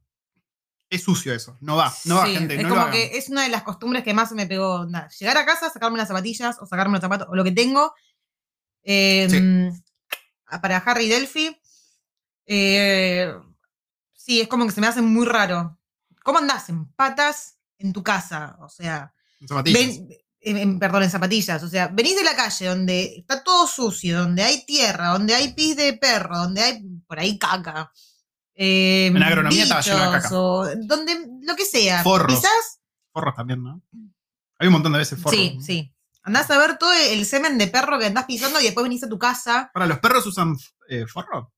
Es 0.95 1.03
sucio 1.05 1.33
eso. 1.33 1.57
No 1.63 1.77
va. 1.77 1.93
No 2.05 2.17
va, 2.17 2.27
Sí, 2.27 2.35
gente. 2.37 2.55
Es 2.57 2.63
no 2.63 2.69
como 2.69 2.91
que 2.91 3.17
es 3.17 3.29
una 3.31 3.45
de 3.45 3.49
las 3.49 3.63
costumbres 3.63 4.05
que 4.05 4.13
más 4.13 4.31
me 4.33 4.47
pegó. 4.47 4.87
llegar 5.19 5.39
a 5.39 5.47
casa, 5.47 5.71
sacarme 5.71 5.97
las 5.99 6.09
zapatillas 6.09 6.59
o 6.61 6.67
sacarme 6.67 6.93
los 6.93 7.01
zapatos 7.01 7.29
o 7.31 7.35
lo 7.35 7.43
que 7.45 7.53
tengo. 7.53 7.95
eh, 8.83 9.71
Para 10.61 10.77
Harry 10.79 11.09
Delphi. 11.09 11.57
eh, 12.47 13.33
sí, 14.13 14.41
es 14.41 14.49
como 14.49 14.67
que 14.67 14.73
se 14.73 14.81
me 14.81 14.87
hace 14.87 15.01
muy 15.03 15.27
raro. 15.27 15.79
¿Cómo 16.23 16.39
andás 16.39 16.69
en 16.69 16.87
patas 16.93 17.57
en 17.79 17.93
tu 17.93 18.03
casa? 18.03 18.57
O 18.61 18.69
sea, 18.69 19.15
Zapatillas. 19.49 19.81
ven- 19.99 20.09
en- 20.41 20.57
en- 20.59 20.79
perdón, 20.79 21.05
en 21.05 21.11
zapatillas. 21.11 21.63
O 21.63 21.69
sea, 21.69 21.89
venís 21.89 22.17
de 22.17 22.25
la 22.25 22.37
calle 22.37 22.67
donde 22.67 23.15
está 23.17 23.43
todo 23.43 23.67
sucio, 23.67 24.19
donde 24.19 24.43
hay 24.43 24.65
tierra, 24.67 25.09
donde 25.09 25.35
hay 25.35 25.55
pis 25.55 25.77
de 25.77 25.95
perro, 25.95 26.37
donde 26.37 26.63
hay 26.63 26.83
por 27.07 27.19
ahí 27.19 27.39
caca. 27.39 27.91
Eh, 28.55 29.07
En 29.07 29.23
agronomía 29.23 29.63
estaba 29.65 29.81
lleno 29.81 29.99
de 30.13 30.19
caca. 30.21 30.39
o 30.39 30.67
donde 30.77 31.27
lo 31.43 31.57
que 31.57 31.65
sea. 31.65 32.03
Forros. 32.03 32.35
Quizás 32.37 32.81
Forros 33.13 33.35
también, 33.35 33.63
¿no? 33.63 33.83
Hay 34.59 34.69
un 34.69 34.73
montón 34.75 34.93
de 34.93 34.99
veces 34.99 35.21
forros. 35.21 35.39
Sí, 35.39 35.59
sí. 35.61 35.95
Andás 36.23 36.51
a 36.51 36.59
ver 36.59 36.79
todo 36.79 36.93
el 36.93 37.27
semen 37.27 37.59
de 37.59 37.67
perro 37.67 37.99
que 37.99 38.07
andás 38.07 38.27
pisando 38.27 38.61
y 38.61 38.65
después 38.65 38.85
venís 38.85 39.03
a 39.03 39.09
tu 39.09 39.19
casa. 39.19 39.71
Para, 39.75 39.87
¿los 39.87 39.99
perros 39.99 40.25
usan 40.27 40.57
eh, 40.89 41.05
forro? 41.07 41.53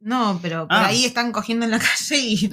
No, 0.00 0.38
pero 0.42 0.68
por 0.68 0.76
Ah. 0.76 0.86
ahí 0.88 1.04
están 1.06 1.32
cogiendo 1.32 1.64
en 1.64 1.70
la 1.72 1.78
calle 2.10 2.16
y, 2.18 2.50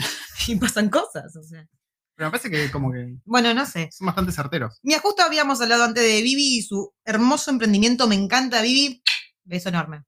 y 0.48 0.56
pasan 0.56 0.90
cosas. 0.90 1.36
O 1.36 1.44
sea. 1.44 1.68
Pero 2.16 2.28
me 2.28 2.32
parece 2.32 2.50
que 2.50 2.72
como 2.72 2.92
que 2.94 3.18
Bueno, 3.26 3.54
no 3.54 3.66
sé. 3.66 3.90
son 3.92 4.06
bastante 4.08 4.32
certeros. 4.32 4.80
Mira, 4.82 5.00
justo 5.02 5.22
habíamos 5.22 5.60
hablado 5.62 5.84
antes 5.84 6.02
de 6.04 6.22
Vivi 6.22 6.58
y 6.58 6.62
su 6.62 6.94
hermoso 7.04 7.52
emprendimiento. 7.52 8.08
Me 8.08 8.16
encanta, 8.16 8.62
Vivi. 8.62 9.04
Beso 9.44 9.68
enorme. 9.70 10.04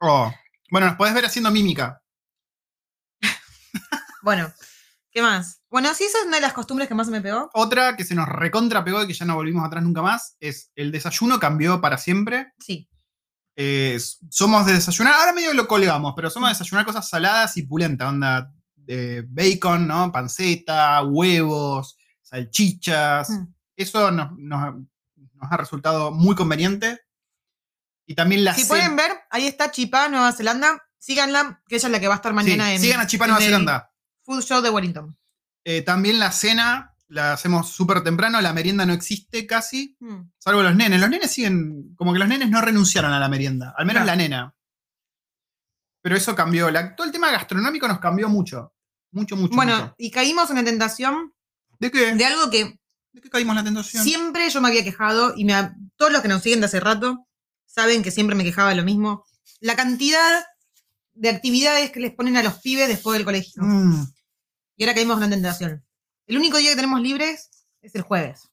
Oh. 0.00 0.32
Bueno, 0.70 0.86
nos 0.86 0.96
podés 0.96 1.12
ver 1.14 1.24
haciendo 1.26 1.50
mímica. 1.50 2.00
Bueno, 4.26 4.52
¿qué 5.12 5.22
más? 5.22 5.62
Bueno, 5.70 5.94
sí, 5.94 6.02
esa 6.02 6.18
es 6.18 6.24
una 6.26 6.38
de 6.38 6.40
las 6.42 6.52
costumbres 6.52 6.88
que 6.88 6.96
más 6.96 7.06
me 7.06 7.20
pegó. 7.20 7.48
Otra 7.54 7.94
que 7.96 8.02
se 8.04 8.16
nos 8.16 8.28
recontra 8.28 8.82
pegó 8.82 9.04
y 9.04 9.06
que 9.06 9.12
ya 9.14 9.24
no 9.24 9.36
volvimos 9.36 9.64
atrás 9.64 9.84
nunca 9.84 10.02
más 10.02 10.36
es 10.40 10.72
el 10.74 10.90
desayuno 10.90 11.38
cambió 11.38 11.80
para 11.80 11.96
siempre. 11.96 12.52
Sí. 12.58 12.88
Eh, 13.54 13.96
somos 14.28 14.66
de 14.66 14.72
desayunar, 14.72 15.14
ahora 15.14 15.32
medio 15.32 15.54
lo 15.54 15.68
colgamos, 15.68 16.12
pero 16.16 16.28
somos 16.28 16.48
de 16.48 16.54
desayunar 16.54 16.84
cosas 16.84 17.08
saladas 17.08 17.56
y 17.56 17.62
pulentas, 17.62 18.08
onda 18.08 18.52
de 18.74 19.24
bacon, 19.28 19.86
¿no? 19.86 20.10
Panceta, 20.10 21.04
huevos, 21.04 21.96
salchichas. 22.22 23.30
Mm. 23.30 23.46
Eso 23.76 24.10
nos, 24.10 24.32
nos- 24.36 24.74
nos 25.14 25.52
ha 25.52 25.56
resultado 25.56 26.10
muy 26.10 26.34
conveniente. 26.34 27.00
Y 28.06 28.16
también 28.16 28.44
la 28.44 28.54
Si 28.54 28.64
pueden 28.64 28.96
ver, 28.96 29.12
ahí 29.30 29.46
está 29.46 29.70
Chipá, 29.70 30.08
Nueva 30.08 30.32
Zelanda. 30.32 30.82
Síganla, 30.98 31.62
que 31.68 31.76
ella 31.76 31.86
es 31.86 31.92
la 31.92 32.00
que 32.00 32.08
va 32.08 32.14
a 32.14 32.16
estar 32.16 32.32
Sí, 32.32 32.34
mañana 32.34 32.74
en, 32.74 32.80
sigan 32.80 33.00
a 33.00 33.06
Chipa 33.06 33.26
en 33.26 33.30
Nueva 33.30 33.44
el 33.44 33.50
Zelanda. 33.52 33.92
Food 34.26 34.42
Show 34.42 34.60
de 34.60 34.70
Wellington. 34.70 35.16
Eh, 35.64 35.82
también 35.82 36.18
la 36.18 36.30
cena 36.32 36.92
la 37.08 37.32
hacemos 37.32 37.70
súper 37.70 38.02
temprano, 38.02 38.40
la 38.40 38.52
merienda 38.52 38.84
no 38.84 38.92
existe 38.92 39.46
casi, 39.46 39.96
Mm. 40.00 40.30
salvo 40.38 40.62
los 40.62 40.74
nenes. 40.76 41.00
Los 41.00 41.08
nenes 41.08 41.30
siguen, 41.30 41.94
como 41.96 42.12
que 42.12 42.18
los 42.18 42.28
nenes 42.28 42.50
no 42.50 42.60
renunciaron 42.60 43.12
a 43.12 43.20
la 43.20 43.28
merienda, 43.28 43.72
al 43.78 43.86
menos 43.86 44.02
No. 44.02 44.06
la 44.06 44.16
nena. 44.16 44.54
Pero 46.02 46.16
eso 46.16 46.34
cambió. 46.34 46.70
La- 46.70 46.94
todo 46.94 47.06
el 47.06 47.12
tema 47.12 47.30
gastronómico 47.30 47.88
nos 47.88 47.98
cambió 48.00 48.28
mucho. 48.28 48.72
Mucho, 49.12 49.36
mucho. 49.36 49.54
Bueno, 49.56 49.76
mucho. 49.76 49.94
y 49.98 50.10
caímos 50.10 50.50
en 50.50 50.56
la 50.56 50.64
tentación 50.64 51.32
¿De 51.78 51.90
qué? 51.90 52.14
de 52.14 52.24
algo 52.24 52.50
que 52.50 52.78
¿De 53.12 53.20
qué 53.22 53.30
caímos 53.30 53.52
en 53.52 53.56
la 53.58 53.64
tentación? 53.64 54.02
siempre 54.04 54.50
yo 54.50 54.60
me 54.60 54.68
había 54.68 54.84
quejado 54.84 55.32
y 55.36 55.44
me 55.44 55.54
todos 55.96 56.12
los 56.12 56.22
que 56.22 56.28
nos 56.28 56.42
siguen 56.42 56.60
de 56.60 56.66
hace 56.66 56.80
rato 56.80 57.26
saben 57.66 58.02
que 58.02 58.10
siempre 58.10 58.36
me 58.36 58.44
quejaba 58.44 58.70
de 58.70 58.76
lo 58.76 58.84
mismo. 58.84 59.24
La 59.60 59.74
cantidad 59.76 60.44
de 61.14 61.28
actividades 61.30 61.90
que 61.92 62.00
les 62.00 62.12
ponen 62.14 62.36
a 62.36 62.42
los 62.42 62.58
pibes 62.60 62.88
después 62.88 63.16
del 63.16 63.24
colegio. 63.24 63.62
Mm, 63.62 64.06
Y 64.76 64.84
ahora 64.84 64.94
caímos 64.94 65.16
en 65.16 65.22
la 65.22 65.30
tentación. 65.30 65.86
El 66.26 66.36
único 66.38 66.58
día 66.58 66.70
que 66.70 66.76
tenemos 66.76 67.00
libres 67.00 67.66
es 67.80 67.94
el 67.94 68.02
jueves. 68.02 68.50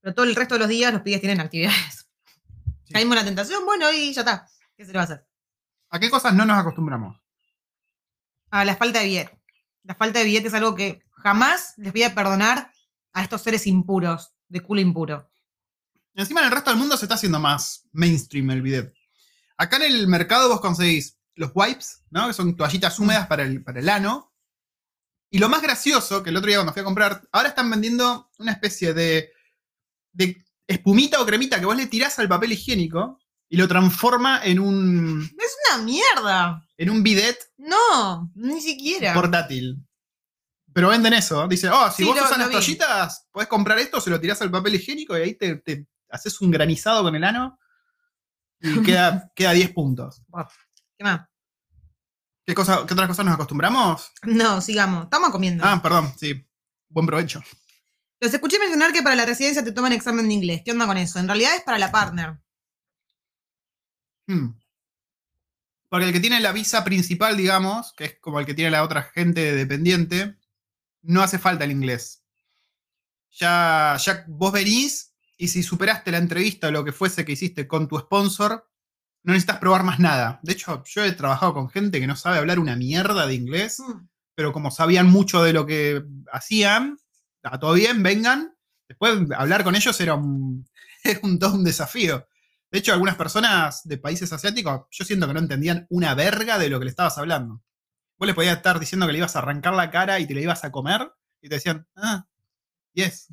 Pero 0.00 0.14
todo 0.14 0.26
el 0.26 0.34
resto 0.34 0.54
de 0.54 0.60
los 0.60 0.68
días 0.68 0.92
los 0.92 1.02
pibes 1.02 1.20
tienen 1.20 1.40
actividades. 1.40 2.08
Sí. 2.84 2.92
Caímos 2.92 3.16
en 3.16 3.20
la 3.20 3.24
tentación, 3.24 3.64
bueno, 3.64 3.90
y 3.92 4.12
ya 4.12 4.22
está. 4.22 4.48
¿Qué 4.76 4.84
se 4.84 4.92
le 4.92 4.98
va 4.98 5.02
a 5.02 5.04
hacer? 5.04 5.26
¿A 5.90 6.00
qué 6.00 6.10
cosas 6.10 6.34
no 6.34 6.44
nos 6.44 6.58
acostumbramos? 6.58 7.16
A 8.50 8.64
la 8.64 8.76
falta 8.76 8.98
de 8.98 9.06
billete. 9.06 9.40
La 9.84 9.94
falta 9.94 10.18
de 10.18 10.24
billete 10.24 10.48
es 10.48 10.54
algo 10.54 10.74
que 10.74 11.02
jamás 11.12 11.74
les 11.76 11.92
voy 11.92 12.02
a 12.02 12.14
perdonar 12.14 12.72
a 13.12 13.22
estos 13.22 13.42
seres 13.42 13.66
impuros 13.66 14.34
de 14.48 14.60
culo 14.60 14.80
impuro. 14.80 15.30
Encima 16.14 16.40
en 16.40 16.46
el 16.46 16.52
resto 16.52 16.70
del 16.70 16.78
mundo 16.78 16.96
se 16.96 17.04
está 17.04 17.14
haciendo 17.14 17.38
más 17.38 17.88
mainstream 17.92 18.50
el 18.50 18.62
bidet. 18.62 18.92
Acá 19.56 19.76
en 19.76 19.82
el 19.82 20.08
mercado 20.08 20.48
vos 20.48 20.60
conseguís 20.60 21.18
los 21.34 21.52
wipes, 21.54 22.02
¿no? 22.10 22.26
Que 22.26 22.34
son 22.34 22.56
toallitas 22.56 22.98
húmedas 22.98 23.26
para 23.26 23.44
el, 23.44 23.62
para 23.62 23.80
el 23.80 23.88
ano. 23.88 24.31
Y 25.32 25.38
lo 25.38 25.48
más 25.48 25.62
gracioso, 25.62 26.22
que 26.22 26.30
el 26.30 26.36
otro 26.36 26.48
día 26.48 26.58
cuando 26.58 26.72
fui 26.74 26.82
a 26.82 26.84
comprar, 26.84 27.22
ahora 27.32 27.48
están 27.48 27.70
vendiendo 27.70 28.30
una 28.38 28.52
especie 28.52 28.92
de, 28.92 29.32
de 30.12 30.44
espumita 30.66 31.20
o 31.20 31.26
cremita 31.26 31.58
que 31.58 31.64
vos 31.66 31.76
le 31.76 31.86
tirás 31.86 32.18
al 32.18 32.28
papel 32.28 32.52
higiénico 32.52 33.18
y 33.48 33.56
lo 33.56 33.66
transforma 33.66 34.44
en 34.44 34.58
un, 34.60 35.22
Es 35.38 35.56
una 35.74 35.82
mierda. 35.84 36.68
en 36.76 36.90
un 36.90 37.02
bidet 37.02 37.38
No, 37.56 38.30
ni 38.34 38.60
siquiera. 38.60 39.14
portátil. 39.14 39.78
Pero 40.74 40.88
venden 40.88 41.14
eso. 41.14 41.46
Dice, 41.48 41.68
oh, 41.70 41.90
si 41.90 42.02
Sí, 42.02 42.04
vos 42.04 42.16
lo- 42.16 42.22
usas 42.24 42.32
lo 42.36 42.38
las 42.38 42.48
vi. 42.48 42.52
toallitas, 42.52 43.26
podés 43.32 43.48
comprar 43.48 43.78
esto, 43.78 44.00
se 44.00 44.10
lo 44.10 44.20
tirás 44.20 44.40
al 44.42 44.50
papel 44.50 44.74
higiénico 44.74 45.16
y 45.16 45.22
ahí 45.22 45.34
te, 45.34 45.56
te 45.56 45.86
haces 46.10 46.40
un 46.42 46.50
granizado 46.50 47.02
con 47.02 47.14
el 47.16 47.24
ano 47.24 47.58
y 48.60 48.82
queda, 48.82 49.30
queda 49.34 49.52
10 49.52 49.70
puntos. 49.72 50.22
¿Qué 50.98 51.04
más? 51.04 51.22
¿Qué, 52.44 52.54
cosa, 52.54 52.84
¿Qué 52.86 52.94
otras 52.94 53.08
cosas 53.08 53.24
nos 53.24 53.34
acostumbramos? 53.34 54.12
No, 54.22 54.60
sigamos. 54.60 55.04
Estamos 55.04 55.30
comiendo. 55.30 55.64
Ah, 55.64 55.80
perdón, 55.82 56.12
sí. 56.16 56.44
Buen 56.88 57.06
provecho. 57.06 57.42
Los 58.20 58.34
escuché 58.34 58.58
mencionar 58.58 58.92
que 58.92 59.02
para 59.02 59.16
la 59.16 59.26
residencia 59.26 59.64
te 59.64 59.72
toman 59.72 59.92
examen 59.92 60.28
de 60.28 60.34
inglés. 60.34 60.62
¿Qué 60.64 60.72
onda 60.72 60.86
con 60.86 60.96
eso? 60.96 61.18
En 61.18 61.26
realidad 61.26 61.54
es 61.56 61.62
para 61.62 61.78
la 61.78 61.92
partner. 61.92 62.40
Hmm. 64.26 64.50
Porque 65.88 66.06
el 66.06 66.12
que 66.12 66.20
tiene 66.20 66.40
la 66.40 66.52
visa 66.52 66.84
principal, 66.84 67.36
digamos, 67.36 67.92
que 67.92 68.04
es 68.04 68.18
como 68.20 68.40
el 68.40 68.46
que 68.46 68.54
tiene 68.54 68.70
la 68.70 68.82
otra 68.82 69.02
gente 69.02 69.54
dependiente, 69.54 70.36
no 71.02 71.22
hace 71.22 71.38
falta 71.38 71.64
el 71.64 71.72
inglés. 71.72 72.24
Ya, 73.30 73.96
ya 74.02 74.24
vos 74.28 74.52
venís 74.52 75.14
y 75.36 75.48
si 75.48 75.62
superaste 75.62 76.10
la 76.10 76.18
entrevista 76.18 76.68
o 76.68 76.70
lo 76.70 76.84
que 76.84 76.92
fuese 76.92 77.24
que 77.24 77.32
hiciste 77.32 77.66
con 77.66 77.88
tu 77.88 77.98
sponsor, 77.98 78.71
no 79.24 79.32
necesitas 79.32 79.58
probar 79.58 79.84
más 79.84 79.98
nada. 80.00 80.40
De 80.42 80.52
hecho, 80.52 80.82
yo 80.84 81.04
he 81.04 81.12
trabajado 81.12 81.54
con 81.54 81.70
gente 81.70 82.00
que 82.00 82.06
no 82.06 82.16
sabe 82.16 82.38
hablar 82.38 82.58
una 82.58 82.76
mierda 82.76 83.26
de 83.26 83.34
inglés, 83.34 83.78
Mm. 83.80 84.08
pero 84.34 84.52
como 84.52 84.70
sabían 84.70 85.08
mucho 85.10 85.42
de 85.42 85.52
lo 85.52 85.66
que 85.66 86.04
hacían, 86.32 86.98
está 87.42 87.58
todo 87.58 87.74
bien, 87.74 88.02
vengan. 88.02 88.54
Después 88.88 89.18
hablar 89.36 89.64
con 89.64 89.76
ellos 89.76 90.00
era 90.00 90.14
un, 90.14 90.66
era 91.04 91.20
un 91.22 91.38
todo 91.38 91.54
un 91.54 91.64
desafío. 91.64 92.26
De 92.70 92.78
hecho, 92.78 92.92
algunas 92.92 93.16
personas 93.16 93.82
de 93.84 93.98
países 93.98 94.32
asiáticos, 94.32 94.86
yo 94.90 95.04
siento 95.04 95.26
que 95.28 95.34
no 95.34 95.40
entendían 95.40 95.86
una 95.90 96.14
verga 96.14 96.58
de 96.58 96.70
lo 96.70 96.78
que 96.78 96.86
le 96.86 96.90
estabas 96.90 97.18
hablando. 97.18 97.62
Vos 98.18 98.26
le 98.26 98.34
podías 98.34 98.56
estar 98.56 98.80
diciendo 98.80 99.06
que 99.06 99.12
le 99.12 99.18
ibas 99.18 99.36
a 99.36 99.40
arrancar 99.40 99.74
la 99.74 99.90
cara 99.90 100.20
y 100.20 100.26
te 100.26 100.34
la 100.34 100.40
ibas 100.40 100.64
a 100.64 100.72
comer, 100.72 101.12
y 101.42 101.48
te 101.48 101.56
decían, 101.56 101.86
ah, 101.96 102.26
yes. 102.94 103.28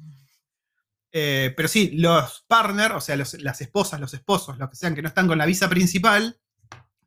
Eh, 1.11 1.53
pero 1.57 1.67
sí, 1.67 1.91
los 1.97 2.45
partners, 2.47 2.95
o 2.95 3.01
sea, 3.01 3.15
los- 3.15 3.33
las 3.41 3.59
esposas, 3.61 3.99
los 3.99 4.13
esposos, 4.13 4.57
los 4.57 4.69
que 4.69 4.75
sean 4.75 4.93
que 4.95 5.01
no 5.01 5.07
están 5.07 5.27
con 5.27 5.37
la 5.37 5.45
visa 5.45 5.67
principal, 5.69 6.39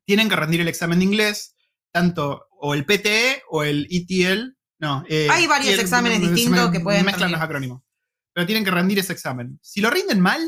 tienen 0.04 0.28
que 0.28 0.36
rendir 0.36 0.60
el 0.60 0.68
examen 0.68 0.98
de 0.98 1.04
inglés, 1.04 1.54
tanto 1.92 2.46
o 2.58 2.74
el 2.74 2.84
PTE 2.84 3.42
o 3.50 3.62
el 3.62 3.86
ETL. 3.90 4.56
No, 4.80 5.04
eh, 5.08 5.28
Hay 5.30 5.46
varios 5.46 5.78
exámenes 5.78 6.18
me 6.20 6.30
distintos 6.30 6.70
que 6.72 6.80
pueden 6.80 7.04
Mezclan 7.04 7.20
rendir. 7.30 7.36
los 7.38 7.44
acrónimos. 7.44 7.82
Pero 8.32 8.46
tienen 8.46 8.64
que 8.64 8.70
rendir 8.72 8.98
ese 8.98 9.12
examen. 9.12 9.58
Si 9.62 9.80
lo 9.80 9.90
rinden 9.90 10.18
mal, 10.20 10.40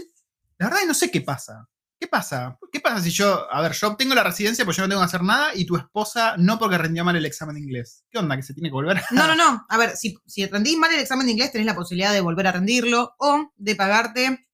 la 0.58 0.66
verdad 0.66 0.78
es 0.80 0.82
que 0.82 0.88
no 0.88 0.94
sé 0.94 1.10
qué 1.10 1.20
pasa. 1.20 1.68
¿Qué 1.98 2.08
pasa? 2.08 2.58
¿Qué 2.72 2.80
pasa 2.80 3.00
si 3.00 3.10
yo, 3.10 3.50
a 3.52 3.60
ver, 3.62 3.72
yo 3.72 3.88
obtengo 3.88 4.14
la 4.14 4.24
residencia 4.24 4.64
pues 4.64 4.76
yo 4.76 4.82
no 4.82 4.88
tengo 4.88 5.00
que 5.00 5.06
hacer 5.06 5.22
nada 5.22 5.54
y 5.54 5.64
tu 5.64 5.76
esposa 5.76 6.36
no 6.36 6.58
porque 6.58 6.76
rendió 6.76 7.04
mal 7.04 7.16
el 7.16 7.24
examen 7.24 7.54
de 7.54 7.62
inglés? 7.62 8.04
¿Qué 8.10 8.18
onda? 8.18 8.36
¿Que 8.36 8.42
se 8.42 8.52
tiene 8.52 8.68
que 8.68 8.74
volver? 8.74 9.02
No, 9.10 9.26
no, 9.26 9.34
no. 9.36 9.64
A 9.68 9.78
ver, 9.78 9.96
si, 9.96 10.16
si 10.26 10.46
rendís 10.46 10.76
mal 10.76 10.92
el 10.92 11.00
examen 11.00 11.26
de 11.26 11.32
inglés, 11.32 11.52
tenés 11.52 11.66
la 11.66 11.74
posibilidad 11.74 12.12
de 12.12 12.20
volver 12.20 12.46
a 12.46 12.52
rendirlo 12.52 13.14
o 13.18 13.52
de 13.56 13.76
pagarte 13.76 14.48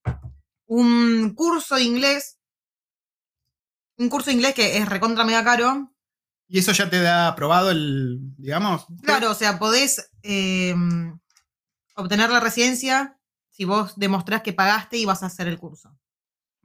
un 0.67 1.35
curso 1.35 1.75
de 1.75 1.83
inglés. 1.83 2.39
Un 3.99 4.09
curso 4.09 4.31
de 4.31 4.35
inglés 4.35 4.55
que 4.55 4.79
es 4.79 4.89
recontra 4.89 5.25
mega 5.25 5.43
caro. 5.43 5.93
Y 6.47 6.59
eso 6.59 6.73
ya 6.73 6.89
te 6.89 7.01
da 7.01 7.29
aprobado 7.29 7.71
el, 7.71 8.19
digamos. 8.37 8.87
Claro, 9.03 9.31
o 9.31 9.35
sea, 9.35 9.59
podés 9.59 10.11
eh, 10.23 10.75
obtener 11.97 12.31
la 12.31 12.41
residencia 12.41 13.19
si 13.49 13.65
vos 13.65 13.95
demostrás 13.97 14.43
que 14.43 14.53
pagaste 14.53 14.97
y 14.97 15.05
vas 15.05 15.23
a 15.23 15.27
hacer 15.27 15.49
el 15.49 15.59
curso. 15.59 16.00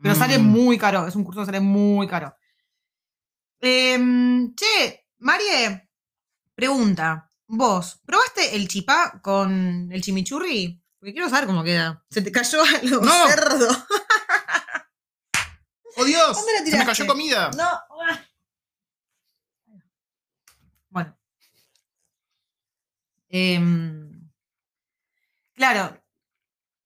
Pero 0.01 0.15
sale 0.15 0.37
Mm. 0.37 0.43
muy 0.45 0.77
caro, 0.77 1.07
es 1.07 1.15
un 1.15 1.23
curso 1.23 1.39
que 1.41 1.45
sale 1.47 1.59
muy 1.59 2.07
caro. 2.07 2.35
Em, 3.61 4.53
che, 4.55 5.07
Marie, 5.19 5.89
pregunta. 6.53 7.29
¿Vos 7.47 8.01
probaste 8.05 8.55
el 8.55 8.67
chipá 8.67 9.19
con 9.21 9.89
el 9.91 10.01
chimichurri? 10.01 10.81
Porque 10.99 11.13
quiero 11.13 11.29
saber 11.29 11.45
cómo 11.47 11.63
queda. 11.63 12.03
Se 12.09 12.21
te 12.21 12.31
cayó 12.31 12.61
algo 12.63 13.01
No. 13.05 13.27
cerdo. 13.27 13.67
¡Oh 15.97 16.03
Dios! 16.03 16.35
¿Dónde 16.35 16.51
la 16.53 16.65
¡Se 16.71 16.77
me 16.77 16.85
cayó 16.85 17.07
comida! 17.07 17.51
No. 17.55 17.69
Bueno. 20.89 21.17
Em, 23.29 24.29
claro. 25.53 26.01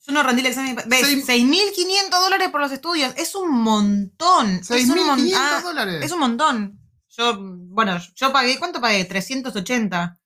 Yo 0.06 0.14
no 0.14 0.24
rendí 0.24 0.42
el 0.42 0.48
examen. 0.48 0.76
¿Ves? 0.88 1.06
Seis- 1.06 1.26
6.500 1.28 2.10
dólares 2.10 2.50
por 2.50 2.62
los 2.62 2.72
estudios. 2.72 3.14
Es 3.18 3.36
un 3.36 3.52
montón. 3.52 4.50
Es 4.68 4.70
un, 4.90 5.06
mon- 5.06 5.20
6.500 5.20 5.34
ah, 5.36 5.62
dólares. 5.64 6.06
es 6.06 6.12
un 6.12 6.20
montón. 6.20 6.80
Yo, 7.10 7.38
bueno, 7.40 8.00
yo 8.16 8.32
pagué, 8.32 8.58
¿cuánto 8.58 8.80
pagué? 8.80 9.04
380. 9.06 10.20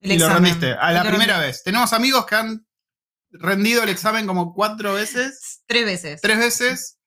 El 0.00 0.12
y 0.12 0.18
lo 0.18 0.26
examen. 0.26 0.44
rendiste. 0.44 0.72
A 0.74 0.92
la 0.92 1.02
lo 1.02 1.10
primera 1.10 1.34
rendí. 1.34 1.46
vez. 1.48 1.62
Tenemos 1.64 1.92
amigos 1.92 2.26
que 2.26 2.34
han 2.36 2.66
rendido 3.30 3.82
el 3.82 3.88
examen 3.88 4.26
como 4.26 4.54
cuatro 4.54 4.94
veces, 4.94 5.62
Tres 5.66 5.84
veces. 5.84 6.20
tres 6.20 6.38
veces, 6.38 6.98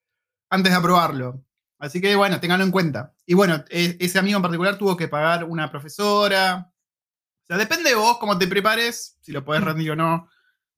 antes 0.49 0.71
de 0.71 0.77
aprobarlo. 0.77 1.43
Así 1.79 2.01
que 2.01 2.15
bueno, 2.15 2.39
ténganlo 2.41 2.65
en 2.65 2.71
cuenta. 2.71 3.13
Y 3.25 3.33
bueno, 3.35 3.63
e- 3.69 3.95
ese 4.01 4.19
amigo 4.19 4.35
en 4.37 4.41
particular 4.43 4.77
tuvo 4.77 4.97
que 4.97 5.07
pagar 5.07 5.45
una 5.45 5.71
profesora. 5.71 6.67
O 6.67 7.45
sea, 7.47 7.57
depende 7.57 7.89
de 7.91 7.95
vos 7.95 8.17
cómo 8.17 8.37
te 8.37 8.47
prepares, 8.47 9.17
si 9.21 9.31
lo 9.31 9.45
podés 9.45 9.61
Mm. 9.61 9.65
rendir 9.65 9.91
o 9.91 9.95
no. 9.95 10.27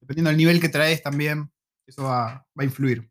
Dependiendo 0.02 0.30
del 0.30 0.36
nivel 0.36 0.60
que 0.60 0.68
traes 0.68 1.02
también. 1.02 1.50
Eso 1.86 2.02
va, 2.02 2.44
va 2.58 2.62
a 2.62 2.64
influir. 2.64 3.08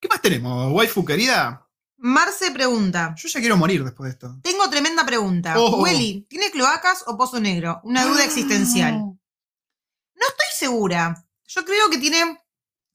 ¿Qué 0.00 0.08
más 0.08 0.20
tenemos, 0.22 0.72
waifu 0.72 1.04
querida? 1.04 1.68
Marce 1.98 2.50
pregunta. 2.50 3.14
Yo 3.16 3.28
ya 3.28 3.40
quiero 3.40 3.56
morir 3.56 3.84
después 3.84 4.08
de 4.08 4.12
esto. 4.12 4.38
Tengo 4.42 4.68
tremenda 4.70 5.04
pregunta. 5.04 5.54
Oh. 5.58 5.82
Willy, 5.82 6.26
¿tiene 6.28 6.50
cloacas 6.50 7.04
o 7.06 7.16
pozo 7.16 7.38
negro? 7.38 7.80
Una 7.84 8.04
duda 8.04 8.24
existencial. 8.24 8.94
Ah. 8.94 8.98
No 8.98 10.26
estoy 10.28 10.46
segura. 10.58 11.22
Yo 11.46 11.64
creo 11.64 11.90
que 11.90 11.98
tiene 11.98 12.38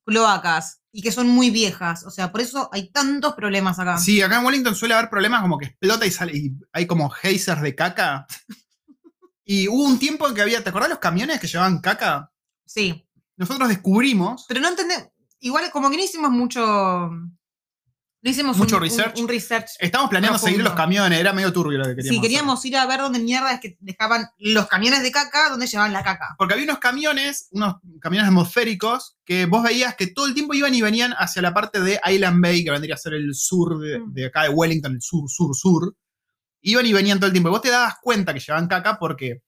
cloacas 0.06 0.82
y 0.92 1.04
que 1.04 1.12
son 1.12 1.28
muy 1.28 1.52
viejas. 1.52 2.04
O 2.06 2.12
sea, 2.12 2.32
por 2.32 2.42
eso 2.42 2.70
hay 2.74 2.92
tantos 2.92 3.36
problemas 3.36 3.78
acá. 3.78 3.98
Sí, 3.98 4.22
acá 4.22 4.40
en 4.40 4.46
Wellington 4.46 4.76
suele 4.76 4.96
haber 4.96 5.10
problemas 5.10 5.42
como 5.42 5.60
que 5.60 5.66
explota 5.66 6.06
y 6.08 6.12
sale 6.12 6.36
y 6.36 6.56
hay 6.72 6.88
como 6.88 7.10
geysers 7.10 7.62
de 7.62 7.76
caca. 7.76 8.26
Y 9.44 9.68
hubo 9.68 9.84
un 9.84 10.00
tiempo 10.00 10.30
en 10.30 10.36
que 10.36 10.42
había, 10.44 10.64
¿te 10.64 10.70
acordás 10.70 10.88
los 10.88 11.00
camiones 11.00 11.40
que 11.42 11.48
llevaban 11.48 11.82
caca? 11.82 12.32
Sí. 12.66 13.06
Nosotros 13.42 13.68
descubrimos, 13.70 14.46
Pero 14.48 14.62
no 14.62 14.70
entendemos. 14.70 15.08
Igual, 15.40 15.70
como 15.72 15.90
que 15.90 15.98
no 15.98 16.04
hicimos 16.04 16.30
mucho. 16.32 16.62
No 18.24 18.30
hicimos 18.30 18.56
Mucho 18.56 18.76
un, 18.76 18.84
research. 18.84 19.18
un 19.18 19.28
research. 19.28 19.72
estábamos 19.80 20.12
planeando 20.12 20.34
Profundo. 20.36 20.52
seguir 20.52 20.64
los 20.64 20.74
camiones, 20.76 21.20
era 21.20 21.34
medio 21.34 21.52
turbio 21.52 21.80
lo 21.80 21.86
que 21.86 21.96
queríamos. 21.96 22.08
Sí, 22.08 22.18
hacer. 22.20 22.22
queríamos 22.22 22.66
ir 22.66 22.78
a 22.78 22.86
ver 22.86 23.00
dónde 23.00 23.18
mierda 23.18 23.52
es 23.54 23.60
que 23.60 23.78
dejaban 23.80 24.28
los 24.38 24.68
camiones 24.68 25.02
de 25.02 25.12
caca, 25.12 25.50
dónde 25.50 25.66
llevaban 25.66 25.92
la 25.92 26.04
caca. 26.04 26.36
Porque 26.38 26.54
había 26.54 26.66
unos 26.66 26.78
camiones, 26.78 27.48
unos 27.50 27.78
camiones 28.00 28.28
atmosféricos, 28.28 29.18
que 29.26 29.48
vos 29.48 29.64
veías 29.64 29.96
que 29.96 30.06
todo 30.06 30.28
el 30.28 30.36
tiempo 30.36 30.54
iban 30.54 30.76
y 30.76 30.84
venían 30.84 31.14
hacia 31.18 31.42
la 31.42 31.52
parte 31.52 31.80
de 31.82 32.00
Island 32.08 32.44
Bay, 32.44 32.64
que 32.64 32.70
vendría 32.70 32.94
a 32.94 32.98
ser 33.00 33.16
el 33.16 33.34
sur 33.34 33.80
de, 33.80 33.98
Mm. 33.98 34.14
de 34.14 34.26
acá 34.28 34.44
de 34.44 34.50
Wellington, 34.50 34.94
el 34.94 35.02
sur, 35.02 35.28
sur, 35.28 35.56
sur. 35.56 35.96
Iban 36.62 36.86
y 36.86 36.94
venían 36.94 37.18
todo 37.18 37.26
el 37.26 37.32
tiempo. 37.34 37.50
Y 37.50 37.54
vos 37.54 37.62
te 37.64 37.72
dabas 37.72 37.96
cuenta 38.04 38.36
que 38.36 38.40
llevaban 38.40 38.68
caca 38.68 39.00
porque 39.00 39.42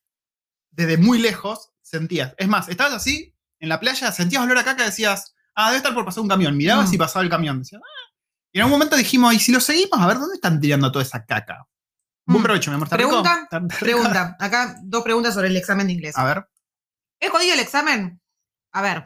desde 0.72 0.98
muy 0.98 1.20
lejos 1.20 1.70
sentías. 1.84 2.34
Es 2.40 2.48
más, 2.48 2.68
estabas 2.70 2.94
así 2.96 3.33
en 3.64 3.70
la 3.70 3.80
playa, 3.80 4.12
sentías 4.12 4.44
olor 4.44 4.58
a 4.58 4.64
caca 4.66 4.84
y 4.84 4.88
decías, 4.88 5.34
ah, 5.56 5.68
debe 5.68 5.78
estar 5.78 5.94
por 5.94 6.04
pasar 6.04 6.22
un 6.22 6.28
camión. 6.28 6.56
Mirabas 6.58 6.90
Mm. 6.90 6.94
y 6.94 6.98
pasaba 6.98 7.24
el 7.24 7.30
camión. 7.30 7.60
Decías, 7.60 7.82
ah. 7.82 8.12
Y 8.52 8.60
en 8.60 8.66
un 8.66 8.72
momento 8.72 8.98
dijimos, 8.98 9.34
¿y 9.34 9.40
si 9.40 9.54
lo 9.54 9.62
seguimos? 9.62 10.00
A 10.00 10.06
ver, 10.06 10.20
¿dónde 10.20 10.36
están 10.36 10.60
tirando 10.60 10.92
toda 10.92 11.04
esa 11.04 11.26
caca? 11.26 11.66
Buen 12.26 12.42
Mm. 12.42 12.44
provecho, 12.44 12.72
mi 12.72 12.76
amor. 12.76 12.90
Pregunta. 12.90 13.48
Pregunta. 13.80 14.36
Acá 14.40 14.80
dos 14.84 15.02
preguntas 15.04 15.34
sobre 15.34 15.48
el 15.48 15.56
examen 15.56 15.88
de 15.88 15.94
inglés. 15.94 16.18
A 16.18 16.26
ver. 16.26 16.46
¿Es 17.22 17.30
jodido 17.30 17.54
el 17.54 17.62
examen? 17.62 18.22
A 18.74 18.82
ver. 18.82 19.06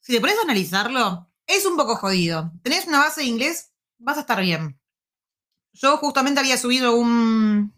Si 0.00 0.12
te 0.12 0.20
pones 0.20 0.38
a 0.38 0.42
analizarlo, 0.42 1.28
es 1.46 1.66
un 1.66 1.76
poco 1.76 1.96
jodido. 1.96 2.52
Tenés 2.62 2.86
una 2.86 3.00
base 3.00 3.22
de 3.22 3.26
inglés, 3.26 3.72
vas 3.98 4.16
a 4.16 4.20
estar 4.20 4.40
bien. 4.40 4.78
Yo 5.72 5.96
justamente 5.96 6.38
había 6.40 6.56
subido 6.56 6.94
un. 6.94 7.74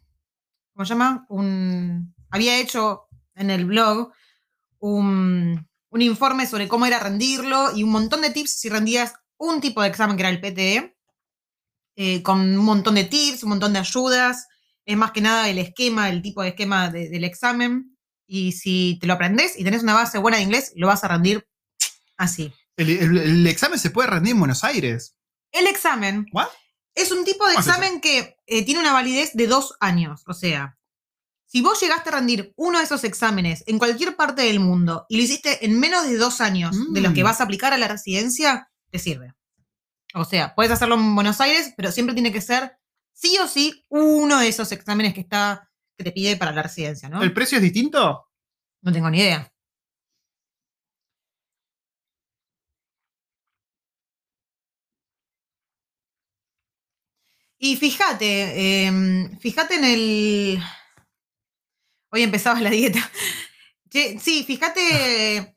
¿Cómo 0.75 0.85
se 0.85 0.91
llama? 0.91 1.25
Un. 1.31 2.15
Había 2.31 2.59
hecho 2.59 3.09
en 3.35 3.49
el 3.51 3.65
blog 3.65 4.13
un, 4.81 5.69
un 5.91 6.03
informe 6.03 6.47
sobre 6.47 6.69
cómo 6.69 6.87
era 6.87 6.99
rendirlo 6.99 7.75
y 7.77 7.83
un 7.83 7.91
montón 7.91 8.21
de 8.23 8.31
tips 8.31 8.51
si 8.59 8.69
rendías 8.69 9.15
un 9.39 9.61
tipo 9.61 9.83
de 9.83 9.89
examen 9.89 10.17
que 10.17 10.23
era 10.23 10.31
el 10.31 10.41
PTE, 10.41 10.97
eh, 11.97 12.23
con 12.23 12.41
un 12.41 12.65
montón 12.65 12.95
de 12.97 13.05
tips, 13.05 13.43
un 13.43 13.51
montón 13.51 13.73
de 13.73 13.79
ayudas. 13.81 14.49
Es 14.85 14.97
más 14.97 15.11
que 15.13 15.21
nada 15.21 15.49
el 15.49 15.59
esquema, 15.59 16.09
el 16.11 16.23
tipo 16.23 16.43
de 16.43 16.49
esquema 16.51 16.91
de- 16.91 17.09
del 17.09 17.25
examen. 17.25 17.97
Y 18.27 18.53
si 18.53 18.99
te 19.01 19.07
lo 19.07 19.15
aprendes 19.15 19.59
y 19.59 19.65
tenés 19.65 19.83
una 19.83 19.95
base 19.95 20.19
buena 20.19 20.37
de 20.39 20.43
inglés, 20.45 20.73
lo 20.77 20.87
vas 20.89 21.05
a 21.05 21.09
rendir 21.09 21.47
Así. 22.19 22.51
El, 22.77 22.89
el- 22.91 23.19
el 23.19 23.47
examen 23.47 23.79
se 23.79 23.91
puede 23.91 24.09
rendir 24.09 24.33
en 24.33 24.39
Buenos 24.39 24.65
Aires. 24.65 25.15
El 25.53 25.67
examen 25.67 26.27
¿What? 26.33 26.49
es 26.95 27.13
un 27.13 27.25
tipo 27.25 27.47
de 27.47 27.55
examen 27.55 28.01
que 28.01 28.37
eh, 28.47 28.65
tiene 28.65 28.81
una 28.81 28.93
validez 28.95 29.33
de 29.35 29.47
dos 29.47 29.75
años. 29.81 30.23
O 30.27 30.33
sea, 30.33 30.79
si 31.57 31.63
vos 31.63 31.81
llegaste 31.81 32.11
a 32.11 32.13
rendir 32.13 32.53
uno 32.57 32.77
de 32.77 32.85
esos 32.85 33.03
exámenes 33.05 33.65
en 33.67 33.79
cualquier 33.79 34.15
parte 34.15 34.43
del 34.43 34.61
mundo 34.61 35.07
y 35.09 35.17
lo 35.17 35.23
hiciste 35.23 35.65
en 35.65 35.81
menos 35.81 36.07
de 36.07 36.19
dos 36.19 36.43
años 36.43 36.77
de 36.93 37.01
los 37.01 37.15
que 37.15 37.23
Mm. 37.23 37.25
vas 37.25 37.41
a 37.41 37.45
aplicar 37.45 37.73
a 37.73 37.79
la 37.79 37.89
residencia, 37.89 38.71
te 38.91 38.99
sirve. 38.99 39.33
O 40.13 40.27
sea, 40.27 40.55
puedes 40.55 40.71
hacerlo 40.71 40.97
en 40.97 41.15
Buenos 41.15 41.41
Aires, 41.41 41.73
pero 41.75 41.91
siempre 41.93 42.13
tiene 42.15 42.31
que 42.31 42.43
ser 42.43 42.77
sí 43.15 43.39
o 43.43 43.49
sí 43.49 43.87
uno 43.89 44.39
de 44.39 44.49
esos 44.49 44.71
exámenes 44.71 45.15
que 45.15 45.21
está 45.23 45.71
que 45.97 46.05
te 46.05 46.13
pide 46.13 46.37
para 46.37 46.53
la 46.53 46.63
residencia, 46.63 47.09
¿no? 47.09 47.23
¿El 47.23 47.33
precio 47.33 47.57
es 47.57 47.63
distinto? 47.63 48.29
No 48.83 48.93
tengo 48.93 49.09
ni 49.09 49.17
idea. 49.21 49.51
Y 57.59 57.77
fíjate, 57.77 58.85
em, 58.87 59.39
fíjate 59.39 59.75
en 59.77 59.85
el. 59.85 60.63
Hoy 62.11 62.23
empezaba 62.23 62.61
la 62.61 62.71
dieta. 62.71 63.01
Sí, 64.21 64.45
fíjate. 64.47 65.57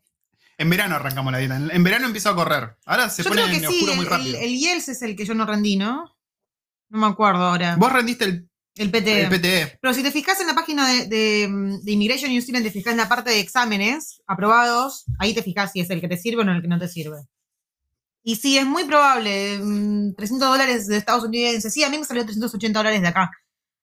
En 0.58 0.70
verano 0.70 0.96
arrancamos 0.96 1.34
la 1.34 1.40
dieta. 1.40 1.58
En, 1.58 1.84
verano 1.84 2.06
empiezo 2.06 2.30
a 2.30 2.36
correr. 2.36 2.78
Ahora 2.86 3.10
se 3.10 3.22
yo 3.22 3.30
pone 3.30 3.42
creo 3.42 3.52
que 3.52 3.66
en 3.66 3.70
sí, 3.70 3.78
oscuro 3.78 3.96
muy 3.96 4.06
el, 4.06 4.10
rápido. 4.10 4.40
el 4.40 4.52
IELTS 4.56 4.90
es 4.90 5.02
el 5.02 5.16
que 5.18 5.26
yo 5.26 5.34
no 5.34 5.46
rendí, 5.46 5.76
¿no? 5.76 6.16
No 6.90 7.00
me 7.00 7.08
acuerdo 7.08 7.44
ahora. 7.44 7.76
Vos 7.76 7.92
rendiste 7.92 8.24
el, 8.24 8.50
El 8.78 8.92
PT. 8.92 9.24
el 9.24 9.30
PTE. 9.30 9.80
Pero 9.82 9.94
si 9.94 10.04
te 10.04 10.12
fijas 10.12 10.40
en 10.40 10.48
la 10.48 10.56
página 10.56 10.88
de, 10.88 11.08
de, 11.08 11.80
de 11.84 11.92
Immigration 11.92 12.32
New 12.32 12.42
Zealand, 12.42 12.66
te 12.66 12.72
fijas 12.72 12.92
en 12.92 12.98
la 12.98 13.10
parte 13.10 13.30
de 13.32 13.42
exámenes 13.42 14.22
aprobados, 14.26 15.04
ahí 15.18 15.34
te 15.34 15.44
fijas 15.44 15.74
si 15.74 15.82
es 15.82 15.90
el 15.90 16.00
que 16.00 16.08
te 16.08 16.16
sirve 16.18 16.42
o 16.42 16.46
no 16.46 16.54
el 16.54 16.62
que 16.62 16.70
no 16.70 16.80
te 16.80 16.88
sirve. 16.88 17.18
Y 18.24 18.38
sí, 18.38 18.58
es 18.58 18.66
muy 18.66 18.86
probable. 18.86 19.60
mm, 19.62 20.14
300 20.16 20.50
dólares 20.50 20.88
de 20.88 20.98
Estados 20.98 21.24
Unidos. 21.26 21.64
Sí, 21.64 21.84
a 21.84 21.90
mí 21.90 21.98
me 21.98 22.06
salió 22.06 22.24
380 22.24 22.80
dólares 22.80 23.02
de 23.02 23.08
acá. 23.08 23.32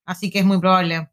Así 0.07 0.31
que 0.31 0.39
es 0.39 0.45
muy 0.45 0.59
probable. 0.61 1.11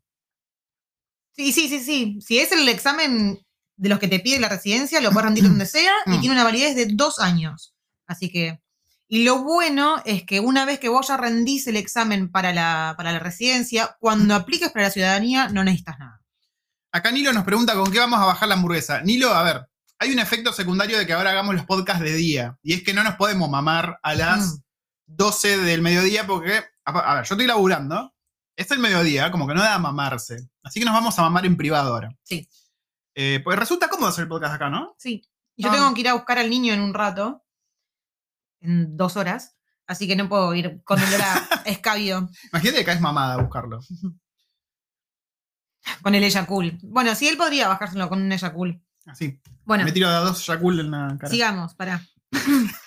Sí, 1.36 1.52
sí, 1.52 1.68
sí, 1.68 1.80
sí. 1.80 2.20
Si 2.22 2.40
es 2.40 2.52
el 2.52 2.68
examen 2.70 3.40
de 3.76 3.90
los 3.90 4.00
que 4.00 4.08
te 4.08 4.20
pide 4.20 4.40
la 4.40 4.50
residencia, 4.50 5.02
lo 5.02 5.12
puedes 5.12 5.26
rendir 5.26 5.44
donde 5.46 5.66
sea 5.66 5.92
y 6.06 6.12
Mm. 6.12 6.20
tiene 6.22 6.36
una 6.36 6.44
validez 6.44 6.76
de 6.76 6.88
dos 6.88 7.20
años. 7.20 7.74
Así 8.08 8.30
que. 8.32 8.60
Y 9.08 9.24
lo 9.26 9.44
bueno 9.44 10.02
es 10.06 10.24
que 10.24 10.40
una 10.40 10.66
vez 10.66 10.80
que 10.80 10.90
vos 10.90 11.08
ya 11.08 11.18
rendís 11.18 11.68
el 11.68 11.76
examen 11.78 12.32
para 12.32 12.52
la, 12.54 12.94
para 12.98 13.12
la 13.12 13.20
residencia, 13.20 13.96
cuando 14.00 14.34
apliques 14.36 14.72
para 14.72 14.86
la 14.86 14.92
ciudadanía, 14.92 15.50
no 15.50 15.64
necesitas 15.64 16.00
nada. 16.00 16.22
Acá 16.92 17.12
Nilo 17.12 17.34
nos 17.34 17.44
pregunta 17.44 17.74
con 17.76 17.92
qué 17.92 18.00
vamos 18.00 18.20
a 18.20 18.26
bajar 18.26 18.48
la 18.50 18.56
hamburguesa. 18.56 19.02
Nilo, 19.02 19.34
a 19.34 19.44
ver, 19.44 19.68
hay 20.00 20.12
un 20.12 20.20
efecto 20.20 20.54
secundario 20.54 20.98
de 20.98 21.06
que 21.06 21.14
ahora 21.14 21.32
hagamos 21.32 21.54
los 21.56 21.66
podcasts 21.66 22.04
de 22.04 22.14
día. 22.14 22.58
Y 22.64 22.74
es 22.74 22.84
que 22.84 22.94
no 22.94 23.04
nos 23.04 23.16
podemos 23.16 23.50
mamar 23.50 24.00
a 24.04 24.16
las 24.16 24.54
Mm. 24.56 24.62
12 25.08 25.58
del 25.58 25.82
mediodía 25.82 26.26
porque, 26.26 26.64
a 26.86 27.16
ver, 27.16 27.26
yo 27.26 27.36
estoy 27.36 27.46
laburando. 27.48 28.13
Es 28.56 28.70
el 28.72 28.80
mediodía, 28.80 29.32
como 29.32 29.48
que 29.48 29.54
no 29.54 29.62
da 29.62 29.76
a 29.76 29.80
mamarse. 29.80 30.50
Así 30.64 30.80
que 30.80 30.86
nos 30.86 30.94
vamos 30.94 31.18
a 31.18 31.24
mamar 31.24 31.46
en 31.46 31.58
privado 31.58 31.94
ahora. 31.94 32.10
Sí. 32.24 32.48
Eh, 33.16 33.42
pues 33.44 33.58
resulta 33.58 33.90
cómodo 33.90 34.10
hacer 34.10 34.24
el 34.24 34.28
podcast 34.30 34.56
acá, 34.56 34.70
¿no? 34.70 34.96
Sí. 34.98 35.22
Y 35.56 35.64
yo 35.64 35.70
Ah. 35.70 35.74
tengo 35.74 35.94
que 35.94 36.02
ir 36.02 36.08
a 36.10 36.14
buscar 36.14 36.38
al 36.40 36.50
niño 36.50 36.74
en 36.74 36.82
un 36.82 36.94
rato, 36.94 37.44
en 38.62 38.96
dos 38.98 39.18
horas, 39.18 39.56
así 39.88 40.08
que 40.08 40.16
no 40.16 40.28
puedo 40.30 40.54
ir 40.56 40.82
con 40.84 41.00
el 41.00 41.22
a 41.22 41.36
escabio, 41.66 42.30
Imagínate 42.52 42.78
que 42.78 42.82
acá 42.84 42.94
es 42.94 43.02
mamada 43.02 43.38
buscarlo. 43.38 43.80
con 46.02 46.16
el 46.16 46.24
Eyacul. 46.24 46.80
Bueno, 46.84 47.14
sí, 47.16 47.28
él 47.28 47.38
podría 47.38 47.68
bajárselo 47.68 48.08
con 48.10 48.22
un 48.22 48.32
Eyacul. 48.32 48.82
Así. 49.06 49.40
Bueno, 49.66 49.84
Me 49.84 49.92
tiro 49.92 50.08
a 50.08 50.20
dos 50.20 50.46
Yakul 50.48 50.80
en 50.80 50.92
la 50.92 51.18
cara. 51.20 51.30
sigamos, 51.30 51.76
pará. 51.76 52.02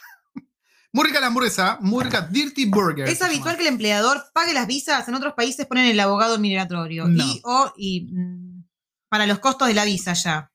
Muy 0.97 1.05
rica 1.05 1.20
la 1.20 1.26
hamburguesa. 1.26 1.76
Muy 1.82 2.05
rica 2.05 2.22
Dirty 2.22 2.64
Burger. 2.64 3.07
Es 3.07 3.20
habitual 3.20 3.55
que 3.57 3.62
el 3.62 3.68
empleador 3.68 4.24
pague 4.32 4.55
las 4.55 4.66
visas, 4.66 5.07
en 5.07 5.14
otros 5.14 5.34
países 5.34 5.66
ponen 5.66 5.84
el 5.84 6.01
abogado 6.01 6.38
migratorio. 6.38 7.07
No. 7.07 7.22
Y 7.22 7.40
o 7.44 7.70
y, 7.76 8.09
mm, 8.11 8.64
para 9.11 9.26
los 9.26 9.38
costos 9.40 9.68
de 9.68 9.74
la 9.74 9.84
visa 9.84 10.14
ya. 10.14 10.51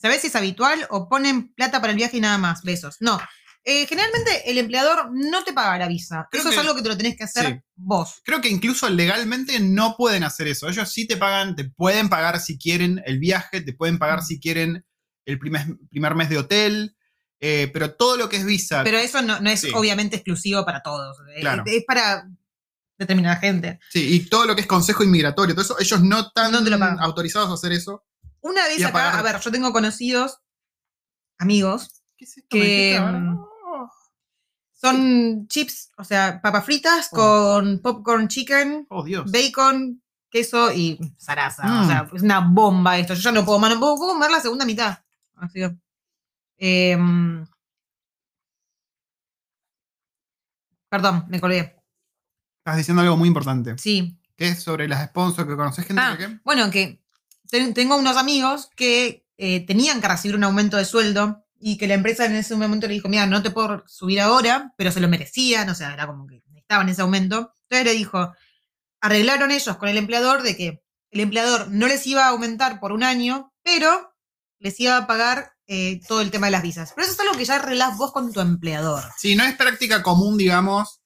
¿Sabés 0.00 0.22
si 0.22 0.28
es 0.28 0.34
habitual 0.36 0.86
o 0.88 1.10
ponen 1.10 1.52
plata 1.54 1.82
para 1.82 1.90
el 1.90 1.98
viaje 1.98 2.16
y 2.16 2.20
nada 2.20 2.38
más? 2.38 2.62
Besos. 2.62 2.96
No. 3.00 3.20
Eh, 3.64 3.84
generalmente 3.86 4.50
el 4.50 4.56
empleador 4.56 5.10
no 5.12 5.44
te 5.44 5.52
paga 5.52 5.76
la 5.78 5.88
visa. 5.88 6.26
Creo 6.30 6.40
Eso 6.40 6.48
es 6.48 6.54
que- 6.54 6.60
algo 6.62 6.74
que 6.74 6.82
te 6.82 6.88
lo 6.88 6.96
tenés 6.96 7.14
que 7.16 7.24
hacer 7.24 7.46
sí. 7.46 7.60
vos. 7.76 8.22
Creo 8.24 8.40
que 8.40 8.48
incluso 8.48 8.88
legalmente 8.88 9.60
no 9.60 9.94
pueden 9.98 10.24
hacer 10.24 10.48
eso. 10.48 10.68
Ellos 10.70 10.90
sí 10.90 11.06
te 11.06 11.18
pagan, 11.18 11.54
te 11.54 11.64
pueden 11.64 12.08
pagar 12.08 12.40
si 12.40 12.56
quieren 12.58 13.02
el 13.04 13.18
viaje, 13.18 13.60
te 13.60 13.74
pueden 13.74 13.98
pagar 13.98 14.20
Mm. 14.20 14.24
si 14.24 14.40
quieren 14.40 14.86
el 15.26 15.38
primer, 15.38 15.66
primer 15.90 16.14
mes 16.14 16.30
de 16.30 16.38
hotel, 16.38 16.96
eh, 17.44 17.68
pero 17.72 17.92
todo 17.94 18.16
lo 18.16 18.28
que 18.28 18.36
es 18.36 18.44
visa. 18.46 18.82
Pero 18.84 18.96
eso 18.98 19.20
no, 19.20 19.40
no 19.40 19.50
es 19.50 19.60
Sí. 19.60 19.70
obviamente 19.74 20.16
exclusivo 20.16 20.64
para 20.64 20.80
todos. 20.82 21.18
Eh, 21.34 21.40
Claro. 21.40 21.64
Es 21.66 21.84
para 21.84 22.26
determinada 22.96 23.36
gente. 23.36 23.80
sí, 23.90 24.14
y 24.14 24.20
todo 24.28 24.46
lo 24.46 24.54
que 24.54 24.60
es 24.60 24.66
consejo 24.68 25.02
inmigratorio, 25.02 25.54
todo 25.56 25.64
eso, 25.64 25.76
ellos 25.80 26.00
no 26.02 26.20
están 26.20 26.52
No 26.52 27.02
autorizados 27.02 27.50
a 27.50 27.54
hacer 27.54 27.72
eso. 27.72 28.04
Una 28.40 28.64
vez 28.68 28.82
acá, 28.84 28.92
pagar- 28.92 29.16
a 29.18 29.22
ver, 29.22 29.40
yo 29.40 29.50
tengo 29.50 29.72
conocidos, 29.72 30.38
amigos, 31.38 32.02
¿Qué 32.16 32.24
es 32.26 32.36
esto? 32.38 32.48
Que, 32.50 33.00
mm, 33.00 33.38
Oh. 33.38 33.90
son 34.80 35.48
chips, 35.48 35.90
o 35.96 36.04
sea, 36.04 36.40
papas 36.40 36.64
fritas 36.64 37.08
con 37.08 37.80
popcorn 37.80 38.28
chicken, 38.28 38.86
Oh, 38.90 39.02
Dios. 39.02 39.30
bacon, 39.30 40.00
queso 40.30 40.72
y 40.72 40.98
zaraza. 41.18 41.64
Mm. 41.66 41.80
O 41.82 41.86
sea, 41.86 42.08
es 42.14 42.22
una 42.22 42.40
bomba 42.40 42.98
esto. 42.98 43.14
Yo 43.14 43.20
ya 43.20 43.32
no 43.32 43.44
puedo 43.44 43.58
más, 43.58 43.72
no 43.74 43.80
puedo, 43.80 43.96
puedo 43.96 44.12
comer 44.14 44.30
la 44.30 44.40
segunda 44.40 44.64
mitad. 44.64 44.98
Así 45.36 45.54
que, 45.60 45.76
em, 46.64 47.44
perdón, 50.88 51.24
me 51.28 51.40
colgué. 51.40 51.76
Estás 52.58 52.76
diciendo 52.76 53.02
algo 53.02 53.16
muy 53.16 53.28
importante. 53.28 53.76
Sí. 53.78 54.18
¿Qué 54.36 54.48
es 54.48 54.62
sobre 54.62 54.86
las 54.88 55.04
sponsors 55.08 55.48
que 55.48 55.56
conoces 55.56 55.86
gente? 55.86 56.00
Ah, 56.04 56.16
que? 56.16 56.38
Bueno, 56.44 56.70
que 56.70 57.02
ten- 57.50 57.74
tengo 57.74 57.96
unos 57.96 58.16
amigos 58.16 58.70
que 58.76 59.26
eh, 59.38 59.66
tenían 59.66 60.00
que 60.00 60.08
recibir 60.08 60.36
un 60.36 60.44
aumento 60.44 60.76
de 60.76 60.84
sueldo 60.84 61.44
y 61.58 61.78
que 61.78 61.88
la 61.88 61.94
empresa 61.94 62.26
en 62.26 62.34
ese 62.36 62.54
momento 62.56 62.86
le 62.86 62.94
dijo, 62.94 63.08
mira, 63.08 63.26
no 63.26 63.42
te 63.42 63.50
puedo 63.50 63.82
subir 63.86 64.20
ahora, 64.20 64.72
pero 64.76 64.92
se 64.92 65.00
lo 65.00 65.08
merecían, 65.08 65.68
o 65.68 65.74
sea, 65.74 65.92
era 65.92 66.06
como 66.06 66.26
que 66.26 66.42
necesitaban 66.48 66.88
ese 66.88 67.02
aumento. 67.02 67.52
Entonces 67.68 67.84
le 67.86 67.92
dijo, 67.98 68.32
arreglaron 69.00 69.50
ellos 69.50 69.76
con 69.76 69.88
el 69.88 69.96
empleador 69.96 70.42
de 70.42 70.56
que 70.56 70.84
el 71.10 71.20
empleador 71.20 71.68
no 71.70 71.88
les 71.88 72.06
iba 72.06 72.24
a 72.26 72.28
aumentar 72.30 72.78
por 72.80 72.92
un 72.92 73.02
año, 73.02 73.52
pero 73.62 74.14
les 74.58 74.78
iba 74.80 74.96
a 74.96 75.06
pagar 75.06 75.52
eh, 75.66 76.00
todo 76.06 76.20
el 76.20 76.30
tema 76.30 76.46
de 76.46 76.52
las 76.52 76.62
visas. 76.62 76.92
Pero 76.94 77.04
eso 77.06 77.14
es 77.14 77.20
algo 77.20 77.36
que 77.36 77.44
ya 77.44 77.56
arreglás 77.56 77.96
vos 77.96 78.12
con 78.12 78.32
tu 78.32 78.40
empleador. 78.40 79.04
Sí, 79.18 79.36
no 79.36 79.44
es 79.44 79.56
práctica 79.56 80.02
común, 80.02 80.36
digamos, 80.38 81.00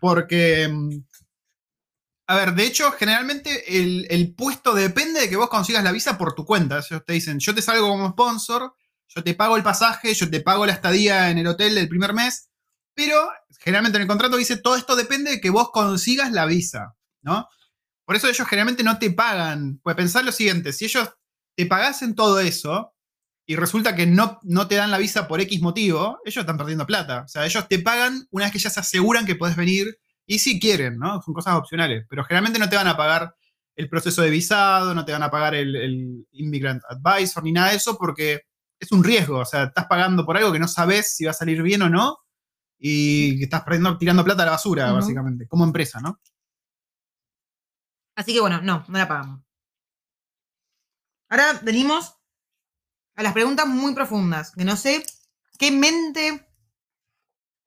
porque. 0.00 0.68
mm, 0.68 1.00
A 2.26 2.36
ver, 2.36 2.54
de 2.54 2.64
hecho, 2.64 2.92
generalmente 2.92 3.78
el, 3.80 4.06
el 4.08 4.34
puesto 4.34 4.72
depende 4.72 5.20
de 5.20 5.28
que 5.28 5.36
vos 5.36 5.48
consigas 5.48 5.82
la 5.82 5.90
visa 5.92 6.16
por 6.16 6.34
tu 6.34 6.44
cuenta. 6.44 6.78
Ellos 6.78 7.02
te 7.04 7.12
dicen, 7.12 7.40
yo 7.40 7.54
te 7.54 7.62
salgo 7.62 7.88
como 7.88 8.10
sponsor, 8.10 8.72
yo 9.08 9.24
te 9.24 9.34
pago 9.34 9.56
el 9.56 9.64
pasaje, 9.64 10.14
yo 10.14 10.30
te 10.30 10.40
pago 10.40 10.64
la 10.64 10.72
estadía 10.72 11.30
en 11.30 11.38
el 11.38 11.46
hotel 11.48 11.74
del 11.74 11.88
primer 11.88 12.12
mes, 12.14 12.48
pero 12.94 13.16
generalmente 13.58 13.96
en 13.96 14.02
el 14.02 14.08
contrato 14.08 14.36
dice, 14.36 14.56
todo 14.58 14.76
esto 14.76 14.94
depende 14.94 15.32
de 15.32 15.40
que 15.40 15.50
vos 15.50 15.70
consigas 15.72 16.30
la 16.30 16.46
visa, 16.46 16.94
¿no? 17.22 17.48
Por 18.04 18.14
eso 18.16 18.28
ellos 18.28 18.46
generalmente 18.48 18.84
no 18.84 18.98
te 18.98 19.10
pagan. 19.10 19.80
Pues 19.82 19.96
pensar 19.96 20.24
lo 20.24 20.30
siguiente, 20.32 20.72
si 20.72 20.84
ellos 20.84 21.08
te 21.56 21.66
pagasen 21.66 22.14
todo 22.14 22.38
eso, 22.40 22.94
y 23.50 23.56
resulta 23.56 23.96
que 23.96 24.06
no, 24.06 24.38
no 24.44 24.68
te 24.68 24.76
dan 24.76 24.92
la 24.92 24.98
visa 24.98 25.26
por 25.26 25.40
X 25.40 25.60
motivo, 25.60 26.20
ellos 26.24 26.42
están 26.42 26.56
perdiendo 26.56 26.86
plata. 26.86 27.22
O 27.24 27.26
sea, 27.26 27.44
ellos 27.44 27.66
te 27.66 27.80
pagan 27.80 28.28
una 28.30 28.44
vez 28.44 28.52
que 28.52 28.60
ya 28.60 28.70
se 28.70 28.78
aseguran 28.78 29.26
que 29.26 29.34
podés 29.34 29.56
venir 29.56 29.98
y 30.24 30.38
si 30.38 30.60
quieren, 30.60 31.00
¿no? 31.00 31.20
Son 31.20 31.34
cosas 31.34 31.56
opcionales, 31.56 32.06
pero 32.08 32.22
generalmente 32.22 32.60
no 32.60 32.68
te 32.68 32.76
van 32.76 32.86
a 32.86 32.96
pagar 32.96 33.34
el 33.74 33.88
proceso 33.88 34.22
de 34.22 34.30
visado, 34.30 34.94
no 34.94 35.04
te 35.04 35.10
van 35.10 35.24
a 35.24 35.32
pagar 35.32 35.56
el, 35.56 35.74
el 35.74 36.28
Immigrant 36.30 36.80
Advisor 36.88 37.42
ni 37.42 37.50
nada 37.50 37.70
de 37.70 37.78
eso 37.78 37.98
porque 37.98 38.42
es 38.78 38.92
un 38.92 39.02
riesgo. 39.02 39.38
O 39.40 39.44
sea, 39.44 39.64
estás 39.64 39.86
pagando 39.86 40.24
por 40.24 40.36
algo 40.36 40.52
que 40.52 40.60
no 40.60 40.68
sabes 40.68 41.16
si 41.16 41.24
va 41.24 41.32
a 41.32 41.34
salir 41.34 41.60
bien 41.60 41.82
o 41.82 41.90
no 41.90 42.18
y 42.78 43.42
estás 43.42 43.62
perdiendo, 43.62 43.98
tirando 43.98 44.22
plata 44.22 44.44
a 44.44 44.46
la 44.46 44.52
basura, 44.52 44.92
básicamente, 44.92 45.48
como 45.48 45.64
empresa, 45.64 46.00
¿no? 46.00 46.20
Así 48.14 48.32
que 48.32 48.40
bueno, 48.40 48.60
no, 48.62 48.84
no 48.86 48.96
la 48.96 49.08
pagamos. 49.08 49.40
Ahora 51.28 51.58
venimos 51.64 52.19
a 53.20 53.22
las 53.22 53.34
preguntas 53.34 53.66
muy 53.66 53.94
profundas, 53.94 54.52
que 54.52 54.64
no 54.64 54.76
sé 54.76 55.04
qué 55.58 55.70
mente 55.70 56.20
genia 56.22 56.46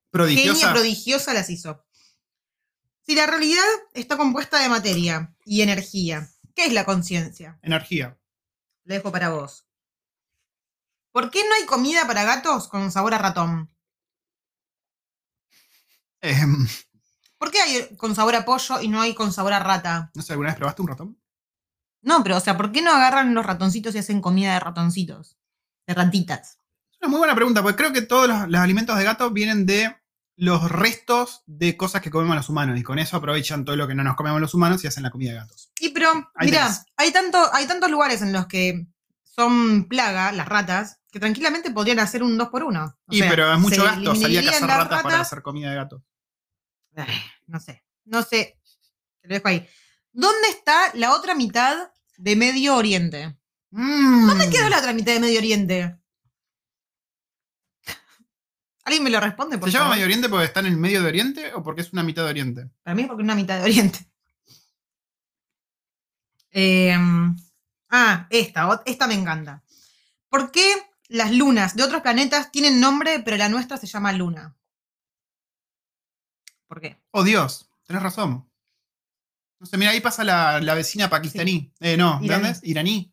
Prodigiosa. 0.09 0.71
prodigiosa 0.71 1.33
las 1.33 1.49
hizo. 1.51 1.85
Si 3.05 3.13
la 3.15 3.27
realidad 3.27 3.63
está 3.93 4.17
compuesta 4.17 4.59
de 4.59 4.69
materia 4.69 5.35
y 5.45 5.61
energía, 5.61 6.27
¿qué 6.55 6.65
es 6.65 6.73
la 6.73 6.85
conciencia? 6.85 7.59
energía. 7.61 8.17
Lo 8.85 8.95
dejo 8.95 9.11
para 9.11 9.29
vos. 9.29 9.67
¿Por 11.11 11.29
qué 11.29 11.43
no 11.47 11.53
hay 11.53 11.67
comida 11.67 12.07
para 12.07 12.23
gatos 12.23 12.67
con 12.67 12.91
sabor 12.91 13.13
a 13.13 13.19
ratón? 13.19 13.69
Em, 16.21 16.67
¿Por 17.37 17.51
qué 17.51 17.61
hay 17.61 17.95
con 17.97 18.15
sabor 18.15 18.35
a 18.35 18.43
pollo 18.43 18.81
y 18.81 18.87
no 18.87 19.01
hay 19.01 19.13
con 19.13 19.31
sabor 19.31 19.53
a 19.53 19.59
rata? 19.59 20.09
no 20.15 20.21
sé, 20.23 20.33
¿alguna 20.33 20.49
vez 20.49 20.57
probaste 20.57 20.81
un 20.81 20.87
ratón? 20.87 21.21
No, 22.01 22.23
pero 22.23 22.37
o 22.37 22.39
sea, 22.39 22.57
¿por 22.57 22.71
qué 22.71 22.81
no 22.81 22.91
agarran 22.91 23.35
los 23.35 23.45
ratoncitos 23.45 23.93
y 23.93 23.99
hacen 23.99 24.19
comida 24.19 24.53
de 24.53 24.59
ratoncitos? 24.59 25.37
De 25.87 25.93
ratitas. 25.93 26.57
Es 26.91 26.97
Una 27.01 27.09
muy 27.09 27.17
buena 27.19 27.35
pregunta, 27.35 27.61
porque 27.61 27.77
creo 27.77 27.93
que 27.93 28.01
todos 28.01 28.27
los, 28.27 28.47
los 28.47 28.61
alimentos 28.61 28.97
de 28.97 29.03
gato 29.03 29.29
vienen 29.31 29.65
de 29.65 29.95
los 30.35 30.69
restos 30.71 31.43
de 31.45 31.77
cosas 31.77 32.01
que 32.01 32.09
comemos 32.09 32.35
los 32.35 32.49
humanos. 32.49 32.79
Y 32.79 32.83
con 32.83 32.97
eso 32.99 33.17
aprovechan 33.17 33.65
todo 33.65 33.75
lo 33.75 33.87
que 33.87 33.95
no 33.95 34.03
nos 34.03 34.15
comemos 34.15 34.41
los 34.41 34.53
humanos 34.53 34.83
y 34.83 34.87
hacen 34.87 35.03
la 35.03 35.11
comida 35.11 35.31
de 35.31 35.37
gatos. 35.37 35.71
Y 35.79 35.89
pero, 35.89 36.09
Ahí 36.35 36.47
mira, 36.49 36.63
tenés. 36.63 36.85
hay, 36.97 37.11
tanto, 37.11 37.53
hay 37.53 37.67
tantos 37.67 37.91
lugares 37.91 38.21
en 38.21 38.33
los 38.33 38.47
que 38.47 38.87
son 39.23 39.87
plaga, 39.87 40.31
las 40.31 40.47
ratas, 40.47 40.99
que 41.11 41.19
tranquilamente 41.19 41.71
podrían 41.71 41.99
hacer 41.99 42.23
un 42.23 42.37
2 42.37 42.49
por 42.49 42.63
1 42.63 42.97
y 43.09 43.21
pero 43.21 43.51
es 43.53 43.59
mucho 43.59 43.83
gasto 43.83 44.15
salir 44.15 44.39
a 44.39 44.43
cazar 44.51 44.67
las 44.67 44.77
ratas 44.79 45.01
para 45.03 45.15
ratas. 45.15 45.27
hacer 45.27 45.41
comida 45.43 45.69
de 45.69 45.75
gato. 45.75 46.03
Ay, 46.95 47.13
no 47.47 47.59
sé, 47.59 47.83
no 48.05 48.23
sé. 48.23 48.59
Te 49.21 49.27
lo 49.27 49.35
dejo 49.35 49.47
ahí. 49.47 49.67
¿Dónde 50.11 50.49
está 50.49 50.91
la 50.95 51.13
otra 51.13 51.35
mitad 51.35 51.91
de 52.17 52.35
Medio 52.35 52.75
Oriente? 52.75 53.37
¿Dónde 53.75 54.49
quedó 54.51 54.69
la 54.69 54.77
otra 54.79 54.93
mitad 54.93 55.13
de 55.13 55.19
Medio 55.19 55.39
Oriente? 55.39 55.97
¿Alguien 58.85 59.03
me 59.03 59.09
lo 59.09 59.19
responde? 59.19 59.57
Por 59.57 59.71
¿Se 59.71 59.77
llama? 59.77 59.91
Medio 59.91 60.05
Oriente 60.05 60.29
porque 60.29 60.45
está 60.45 60.59
en 60.59 60.67
el 60.67 60.77
medio 60.77 61.01
de 61.01 61.07
Oriente 61.07 61.53
o 61.53 61.63
porque 61.63 61.81
es 61.81 61.91
una 61.93 62.03
mitad 62.03 62.23
de 62.23 62.29
Oriente? 62.29 62.69
Para 62.83 62.95
mí 62.95 63.01
es 63.03 63.07
porque 63.07 63.23
es 63.23 63.25
una 63.25 63.35
mitad 63.35 63.57
de 63.57 63.63
Oriente. 63.63 63.99
Eh, 66.51 66.95
ah, 67.89 68.27
esta, 68.29 68.83
esta 68.85 69.07
me 69.07 69.15
encanta. 69.15 69.63
¿Por 70.29 70.51
qué 70.51 70.63
las 71.07 71.31
lunas 71.31 71.75
de 71.75 71.83
otros 71.83 72.01
planetas 72.01 72.51
tienen 72.51 72.79
nombre, 72.79 73.21
pero 73.21 73.37
la 73.37 73.49
nuestra 73.49 73.77
se 73.77 73.87
llama 73.87 74.13
Luna? 74.13 74.55
¿Por 76.67 76.81
qué? 76.81 77.01
Oh, 77.11 77.23
Dios, 77.23 77.69
tenés 77.85 78.03
razón. 78.03 78.47
No 79.59 79.65
sé, 79.65 79.77
mira, 79.77 79.91
ahí 79.91 80.01
pasa 80.01 80.23
la, 80.23 80.59
la 80.59 80.73
vecina 80.73 81.09
pakistaní. 81.09 81.71
Eh, 81.79 81.95
no, 81.97 82.19
¿de 82.19 82.25
Iraní. 82.25 82.43
dónde 82.43 82.57
es? 82.57 82.63
Iraní. 82.63 83.12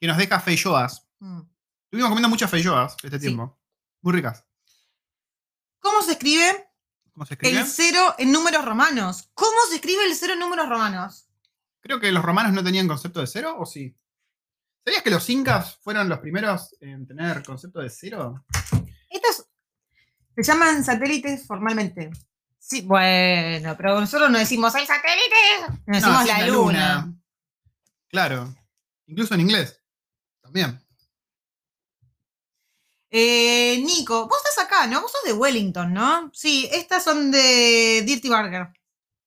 Que 0.00 0.06
nos 0.06 0.16
deja 0.16 0.40
feijoas. 0.40 1.06
Mm. 1.18 1.40
Estuvimos 1.84 2.08
comiendo 2.10 2.28
muchas 2.28 2.50
feijoas 2.50 2.96
este 3.02 3.18
Sí. 3.18 3.26
tiempo. 3.26 3.58
Muy 4.02 4.12
ricas. 4.12 4.44
¿Cómo 5.78 6.02
se 6.02 6.12
escribe 6.12 6.68
¿Cómo 7.12 7.24
se 7.26 7.34
escribe? 7.34 7.60
el 7.60 7.66
cero 7.66 8.14
en 8.18 8.32
números 8.32 8.64
romanos? 8.64 9.30
¿Cómo 9.34 9.56
se 9.70 9.76
escribe 9.76 10.04
el 10.04 10.14
cero 10.14 10.34
en 10.34 10.40
números 10.40 10.68
romanos? 10.68 11.28
Creo 11.80 12.00
que 12.00 12.10
los 12.12 12.24
romanos 12.24 12.52
no 12.52 12.62
tenían 12.64 12.88
concepto 12.88 13.20
de 13.20 13.26
cero, 13.26 13.56
¿o 13.58 13.64
sí? 13.64 13.96
¿Sabías 14.84 15.02
que 15.02 15.10
los 15.10 15.28
incas 15.30 15.78
fueron 15.82 16.08
los 16.08 16.18
primeros 16.18 16.76
en 16.80 17.06
tener 17.06 17.42
concepto 17.42 17.80
de 17.80 17.90
cero? 17.90 18.44
Estos 19.08 19.46
se 20.34 20.42
llaman 20.42 20.84
satélites 20.84 21.46
formalmente. 21.46 22.10
Sí, 22.58 22.82
bueno, 22.82 23.76
pero 23.76 24.00
nosotros 24.00 24.28
no 24.28 24.38
decimos 24.38 24.74
el 24.74 24.86
satélite, 24.86 25.80
no 25.86 25.94
decimos 25.94 26.22
sí, 26.22 26.28
la, 26.28 26.46
luna. 26.48 27.14
Claro. 28.08 28.54
Incluso 29.06 29.34
en 29.34 29.40
inglés. 29.40 29.80
También. 30.56 30.82
Eh, 33.10 33.82
Nico, 33.84 34.26
vos 34.26 34.38
estás 34.38 34.64
acá, 34.64 34.86
¿no? 34.86 35.02
Vos 35.02 35.12
sos 35.12 35.20
de 35.24 35.34
Wellington, 35.34 35.92
¿no? 35.92 36.30
Sí, 36.32 36.66
estas 36.72 37.04
son 37.04 37.30
de 37.30 38.02
Dirty 38.06 38.28
Burger. 38.28 38.68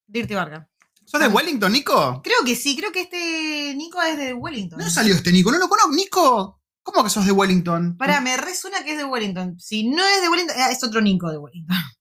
Dirty 0.08 0.34
Burger. 0.34 0.68
¿Sos 1.06 1.22
de. 1.22 1.28
Wellington, 1.28 1.72
Nico? 1.72 2.22
Creo 2.24 2.40
que 2.44 2.56
sí, 2.56 2.76
creo 2.76 2.92
que 2.92 3.02
este 3.02 3.76
Nico 3.76 4.02
es 4.02 4.18
de 4.18 4.34
Wellington. 4.34 4.80
¿No 4.80 4.90
salió 4.90 5.14
este 5.14 5.32
Nico? 5.32 5.52
¿No 5.52 5.60
lo 5.60 5.70
conozco? 5.70 5.92
¿Nico? 5.92 6.62
¿Cómo 6.82 7.04
que 7.04 7.10
sos 7.12 7.26
de 7.28 7.32
Wellington? 7.32 7.96
Pará, 7.98 8.22
me 8.22 8.36
resuena 8.36 8.84
que 8.84 8.94
es 8.94 8.98
de 8.98 9.06
Wellington. 9.06 9.60
Si 9.60 9.88
no 9.88 10.04
es 10.08 10.22
de 10.22 10.30
Wellington, 10.30 10.58
eh, 10.58 10.72
es 10.72 10.84
otro 10.84 11.00
Nico 11.00 11.30
de 11.30 11.38
Wellington. 11.38 11.78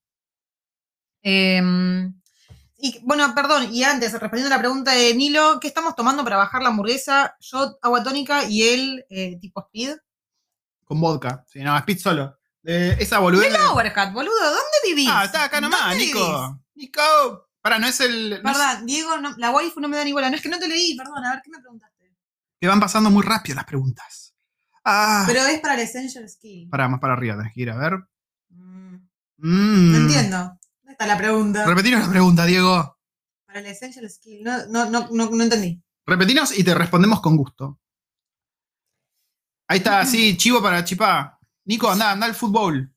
Em, 1.23 2.18
y, 2.79 3.01
bueno, 3.03 3.35
perdón, 3.35 3.73
y 3.73 3.83
antes, 3.85 4.13
respondiendo 4.13 4.47
a 4.55 4.57
la 4.57 4.63
pregunta 4.63 4.93
de 4.93 5.15
Nilo, 5.15 5.59
¿qué 5.61 5.69
estamos 5.69 5.95
tomando 5.97 6.23
para 6.25 6.37
bajar 6.37 6.63
la 6.63 6.69
hamburguesa? 6.69 7.37
Yo, 7.41 7.77
agua 7.83 8.03
tónica 8.03 8.45
y 8.45 8.63
él, 8.69 9.05
eh, 9.11 9.37
tipo 9.41 9.61
speed. 9.67 9.97
Con 10.85 11.01
vodka. 11.01 11.45
Sí, 11.49 11.61
no, 11.61 11.77
Speed 11.79 11.99
solo. 11.99 12.39
Eh, 12.65 12.97
esa 13.01 13.19
boludez. 13.19 13.53
de- 13.53 13.59
Overhat, 13.67 14.13
boludo, 14.13 14.33
¿dónde 14.45 14.79
vivís? 14.87 15.09
Ah, 15.13 15.25
está 15.25 15.45
acá 15.45 15.61
nomás, 15.61 15.81
¿Dónde 15.91 16.07
Nico. 16.07 16.19
vivís? 16.19 16.57
Nico. 16.91 17.49
Pará, 17.61 17.79
no 17.79 17.87
es 17.89 18.01
el. 18.01 18.31
no 18.31 18.37
es- 18.51 18.57
Perdón, 18.57 18.87
Diego, 18.87 19.19
no- 19.19 19.35
la 19.37 19.51
waifu 19.51 19.81
no 19.81 19.89
me 19.89 19.97
da 19.97 20.05
ni 20.05 20.13
bola. 20.13 20.31
No 20.31 20.37
es 20.37 20.43
que 20.43 20.49
no 20.49 20.59
te 20.59 20.69
leí, 20.69 20.97
perdón, 20.97 21.25
a 21.25 21.33
ver, 21.33 21.43
¿qué 21.45 21.51
me 21.51 21.59
preguntaste? 21.59 22.15
Que 22.61 22.67
van 22.69 22.81
pasando 22.81 23.11
muy 23.11 23.23
rápido 23.23 23.57
las 23.57 23.65
preguntas. 23.65 24.35
Ah. 24.85 25.25
Pero 25.27 25.41
es 25.47 25.61
para 25.61 25.75
el 25.75 25.81
Essential 25.81 26.29
Skill. 26.29 26.69
Pará, 26.71 26.89
más 26.89 27.01
para 27.01 27.13
arriba, 27.15 27.37
tenés 27.37 27.53
que 27.53 27.61
ir 27.63 27.71
a 27.71 27.77
ver. 27.77 27.93
Mm, 28.51 28.95
Mm. 29.39 29.93
no 29.93 29.97
entiendo. 29.99 30.58
¿Dónde 30.99 31.05
está 31.05 31.07
la 31.07 31.17
pregunta? 31.19 31.65
Repetinos 31.67 32.01
la 32.07 32.11
pregunta, 32.11 32.45
Diego. 32.45 32.99
Para 33.47 33.61
el 33.61 33.67
Essential 33.67 34.11
Skill. 34.11 34.43
No, 34.43 34.67
no, 34.67 34.91
no, 34.91 35.09
no, 35.13 35.31
no 35.31 35.43
entendí. 35.45 35.81
Repetinos 36.07 36.57
y 36.59 36.65
te 36.65 36.75
respondemos 36.75 37.21
con 37.21 37.37
gusto. 37.37 37.79
Ahí 39.69 39.79
está, 39.79 40.05
sí, 40.05 40.37
chivo 40.37 40.61
para 40.63 40.83
chipá. 40.85 41.39
Nico, 41.67 41.91
anda, 41.91 42.11
anda 42.13 42.27
al 42.27 42.35
fútbol. 42.35 42.93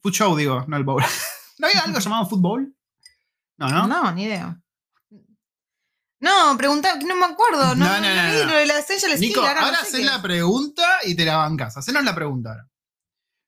Food 0.00 0.12
show, 0.12 0.36
digo, 0.36 0.64
no 0.66 0.76
el 0.76 0.84
bowl. 0.84 1.02
¿No 1.58 1.66
había 1.66 1.80
algo 1.82 1.98
llamado 1.98 2.26
fútbol? 2.28 2.74
No, 3.58 3.68
¿no? 3.68 3.86
No, 3.86 4.12
ni 4.12 4.24
idea. 4.24 4.58
No, 6.20 6.56
pregunta, 6.56 6.94
no 7.04 7.16
me 7.16 7.26
acuerdo. 7.26 7.74
No, 7.74 7.84
No, 7.84 8.00
no, 8.00 8.00
no, 8.00 8.14
no, 8.14 8.14
no, 8.14 8.28
leí 8.28 8.44
no. 8.44 8.52
lo 8.52 8.56
de 8.56 8.66
la 8.66 8.78
Essential 8.78 9.12
Skill. 9.12 9.28
Nico, 9.28 9.40
ahora 9.40 9.60
ahora 9.62 9.84
sé 9.84 10.04
la 10.04 10.22
pregunta 10.22 10.84
y 11.04 11.14
te 11.16 11.24
la 11.24 11.36
bancas. 11.36 11.76
Hacenos 11.76 12.04
la 12.04 12.14
pregunta 12.14 12.50
ahora. 12.50 12.68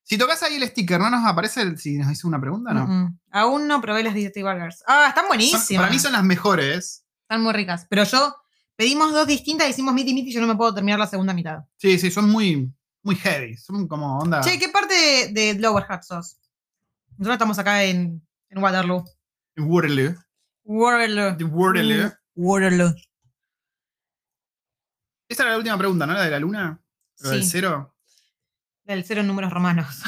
Si 0.07 0.19
tocas 0.19 0.43
ahí 0.43 0.57
el 0.57 0.69
sticker, 0.69 1.01
¿no 1.01 1.09
nos 1.11 1.25
aparece 1.25 1.63
el- 1.63 1.79
si 1.79 1.97
nos 1.97 2.13
hizo 2.13 2.29
una 2.29 2.39
pregunta? 2.41 2.73
No. 2.75 2.87
Mm, 2.87 3.05
mm. 3.05 3.19
Aún 3.33 3.67
no 3.67 3.81
probé 3.81 4.03
las 4.05 4.15
Dirty 4.15 4.43
Burgers. 4.43 4.85
Ah, 4.87 5.07
están 5.09 5.23
Son- 5.25 5.29
buenísimas. 5.29 5.83
para 5.83 5.91
mí 5.91 5.99
son 5.99 6.13
las 6.13 6.23
mejores. 6.25 7.05
Están 7.23 7.43
muy 7.43 7.53
ricas. 7.55 7.87
Pero 7.89 8.05
yo 8.05 8.37
pedimos 8.77 9.13
dos 9.13 9.27
distintas, 9.27 9.69
hicimos 9.71 9.95
miti 9.95 10.13
miti 10.13 10.29
y 10.31 10.33
yo 10.35 10.41
no 10.43 10.47
me 10.47 10.57
puedo 10.57 10.75
terminar 10.75 10.99
la 10.99 11.07
segunda 11.07 11.33
mitad. 11.33 11.61
Sí, 11.79 11.99
sí, 11.99 12.11
son 12.11 12.29
muy, 12.29 12.71
muy 13.03 13.17
heavy. 13.17 13.57
Son 13.57 13.89
como 13.89 14.19
onda. 14.19 14.43
Che, 14.43 14.59
¿qué 14.59 14.69
parte 14.69 14.95
de, 14.95 15.33
de 15.33 15.55
Lower 15.59 15.85
Hat 15.89 16.03
sos? 16.03 16.37
Nosotros 17.17 17.35
estamos 17.37 17.59
acá 17.59 17.83
en, 17.85 18.27
en 18.51 18.59
Waterloo. 18.63 19.05
Waterloo. 19.57 20.17
Waterloo. 20.65 21.37
De 21.37 21.45
Waterloo. 21.45 22.13
Waterloo. 22.35 22.95
Esa 25.29 25.43
era 25.45 25.53
la 25.53 25.59
última 25.59 25.79
pregunta, 25.79 26.07
¿no? 26.07 26.13
La 26.13 26.23
de 26.25 26.31
la 26.31 26.39
luna. 26.39 26.81
Lo 27.21 27.31
del 27.31 27.43
Sí. 27.43 27.49
cero. 27.53 27.94
Del 28.85 29.05
cero 29.05 29.21
en 29.23 29.27
números 29.27 29.53
romanos. 29.53 30.03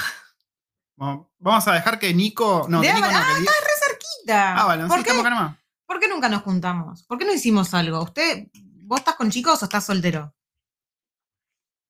Bueno, 0.97 1.31
vamos 1.39 1.67
a 1.69 1.73
dejar 1.73 1.99
que 1.99 2.13
Nico. 2.15 2.67
No, 2.69 2.81
que 2.81 2.93
Nico 2.93 3.07
no, 3.07 3.17
ah, 3.17 3.25
que 3.35 3.41
Di- 3.43 3.47
cerquita. 3.85 4.57
Ah, 4.57 4.65
bueno, 4.67 4.85
sí, 4.85 4.89
¿Por, 4.95 5.05
qué, 5.05 5.11
acá 5.13 5.31
nomás. 5.31 5.57
por 5.87 6.01
qué 6.01 6.09
nunca 6.09 6.29
nos 6.29 6.43
juntamos? 6.43 7.03
¿Por 7.05 7.19
qué 7.19 7.25
no 7.25 7.33
hicimos 7.33 7.73
algo? 7.75 8.03
¿Usted, 8.03 8.49
vos 8.85 9.01
estás 9.01 9.15
con 9.17 9.31
chicos 9.31 9.61
o 9.63 9.65
estás 9.67 9.85
soltero? 9.85 10.35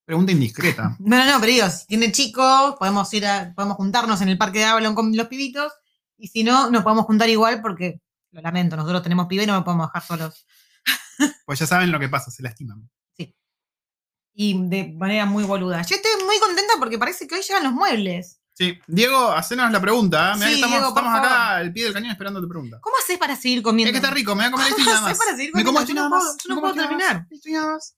Pregunta 0.04 0.32
indiscreta. 0.32 0.96
No, 1.00 1.16
no, 1.16 1.24
no, 1.24 1.40
pero 1.40 1.52
digo, 1.52 1.68
si 1.70 1.86
tiene 1.86 2.12
chicos, 2.12 2.76
podemos 2.78 3.12
ir 3.14 3.26
a, 3.26 3.52
podemos 3.54 3.76
juntarnos 3.76 4.20
en 4.20 4.28
el 4.28 4.38
parque 4.38 4.60
de 4.60 4.64
Avalon 4.66 4.94
con 4.94 5.16
los 5.16 5.26
pibitos. 5.28 5.72
Y 6.18 6.28
si 6.28 6.44
no, 6.44 6.70
nos 6.70 6.82
podemos 6.82 7.04
juntar 7.04 7.28
igual 7.28 7.60
porque, 7.60 8.00
lo 8.30 8.40
lamento, 8.40 8.76
nosotros 8.76 9.02
tenemos 9.02 9.26
pibe 9.26 9.42
y 9.44 9.46
no 9.46 9.54
nos 9.54 9.64
podemos 9.64 9.88
dejar 9.88 10.02
solos. 10.02 10.46
Pues 11.46 11.58
ya 11.58 11.66
saben 11.66 11.90
lo 11.90 11.98
que 11.98 12.08
pasa, 12.10 12.30
se 12.30 12.42
lastiman. 12.42 12.90
Y 14.38 14.68
de 14.68 14.92
manera 14.92 15.24
muy 15.24 15.44
boluda. 15.44 15.80
Yo 15.82 15.96
estoy 15.96 16.10
muy 16.26 16.38
contenta 16.38 16.74
porque 16.78 16.98
parece 16.98 17.26
que 17.26 17.34
hoy 17.36 17.40
llegan 17.42 17.64
los 17.64 17.72
muebles. 17.72 18.38
Sí. 18.52 18.78
Diego, 18.86 19.30
hacenos 19.32 19.70
la 19.72 19.80
pregunta. 19.80 20.32
¿eh? 20.32 20.34
Mirá 20.36 20.46
Sí, 20.46 20.52
que 20.52 20.54
estamos, 20.56 20.76
Diego, 20.78 20.94
por 20.94 21.02
estamos 21.04 21.18
acá 21.20 21.28
favor. 21.34 21.52
al 21.56 21.72
pie 21.72 21.84
del 21.84 21.92
cañón 21.94 22.10
esperando 22.10 22.40
tu 22.42 22.48
pregunta. 22.48 22.78
¿Cómo 22.82 22.96
haces 23.02 23.18
para 23.18 23.34
seguir 23.36 23.62
comiendo? 23.62 23.88
Es 23.88 23.92
que 23.92 24.04
está 24.04 24.14
rico, 24.14 24.34
me 24.34 24.44
voy 24.44 24.48
a 24.48 24.50
comer 24.52 24.68
esto 24.68 24.80
y 24.80 24.84
¿Cómo 24.84 24.94
nada 24.94 25.06
haces 25.06 25.18
más. 25.18 25.26
para 25.26 25.36
seguir 25.38 25.54
Me 25.54 25.64
como 25.64 25.78
comiendo? 25.78 26.00
esto 26.02 26.10
nada 26.10 26.22
más. 26.24 26.36
yo 26.46 26.54
no 26.54 26.60
puedo 26.60 26.74
terminar. 26.74 27.26
Esto 27.30 27.48
nada 27.50 27.72
más. 27.72 27.96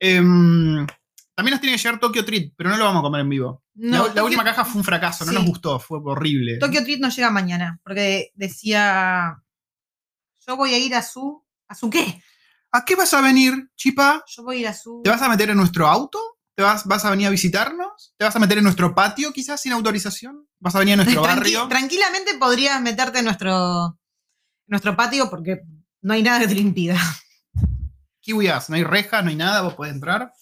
Em, 0.00 0.86
también 1.34 1.52
nos 1.52 1.60
tiene 1.60 1.76
que 1.76 1.82
llegar 1.82 2.00
Tokyo 2.00 2.24
Treat, 2.24 2.52
pero 2.56 2.70
no 2.70 2.76
lo 2.76 2.84
vamos 2.84 3.00
a 3.00 3.02
comer 3.02 3.20
en 3.22 3.28
vivo. 3.28 3.62
No, 3.74 4.08
la, 4.14 4.24
última 4.24 4.44
caja 4.44 4.64
fue 4.64 4.78
un 4.80 4.84
fracaso, 4.84 5.24
no 5.24 5.30
Sí. 5.32 5.36
nos 5.36 5.46
gustó, 5.46 5.78
fue 5.78 5.98
horrible. 6.02 6.58
Tokyo 6.58 6.82
Treat 6.82 7.00
no 7.00 7.08
llega 7.10 7.30
mañana, 7.30 7.78
porque 7.84 8.32
decía, 8.34 9.42
yo 10.46 10.56
voy 10.56 10.74
a 10.74 10.78
ir 10.78 10.94
a 10.94 11.02
su, 11.02 11.44
¿a 11.68 11.74
su 11.74 11.88
qué? 11.90 12.22
¿A 12.78 12.84
qué 12.84 12.94
vas 12.94 13.12
a 13.12 13.20
venir, 13.20 13.70
Chipa? 13.74 14.22
Yo 14.28 14.44
voy 14.44 14.58
a 14.58 14.60
ir 14.60 14.68
a 14.68 14.72
su... 14.74 15.00
¿Te 15.02 15.10
vas 15.10 15.20
a 15.22 15.28
meter 15.28 15.50
en 15.50 15.56
nuestro 15.56 15.88
auto? 15.88 16.20
¿Te 16.54 16.62
vas, 16.62 16.84
vas 16.86 17.04
a 17.04 17.10
venir 17.10 17.26
a 17.26 17.30
visitarnos? 17.30 18.14
¿Te 18.16 18.24
vas 18.24 18.36
a 18.36 18.38
meter 18.38 18.58
en 18.58 18.64
nuestro 18.64 18.94
patio 18.94 19.32
quizás 19.32 19.60
sin 19.60 19.72
autorización? 19.72 20.46
¿Vas 20.60 20.76
a 20.76 20.78
venir 20.78 20.94
a 20.94 20.96
nuestro 21.04 21.22
Tranqui- 21.22 21.26
barrio? 21.26 21.68
Tranquilamente 21.68 22.34
podrías 22.38 22.80
meterte 22.80 23.18
en 23.18 23.24
nuestro, 23.24 23.86
en 23.86 24.68
nuestro 24.68 24.96
patio 24.96 25.28
porque 25.28 25.62
no 26.02 26.14
hay 26.14 26.22
nada 26.22 26.38
que 26.38 26.46
te 26.48 26.54
lo 26.54 26.60
impida. 26.60 26.96
No 28.68 28.76
hay 28.76 28.84
rejas, 28.84 29.24
no 29.24 29.30
hay 29.30 29.36
nada, 29.36 29.62
vos 29.62 29.74
podés 29.74 29.94
entrar. 29.94 30.32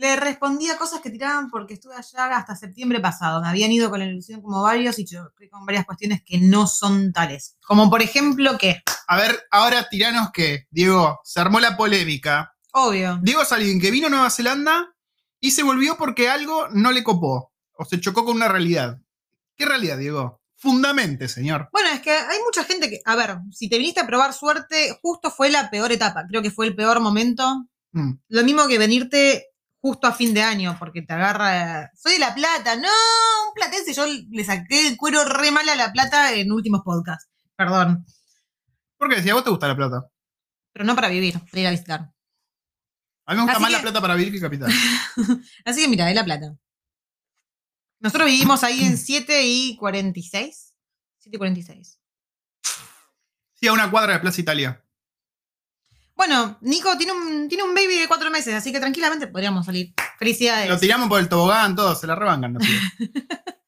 Le 0.00 0.16
respondí 0.16 0.70
a 0.70 0.78
cosas 0.78 1.02
que 1.02 1.10
tiraban 1.10 1.50
porque 1.50 1.74
estuve 1.74 1.94
allá 1.94 2.34
hasta 2.34 2.56
septiembre 2.56 3.00
pasado. 3.00 3.42
Me 3.42 3.48
habían 3.48 3.70
ido 3.70 3.90
con 3.90 3.98
la 3.98 4.06
ilusión 4.06 4.40
como 4.40 4.62
varios 4.62 4.98
y 4.98 5.04
yo 5.04 5.28
con 5.50 5.66
varias 5.66 5.84
cuestiones 5.84 6.22
que 6.24 6.38
no 6.38 6.66
son 6.66 7.12
tales. 7.12 7.58
Como 7.66 7.90
por 7.90 8.00
ejemplo 8.00 8.56
que, 8.56 8.82
A 9.08 9.16
ver, 9.18 9.38
ahora 9.50 9.90
tiranos 9.90 10.30
que, 10.32 10.66
Diego, 10.70 11.20
se 11.22 11.38
armó 11.38 11.60
la 11.60 11.76
polémica. 11.76 12.54
obvio, 12.72 13.18
Diego 13.20 13.42
es 13.42 13.52
alguien 13.52 13.78
que 13.78 13.90
vino 13.90 14.06
a 14.06 14.10
Nueva 14.10 14.30
Zelanda 14.30 14.88
y 15.38 15.50
se 15.50 15.62
volvió 15.62 15.98
porque 15.98 16.30
algo 16.30 16.68
no 16.70 16.92
le 16.92 17.04
copó 17.04 17.52
o 17.72 17.84
se 17.84 18.00
chocó 18.00 18.24
con 18.24 18.36
una 18.36 18.48
realidad. 18.48 18.96
¿Qué 19.54 19.66
realidad, 19.66 19.98
Diego? 19.98 20.40
Fundamente, 20.56 21.28
señor. 21.28 21.68
Bueno, 21.72 21.90
es 21.90 22.00
que 22.00 22.12
hay 22.12 22.38
mucha 22.42 22.64
gente 22.64 22.88
que, 22.88 23.02
a 23.04 23.16
ver, 23.16 23.36
si 23.52 23.68
te 23.68 23.76
viniste 23.76 24.00
a 24.00 24.06
probar 24.06 24.32
suerte, 24.32 24.98
justo 25.02 25.30
fue 25.30 25.50
la 25.50 25.68
peor 25.68 25.92
etapa, 25.92 26.24
creo 26.26 26.40
que 26.40 26.50
fue 26.50 26.68
el 26.68 26.74
peor 26.74 27.00
momento. 27.00 27.66
Mm. 27.92 28.12
Lo 28.28 28.44
mismo 28.44 28.66
que 28.66 28.78
venirte 28.78 29.49
justo 29.80 30.06
a 30.06 30.12
fin 30.12 30.32
de 30.34 30.42
año, 30.42 30.76
porque 30.78 31.02
te 31.02 31.12
agarra. 31.12 31.90
Soy 31.94 32.14
de 32.14 32.18
La 32.20 32.34
Plata, 32.34 32.76
no, 32.76 32.88
un 33.48 33.54
platense. 33.54 33.92
Yo 33.94 34.04
le 34.06 34.44
saqué 34.44 34.88
el 34.88 34.96
cuero 34.96 35.24
re 35.24 35.50
mal 35.50 35.68
a 35.68 35.76
La 35.76 35.92
Plata 35.92 36.32
en 36.34 36.52
últimos 36.52 36.82
podcasts. 36.82 37.28
Perdón. 37.56 38.04
¿Por 38.96 39.08
qué? 39.08 39.22
Si 39.22 39.30
a 39.30 39.34
vos 39.34 39.44
te 39.44 39.50
gusta 39.50 39.68
la 39.68 39.76
plata. 39.76 40.06
Pero 40.72 40.84
no 40.84 40.94
para 40.94 41.08
vivir, 41.08 41.38
para 41.50 41.60
ir 41.60 41.66
a 41.66 41.70
visitar. 41.70 42.00
A 43.26 43.32
mí 43.32 43.36
me 43.36 43.42
gusta 43.42 43.52
Así 43.52 43.62
más 43.62 43.70
que- 43.70 43.76
la 43.76 43.82
plata 43.82 44.00
para 44.00 44.14
vivir 44.14 44.32
que 44.32 44.40
capital. 44.40 44.70
Así 45.64 45.82
que 45.82 45.88
mira, 45.88 46.06
de 46.06 46.14
La 46.14 46.24
Plata. 46.24 46.54
Nosotros 48.00 48.26
vivimos 48.30 48.62
ahí 48.64 48.82
en 48.84 48.96
7 48.96 49.42
y 49.44 49.76
46. 49.76 50.74
7 51.18 51.36
y 51.36 51.38
46. 51.38 52.00
Sí, 53.54 53.66
a 53.68 53.72
una 53.72 53.90
cuadra 53.90 54.14
de 54.14 54.20
Plaza 54.20 54.40
Italia. 54.40 54.82
Bueno, 56.20 56.58
Nico 56.60 56.98
tiene 56.98 57.14
un, 57.14 57.48
tiene 57.48 57.64
un 57.64 57.74
baby 57.74 57.96
de 57.96 58.06
4 58.06 58.30
meses, 58.30 58.52
así 58.52 58.70
que 58.70 58.78
tranquilamente 58.78 59.26
podríamos 59.28 59.64
salir. 59.64 59.94
Felicidades. 60.18 60.68
Lo 60.68 60.78
tiramos 60.78 61.08
por 61.08 61.18
el 61.18 61.30
tobogán, 61.30 61.74
todos, 61.74 61.98
se 61.98 62.06
la 62.06 62.14
rebancan. 62.14 62.52
los 62.52 62.62
pibes. 62.62 63.10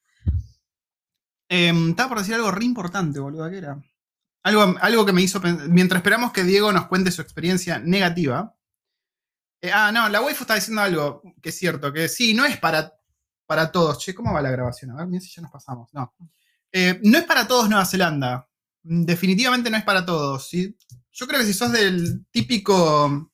Em, 1.49 1.89
estaba 1.89 2.09
por 2.09 2.19
decir 2.19 2.35
algo 2.35 2.51
re 2.51 2.63
importante, 2.63 3.19
boludo, 3.19 3.49
¿qué 3.49 3.57
era? 3.57 3.83
Algo, 4.43 4.75
algo 4.81 5.03
que 5.03 5.13
me 5.13 5.23
hizo 5.23 5.41
pensar. 5.41 5.67
Mientras 5.67 6.01
esperamos 6.01 6.31
que 6.31 6.43
Diego 6.43 6.71
nos 6.71 6.85
cuente 6.85 7.09
su 7.09 7.23
experiencia 7.23 7.79
negativa. 7.79 8.55
Eh, 9.59 9.71
ah, 9.73 9.91
no, 9.91 10.07
la 10.09 10.21
waifu 10.21 10.43
está 10.43 10.53
diciendo 10.53 10.81
algo 10.83 11.23
que 11.41 11.49
es 11.49 11.57
cierto, 11.57 11.91
que 11.91 12.07
sí, 12.07 12.35
no 12.35 12.45
es 12.45 12.57
para, 12.57 12.93
para 13.47 13.71
todos. 13.71 13.97
Che, 13.97 14.13
¿cómo 14.13 14.31
va 14.31 14.43
la 14.43 14.51
grabación? 14.51 14.91
A 14.91 14.97
ver, 14.97 15.07
mira 15.07 15.21
si 15.21 15.31
ya 15.31 15.41
nos 15.41 15.51
pasamos. 15.51 15.91
No. 15.91 16.13
Eh, 16.71 16.99
no 17.01 17.17
es 17.17 17.23
para 17.23 17.47
todos 17.47 17.67
Nueva 17.67 17.85
Zelanda. 17.85 18.47
Definitivamente 18.83 19.71
no 19.71 19.77
es 19.77 19.83
para 19.83 20.05
todos. 20.05 20.47
¿sí? 20.47 20.77
Yo 21.13 21.27
creo 21.27 21.39
que 21.39 21.45
si 21.45 21.53
sos 21.53 21.71
del 21.71 22.25
típico 22.31 23.31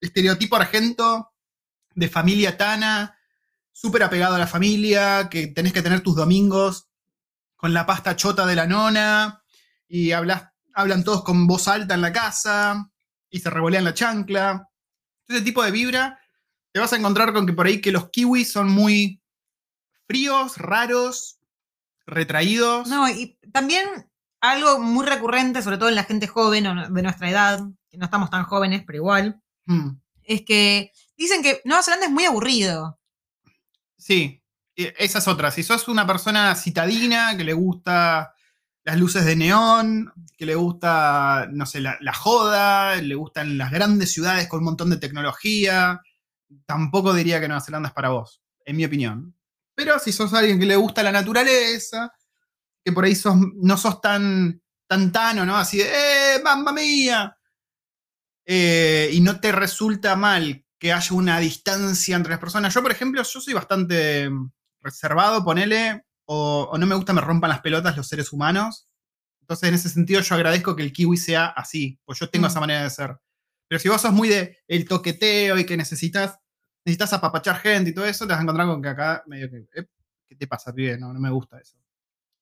estereotipo 0.00 0.54
argento 0.54 1.32
de 1.94 2.08
familia 2.08 2.56
tana, 2.56 3.18
súper 3.72 4.04
apegado 4.04 4.36
a 4.36 4.38
la 4.38 4.46
familia, 4.46 5.28
que 5.28 5.48
tenés 5.48 5.72
que 5.72 5.82
tener 5.82 6.02
tus 6.02 6.14
domingos 6.14 6.88
con 7.56 7.74
la 7.74 7.84
pasta 7.84 8.14
chota 8.14 8.46
de 8.46 8.54
la 8.54 8.66
nona, 8.66 9.42
y 9.88 10.12
hablas, 10.12 10.50
hablan 10.72 11.02
todos 11.02 11.24
con 11.24 11.48
voz 11.48 11.66
alta 11.66 11.94
en 11.94 12.00
la 12.00 12.12
casa, 12.12 12.92
y 13.28 13.40
se 13.40 13.50
revolean 13.50 13.84
la 13.84 13.94
chancla. 13.94 14.68
Ese 15.26 15.42
tipo 15.42 15.64
de 15.64 15.72
vibra, 15.72 16.20
te 16.70 16.78
vas 16.78 16.92
a 16.92 16.96
encontrar 16.96 17.32
con 17.32 17.44
que 17.44 17.52
por 17.52 17.66
ahí 17.66 17.80
que 17.80 17.90
los 17.90 18.10
kiwis 18.10 18.52
son 18.52 18.68
muy 18.68 19.20
fríos, 20.06 20.58
raros, 20.58 21.40
retraídos. 22.06 22.88
No, 22.88 23.08
y 23.08 23.36
también 23.52 23.84
algo 24.50 24.78
muy 24.80 25.04
recurrente, 25.06 25.62
sobre 25.62 25.78
todo 25.78 25.88
en 25.88 25.94
la 25.94 26.04
gente 26.04 26.26
joven 26.26 26.66
o 26.66 26.88
de 26.90 27.02
nuestra 27.02 27.28
edad, 27.30 27.60
que 27.90 27.96
no 27.98 28.04
estamos 28.06 28.30
tan 28.30 28.44
jóvenes, 28.44 28.82
pero 28.86 28.96
igual, 28.98 29.40
Mm, 29.66 29.96
es 30.24 30.42
que 30.42 30.92
dicen 31.16 31.42
que 31.42 31.60
Nueva 31.64 31.82
Zelanda 31.82 32.06
es 32.06 32.12
muy 32.12 32.24
aburrido. 32.26 32.98
sí, 33.96 34.42
e- 34.76 34.94
esa 34.98 35.18
es 35.18 35.28
otra. 35.28 35.50
Si 35.50 35.62
sos 35.62 35.88
una 35.88 36.06
persona 36.06 36.54
citadina, 36.54 37.36
que 37.36 37.44
le 37.44 37.52
gusta 37.54 38.34
las 38.84 38.98
luces 38.98 39.24
de 39.24 39.36
neón, 39.36 40.12
que 40.36 40.44
le 40.46 40.54
gusta, 40.54 41.46
no 41.50 41.64
sé, 41.64 41.80
la, 41.80 41.96
la 42.00 42.12
joda, 42.12 42.96
le 42.96 43.14
gustan 43.14 43.56
las 43.56 43.70
grandes 43.70 44.12
ciudades 44.12 44.46
con 44.48 44.58
un 44.58 44.66
montón 44.66 44.90
de 44.90 44.98
tecnología, 44.98 46.02
tampoco 46.66 47.14
diría 47.14 47.40
que 47.40 47.48
Nueva 47.48 47.62
Zelanda 47.64 47.88
es 47.88 47.94
para 47.94 48.10
vos, 48.10 48.42
en 48.66 48.76
mi 48.76 48.84
opinión. 48.84 49.34
Pero 49.74 49.98
si 49.98 50.12
sos 50.12 50.34
alguien 50.34 50.60
que 50.60 50.66
le 50.66 50.76
gusta 50.76 51.02
la 51.02 51.12
naturaleza, 51.12 52.12
que 52.84 52.92
por 52.92 53.04
ahí 53.04 53.14
sos, 53.14 53.34
no 53.56 53.76
sos 53.76 54.00
tan, 54.00 54.60
tan 54.88 55.10
tano, 55.12 55.44
¿no? 55.46 55.56
Así 55.56 55.78
de, 55.78 55.84
¡eh, 56.36 56.42
mamma 56.44 56.72
mía! 56.72 57.36
Eh, 58.46 59.10
y 59.12 59.20
no 59.20 59.40
te 59.40 59.52
resulta 59.52 60.16
mal 60.16 60.64
que 60.78 60.92
haya 60.92 61.14
una 61.16 61.38
distancia 61.38 62.16
entre 62.16 62.30
las 62.32 62.40
personas. 62.40 62.74
Yo, 62.74 62.82
por 62.82 62.92
ejemplo, 62.92 63.22
yo 63.22 63.40
soy 63.40 63.54
bastante 63.54 64.28
mm, 64.28 64.50
reservado, 64.82 65.44
ponele, 65.44 66.04
o, 66.26 66.68
o 66.70 66.78
no 66.78 66.86
me 66.86 66.94
gusta 66.94 67.12
me 67.12 67.20
rompan 67.22 67.50
las 67.50 67.60
pelotas 67.60 67.96
los 67.96 68.06
seres 68.08 68.32
humanos. 68.32 68.88
Entonces, 69.42 69.68
en 69.68 69.74
ese 69.74 69.88
sentido, 69.90 70.20
yo 70.22 70.34
agradezco 70.34 70.76
que 70.76 70.82
el 70.82 70.92
kiwi 70.92 71.16
sea 71.16 71.46
así, 71.46 71.98
pues 72.04 72.18
yo 72.18 72.28
tengo 72.30 72.46
Mm. 72.46 72.50
esa 72.50 72.60
manera 72.60 72.82
de 72.84 72.90
ser. 72.90 73.16
Pero 73.68 73.78
si 73.78 73.88
vos 73.88 74.00
sos 74.02 74.12
muy 74.12 74.28
de 74.28 74.58
el 74.68 74.86
toqueteo 74.88 75.58
y 75.58 75.64
que 75.66 75.76
necesitas, 75.76 76.38
necesitas 76.84 77.12
apapachar 77.14 77.58
gente 77.58 77.90
y 77.90 77.94
todo 77.94 78.06
eso, 78.06 78.26
te 78.26 78.32
vas 78.32 78.40
a 78.40 78.42
encontrar 78.42 78.66
con 78.68 78.82
que 78.82 78.88
acá 78.88 79.22
medio 79.26 79.50
que, 79.50 79.58
"Eh, 79.80 79.86
¿qué 80.28 80.36
te 80.36 80.46
pasa, 80.46 80.72
pibe? 80.74 80.98
No, 80.98 81.12
no 81.14 81.20
me 81.20 81.30
gusta 81.30 81.58
eso. 81.60 81.76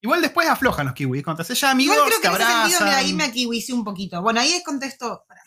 Igual 0.02 0.20
después 0.20 0.48
aflojan 0.48 0.86
los 0.86 0.94
kiwis. 0.94 1.22
Cuando 1.22 1.42
haces 1.42 1.60
ya 1.60 1.70
amigos, 1.70 1.96
Igual 1.96 2.10
creo 2.10 2.20
que 2.20 2.28
te 2.28 2.34
en 2.34 2.42
ese 2.42 2.58
sentido, 2.58 2.80
mira, 2.84 2.96
ahí 2.98 3.12
me 3.14 3.32
kiwisi 3.32 3.72
un 3.72 3.84
poquito. 3.84 4.20
Bueno, 4.20 4.40
ahí 4.40 4.52
es 4.52 4.64
contesto. 4.64 5.24
pará. 5.28 5.42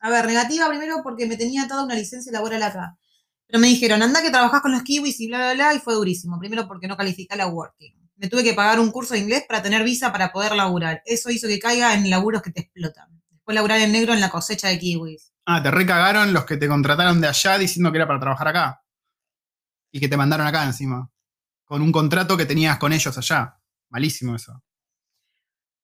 A 0.00 0.10
ver, 0.10 0.26
negativa 0.26 0.68
primero 0.68 1.00
porque 1.02 1.26
me 1.26 1.36
tenía 1.36 1.66
toda 1.66 1.84
una 1.84 1.94
licencia 1.94 2.30
laboral 2.30 2.62
acá. 2.62 2.98
Pero 3.46 3.58
me 3.58 3.68
dijeron, 3.68 4.02
anda 4.02 4.20
que 4.20 4.30
trabajás 4.30 4.60
con 4.60 4.72
los 4.72 4.82
kiwis 4.82 5.18
y 5.20 5.28
bla, 5.28 5.38
bla, 5.38 5.54
bla, 5.54 5.74
y 5.74 5.78
fue 5.78 5.94
durísimo. 5.94 6.38
Primero 6.38 6.68
porque 6.68 6.86
no 6.86 6.96
calificé 6.96 7.34
la 7.36 7.46
working. 7.46 7.94
Me 8.16 8.28
tuve 8.28 8.44
que 8.44 8.52
pagar 8.52 8.80
un 8.80 8.90
curso 8.90 9.14
de 9.14 9.20
inglés 9.20 9.44
para 9.48 9.62
tener 9.62 9.82
visa 9.82 10.12
para 10.12 10.30
poder 10.30 10.54
laburar. 10.54 11.00
Eso 11.06 11.30
hizo 11.30 11.48
que 11.48 11.58
caiga 11.58 11.94
en 11.94 12.10
laburos 12.10 12.42
que 12.42 12.50
te 12.50 12.60
explotan. 12.60 13.08
Después 13.30 13.54
laburar 13.54 13.80
en 13.80 13.92
negro 13.92 14.12
en 14.12 14.20
la 14.20 14.28
cosecha 14.28 14.68
de 14.68 14.78
kiwis. 14.78 15.32
Ah, 15.46 15.62
te 15.62 15.70
recagaron 15.70 16.34
los 16.34 16.44
que 16.44 16.58
te 16.58 16.68
contrataron 16.68 17.22
de 17.22 17.28
allá 17.28 17.56
diciendo 17.56 17.90
que 17.90 17.96
era 17.96 18.06
para 18.06 18.20
trabajar 18.20 18.48
acá. 18.48 18.82
Y 19.90 20.00
que 20.00 20.08
te 20.08 20.18
mandaron 20.18 20.46
acá 20.46 20.64
encima. 20.64 21.10
Con 21.68 21.82
un 21.82 21.92
contrato 21.92 22.36
que 22.36 22.46
tenías 22.46 22.78
con 22.78 22.92
ellos 22.92 23.16
allá. 23.16 23.60
Malísimo 23.90 24.34
eso. 24.34 24.60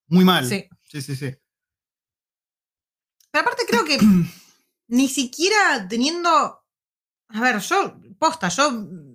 Muy 0.09 0.25
mal. 0.25 0.49
Sí. 0.49 0.67
sí, 0.83 1.01
sí. 1.03 1.15
sí. 1.15 1.35
Pero 3.31 3.43
aparte 3.43 3.65
creo 3.69 3.85
que 3.85 3.99
ni 4.89 5.09
siquiera 5.09 5.87
teniendo. 5.89 6.61
A 7.29 7.41
ver, 7.41 7.59
yo, 7.61 7.97
posta, 8.19 8.49
yo 8.49 8.71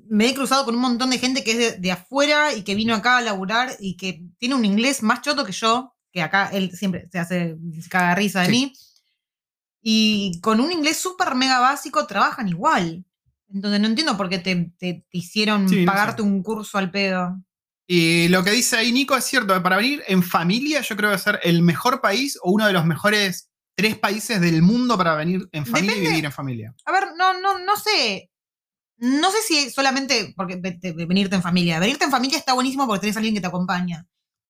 me 0.09 0.27
he 0.29 0.33
cruzado 0.33 0.65
con 0.65 0.75
un 0.75 0.81
montón 0.81 1.09
de 1.11 1.19
gente 1.19 1.43
que 1.43 1.51
es 1.51 1.57
de, 1.57 1.71
de 1.77 1.91
afuera 1.91 2.53
y 2.53 2.63
que 2.63 2.75
vino 2.75 2.95
acá 2.95 3.17
a 3.17 3.21
laburar 3.21 3.75
y 3.79 3.95
que 3.95 4.23
tiene 4.37 4.55
un 4.55 4.65
inglés 4.65 5.03
más 5.03 5.21
choto 5.21 5.45
que 5.45 5.51
yo, 5.51 5.95
que 6.11 6.21
acá 6.21 6.49
él 6.51 6.71
siempre 6.75 7.07
se 7.11 7.19
hace, 7.19 7.57
se 7.81 7.89
caga 7.89 8.15
risa 8.15 8.41
de 8.41 8.45
Sí. 8.47 8.51
mí. 8.51 8.73
Y 9.81 10.39
con 10.41 10.59
un 10.59 10.71
inglés 10.71 10.97
súper 10.97 11.33
mega 11.35 11.59
básico 11.59 12.05
trabajan 12.07 12.47
igual. 12.49 13.05
Entonces 13.53 13.79
no 13.79 13.87
entiendo 13.87 14.15
por 14.17 14.29
qué 14.29 14.39
te, 14.39 14.55
te- 14.77 15.05
te 15.09 15.17
hicieron 15.17 15.67
Sí, 15.67 15.83
no 15.85 15.91
pagarte 15.91 16.21
sé. 16.21 16.27
un 16.27 16.43
curso 16.43 16.77
al 16.77 16.91
pedo. 16.91 17.37
Y 17.87 18.27
lo 18.27 18.43
que 18.43 18.51
dice 18.51 18.77
ahí 18.77 18.91
Nico 18.91 19.15
es 19.17 19.25
cierto. 19.25 19.61
Para 19.63 19.77
venir 19.77 20.03
en 20.07 20.21
familia, 20.21 20.81
yo 20.81 20.95
creo 20.95 21.09
que 21.09 21.15
va 21.15 21.15
a 21.15 21.19
ser 21.23 21.39
el 21.43 21.61
mejor 21.63 22.01
país 22.01 22.37
o 22.43 22.51
uno 22.51 22.67
de 22.67 22.73
los 22.73 22.85
mejores 22.85 23.49
tres 23.75 23.97
países 23.97 24.39
del 24.41 24.61
mundo 24.61 24.97
para 24.97 25.15
venir 25.15 25.47
en 25.51 25.65
familia 25.65 25.95
y 25.97 26.01
vivir 26.01 26.25
en 26.25 26.31
familia. 26.31 26.75
A 26.85 26.91
ver, 26.91 27.05
no, 27.17 27.39
no, 27.39 27.57
no 27.59 27.75
sé. 27.77 28.29
No 28.97 29.31
sé 29.31 29.37
si 29.47 29.69
solamente 29.71 30.33
porque 30.35 30.57
ve- 30.57 30.73
te- 30.79 30.93
venirte 30.93 31.35
en 31.35 31.41
familia. 31.41 31.79
Venirte 31.79 32.03
en 32.05 32.11
familia 32.11 32.37
está 32.37 32.53
buenísimo 32.53 32.85
porque 32.85 32.99
tenés 33.01 33.15
a 33.15 33.19
alguien 33.19 33.33
que 33.33 33.41
te 33.41 33.47
acompaña. 33.47 34.05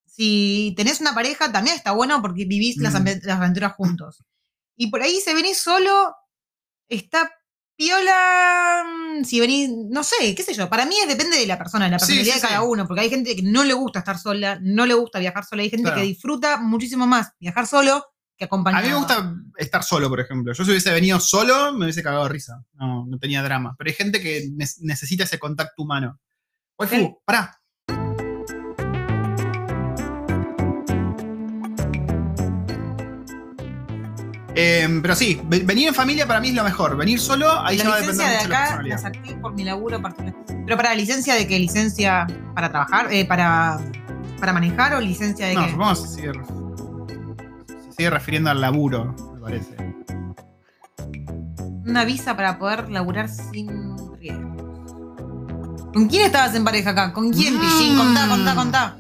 Si 0.06 0.74
tenés 0.76 1.00
una 1.00 1.14
pareja, 1.14 1.52
también 1.52 1.76
está 1.78 1.92
bueno 1.92 2.22
porque 2.22 2.44
vivís 2.46 2.78
las, 2.78 3.00
Mm. 3.00 3.06
las 3.24 3.38
aventuras 3.38 3.74
juntos. 3.74 4.24
Y 4.76 4.88
por 4.90 5.02
ahí, 5.02 5.20
si 5.24 5.34
venís 5.34 5.60
solo, 5.60 6.14
está 6.90 7.32
piola. 7.80 8.84
mm, 8.86 9.24
Si 9.24 9.40
venís, 9.40 9.70
no 9.90 10.04
sé, 10.04 10.36
qué 10.36 10.44
sé 10.44 10.54
yo. 10.54 10.70
Para 10.70 10.86
mí 10.86 10.96
es, 11.02 11.08
depende 11.08 11.38
de 11.38 11.48
la 11.48 11.58
persona, 11.58 11.86
de 11.86 11.92
la 11.92 11.98
personalidad 11.98 12.34
sí, 12.36 12.40
de 12.42 12.48
cada 12.48 12.60
sí. 12.62 12.66
uno. 12.68 12.86
Porque 12.88 13.02
hay 13.02 13.10
gente 13.10 13.36
que 13.36 13.42
no 13.42 13.64
le 13.64 13.74
gusta 13.74 14.00
estar 14.00 14.18
sola, 14.20 14.60
no 14.62 14.86
le 14.86 14.94
gusta 14.94 15.20
viajar 15.20 15.46
sola. 15.46 15.64
Hay 15.64 15.70
gente 15.70 15.84
Claro. 15.86 16.02
que 16.02 16.08
disfruta 16.08 16.58
muchísimo 16.58 17.08
más 17.08 17.30
viajar 17.40 17.66
solo 17.68 18.06
que 18.38 18.46
A 18.46 18.48
acompañado. 18.48 18.84
mí 18.84 18.90
me 18.90 18.98
gusta 18.98 19.34
estar 19.58 19.84
solo, 19.84 20.08
por 20.10 20.20
ejemplo. 20.20 20.54
Yo 20.54 20.64
si 20.64 20.72
hubiese 20.72 20.92
venido 20.94 21.20
solo, 21.20 21.74
me 21.74 21.86
hubiese 21.86 22.04
cagado 22.04 22.24
de 22.24 22.30
risa. 22.30 22.64
No, 22.74 23.06
no 23.06 23.18
tenía 23.20 23.42
drama. 23.44 23.76
Pero 23.78 23.90
hay 23.90 23.96
gente 23.96 24.22
que 24.22 24.48
ne- 24.54 24.66
necesita 24.82 25.24
ese 25.26 25.40
contacto 25.40 25.82
humano. 25.84 26.20
El- 26.92 27.16
pará. 27.26 27.59
Em, 34.62 35.02
pero 35.02 35.16
sí, 35.16 35.40
ve- 35.46 35.60
venir 35.64 35.88
en 35.88 35.94
familia 35.96 36.28
para 36.28 36.40
mí 36.42 36.50
es 36.50 36.54
lo 36.56 36.64
mejor. 36.64 36.98
Venir 36.98 37.20
solo, 37.20 37.50
ahí 37.66 37.78
ya 37.78 37.84
va 37.86 37.90
la 37.92 37.96
a 37.96 38.00
depender 38.02 38.28
de 38.28 38.34
mucho 38.34 38.44
de 38.44 38.50
la 38.50 38.64
acá 38.66 38.82
la 38.84 38.98
saqué 38.98 39.36
por 39.36 39.54
mi 39.54 39.64
laburo 39.64 40.02
particular. 40.02 40.36
Pero 40.66 40.76
para 40.78 40.94
licencia 40.96 41.34
de 41.36 41.48
qué? 41.48 41.58
¿Licencia 41.60 42.28
para 42.54 42.70
trabajar? 42.70 43.08
Eh, 43.14 43.26
para, 43.26 43.80
¿Para 44.40 44.52
manejar 44.54 44.94
o 44.96 45.00
licencia 45.00 45.48
de 45.48 45.54
No, 45.56 45.66
qué? 45.66 45.72
supongo 45.72 45.90
que 45.92 45.96
se 45.96 46.08
sigue, 46.16 46.32
se 47.86 47.92
sigue 47.94 48.10
refiriendo 48.10 48.50
al 48.50 48.60
laburo, 48.62 49.16
me 49.36 49.40
parece. 49.42 49.76
Una 51.86 52.04
visa 52.06 52.36
para 52.36 52.60
poder 52.60 52.90
laburar 52.92 53.30
sin 53.30 53.68
riesgos. 54.20 54.62
¿Con 55.94 56.08
quién 56.08 56.26
estabas 56.26 56.54
en 56.56 56.64
pareja 56.64 56.92
acá? 56.92 57.14
¿Con 57.14 57.32
quién, 57.32 57.56
Mm. 57.56 57.60
Pichín? 57.62 57.98
Contá, 57.98 58.28
contá, 58.28 58.56
contá. 58.56 58.98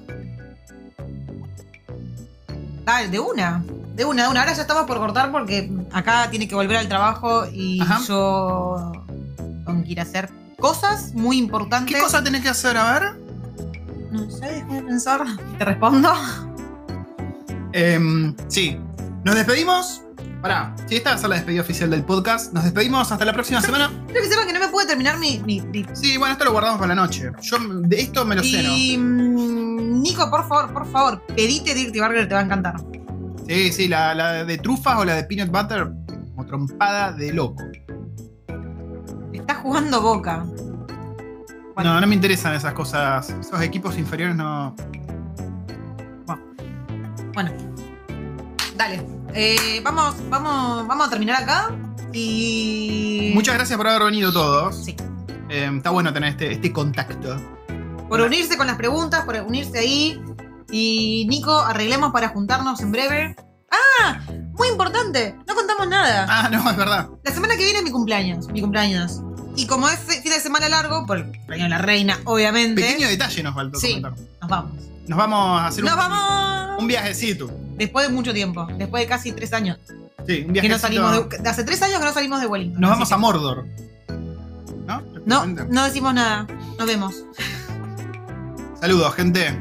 Dale, 2.86 3.07
de 3.10 3.20
una. 3.20 3.64
De 4.00 4.06
una, 4.06 4.24
de 4.24 4.30
una. 4.30 4.39
Ahora 4.39 4.54
ya 4.54 4.62
estamos 4.62 4.84
por 4.86 4.97
cortar 4.97 5.30
porque 5.30 5.70
acá 5.91 6.30
tiene 6.30 6.47
que 6.47 6.56
volver 6.56 6.78
al 6.78 6.88
trabajo 6.88 7.45
y 7.52 7.82
Ajá. 7.82 8.00
yo 8.08 8.93
tengo 9.66 9.84
que 9.84 9.91
ir 9.91 10.00
a 10.00 10.04
hacer 10.04 10.30
cosas 10.58 11.14
muy 11.14 11.38
importantes. 11.38 11.93
¿Qué 11.97 12.02
cosa 12.02 12.24
tenés 12.24 12.41
que 12.41 12.47
hacer? 12.47 12.78
A 12.78 12.93
ver. 12.97 13.20
No 14.10 14.32
sé, 14.32 14.45
déjame 14.45 14.84
pensar. 14.84 15.26
¿Te 15.58 15.66
respondo? 15.66 16.14
Em, 17.74 18.34
sí, 18.47 18.78
nos 19.26 19.36
despedimos. 19.36 20.02
Pará, 20.41 20.74
si 20.88 20.95
esta 20.95 21.10
va 21.10 21.16
a 21.18 21.20
ser 21.20 21.30
la 21.32 21.36
despedida 21.36 21.62
oficial 21.62 21.89
del 21.89 22.06
podcast, 22.06 22.54
nos 22.54 22.64
despedimos 22.64 23.12
hasta 23.12 23.26
la 23.26 23.34
próxima 23.34 23.60
semana. 23.62 23.91
Quiero 24.08 24.22
que 24.22 24.30
sepan 24.30 24.47
que 24.47 24.54
no 24.54 24.62
me 24.62 24.70
pude 24.70 24.86
terminar 24.86 25.18
mi. 25.20 25.39
mi- 25.45 25.60
mi- 25.60 25.86
Sí, 25.91 26.16
bueno, 26.18 26.32
esto 26.32 26.45
lo 26.45 26.54
guardamos 26.54 26.80
para 26.80 26.95
la 26.95 27.02
noche. 27.02 27.32
Yo 27.41 27.58
de 27.60 28.00
esto 28.00 28.24
me 28.24 28.36
lo 28.36 28.43
ceno. 28.43 28.70
Y. 28.74 28.97
mm, 28.97 30.02
Nico, 30.02 30.30
por 30.30 30.47
favor, 30.47 30.72
por 30.74 30.89
favor, 30.89 31.22
pedite 31.36 31.76
Dirty 31.76 32.00
Burger, 32.00 32.30
te 32.30 32.34
va 32.34 32.39
a 32.39 32.43
encantar. 32.45 32.76
Sí, 33.50 33.72
sí, 33.72 33.88
la, 33.88 34.14
la 34.14 34.45
de 34.45 34.60
trufas 34.60 35.00
o 35.00 35.06
la 35.06 35.16
de 35.16 35.24
peanut 35.24 35.50
butter, 35.50 35.91
como 36.30 36.45
trompada 36.45 37.12
de 37.14 37.34
loco. 37.34 37.64
Está 39.34 39.56
jugando 39.56 40.00
boca. 40.04 40.45
Bueno. 41.74 41.95
No, 41.95 42.02
no 42.02 42.06
me 42.06 42.14
interesan 42.14 42.54
esas 42.54 42.74
cosas. 42.74 43.32
Esos 43.32 43.60
equipos 43.64 43.97
inferiores 43.97 44.36
no. 44.36 44.76
Bueno, 47.34 47.52
dale. 48.76 49.04
Eh, 49.34 49.82
vamos, 49.84 50.18
vamos, 50.30 50.86
vamos 50.88 51.08
a 51.08 51.10
terminar 51.10 51.41
acá. 51.41 51.76
Y. 52.14 53.32
Muchas 53.34 53.56
gracias 53.56 53.76
por 53.78 53.88
haber 53.88 54.04
venido 54.04 54.32
todos. 54.32 54.86
Sí. 54.86 54.95
Eh, 55.50 55.72
está 55.76 55.89
bueno 55.89 56.14
tener 56.14 56.30
este, 56.30 56.52
este 56.52 56.72
contacto. 56.72 57.36
Por 58.08 58.22
unirse 58.22 58.58
con 58.58 58.68
las 58.68 58.76
preguntas, 58.76 59.26
por 59.26 59.38
unirse 59.38 59.80
ahí. 59.80 60.22
Y 60.72 61.26
Nico, 61.30 61.57
arreglemos 61.59 62.11
para 62.11 62.30
juntarnos 62.30 62.80
en 62.82 62.91
breve. 62.91 63.36
¡Ah! 63.72 64.20
Muy 64.53 64.67
importante, 64.70 65.36
no 65.47 65.55
contamos 65.55 65.88
nada. 65.88 66.26
Ah, 66.30 66.49
no, 66.49 66.70
es 66.70 66.76
verdad. 66.78 67.09
La 67.24 67.32
semana 67.32 67.55
que 67.55 67.63
viene 67.63 67.80
es 67.80 67.84
mi 67.86 67.91
cumpleaños, 67.91 68.47
mi 68.49 68.61
cumpleaños. 68.61 69.22
Y 69.55 69.67
como 69.67 69.89
es 69.89 69.99
fin 69.99 70.24
de 70.24 70.39
semana 70.39 70.70
largo, 70.70 71.05
por 71.05 71.17
el 71.17 71.26
cumpleaños 71.26 71.65
de 71.65 71.70
la 71.70 71.78
reina, 71.80 72.20
obviamente, 72.26 72.82
Pequeño 72.82 73.07
detalle 73.07 73.43
nos 73.43 73.53
faltó 73.55 73.80
Sí. 73.80 74.01
comentar. 74.01 74.13
nos 74.41 74.49
vamos. 74.49 74.72
Nos 75.07 75.17
vamos 75.17 75.61
a 75.61 75.67
hacer 75.67 75.84
¡Nos 75.84 75.93
un, 75.93 75.99
vamos! 75.99 76.82
un 76.82 76.88
viajecito. 76.88 77.49
Después 77.78 78.07
de 78.07 78.13
mucho 78.13 78.34
tiempo, 78.34 78.67
después 78.78 79.01
de 79.03 79.07
casi 79.07 79.32
tres 79.32 79.51
años. 79.53 79.80
Sí, 80.28 80.41
un 80.41 80.53
Que 80.53 80.61
viajecito. 80.61 80.76
no 80.76 80.80
salimos 80.80 81.30
de, 81.30 81.49
hace 81.49 81.63
tres 81.63 81.82
años 81.82 81.99
que 81.99 82.05
no 82.05 82.13
salimos 82.13 82.41
de 82.41 82.47
Wellington. 82.47 82.80
Nos 82.82 82.89
vamos 82.91 83.07
que- 83.09 83.13
a 83.15 83.17
Mordor. 83.17 83.65
¿No? 84.86 85.01
No, 85.26 85.45
no 85.45 85.84
decimos 85.84 86.13
nada. 86.13 86.47
Nos 86.78 86.88
vemos. 86.88 87.15
Saludos, 88.80 89.13
gente. 89.15 89.57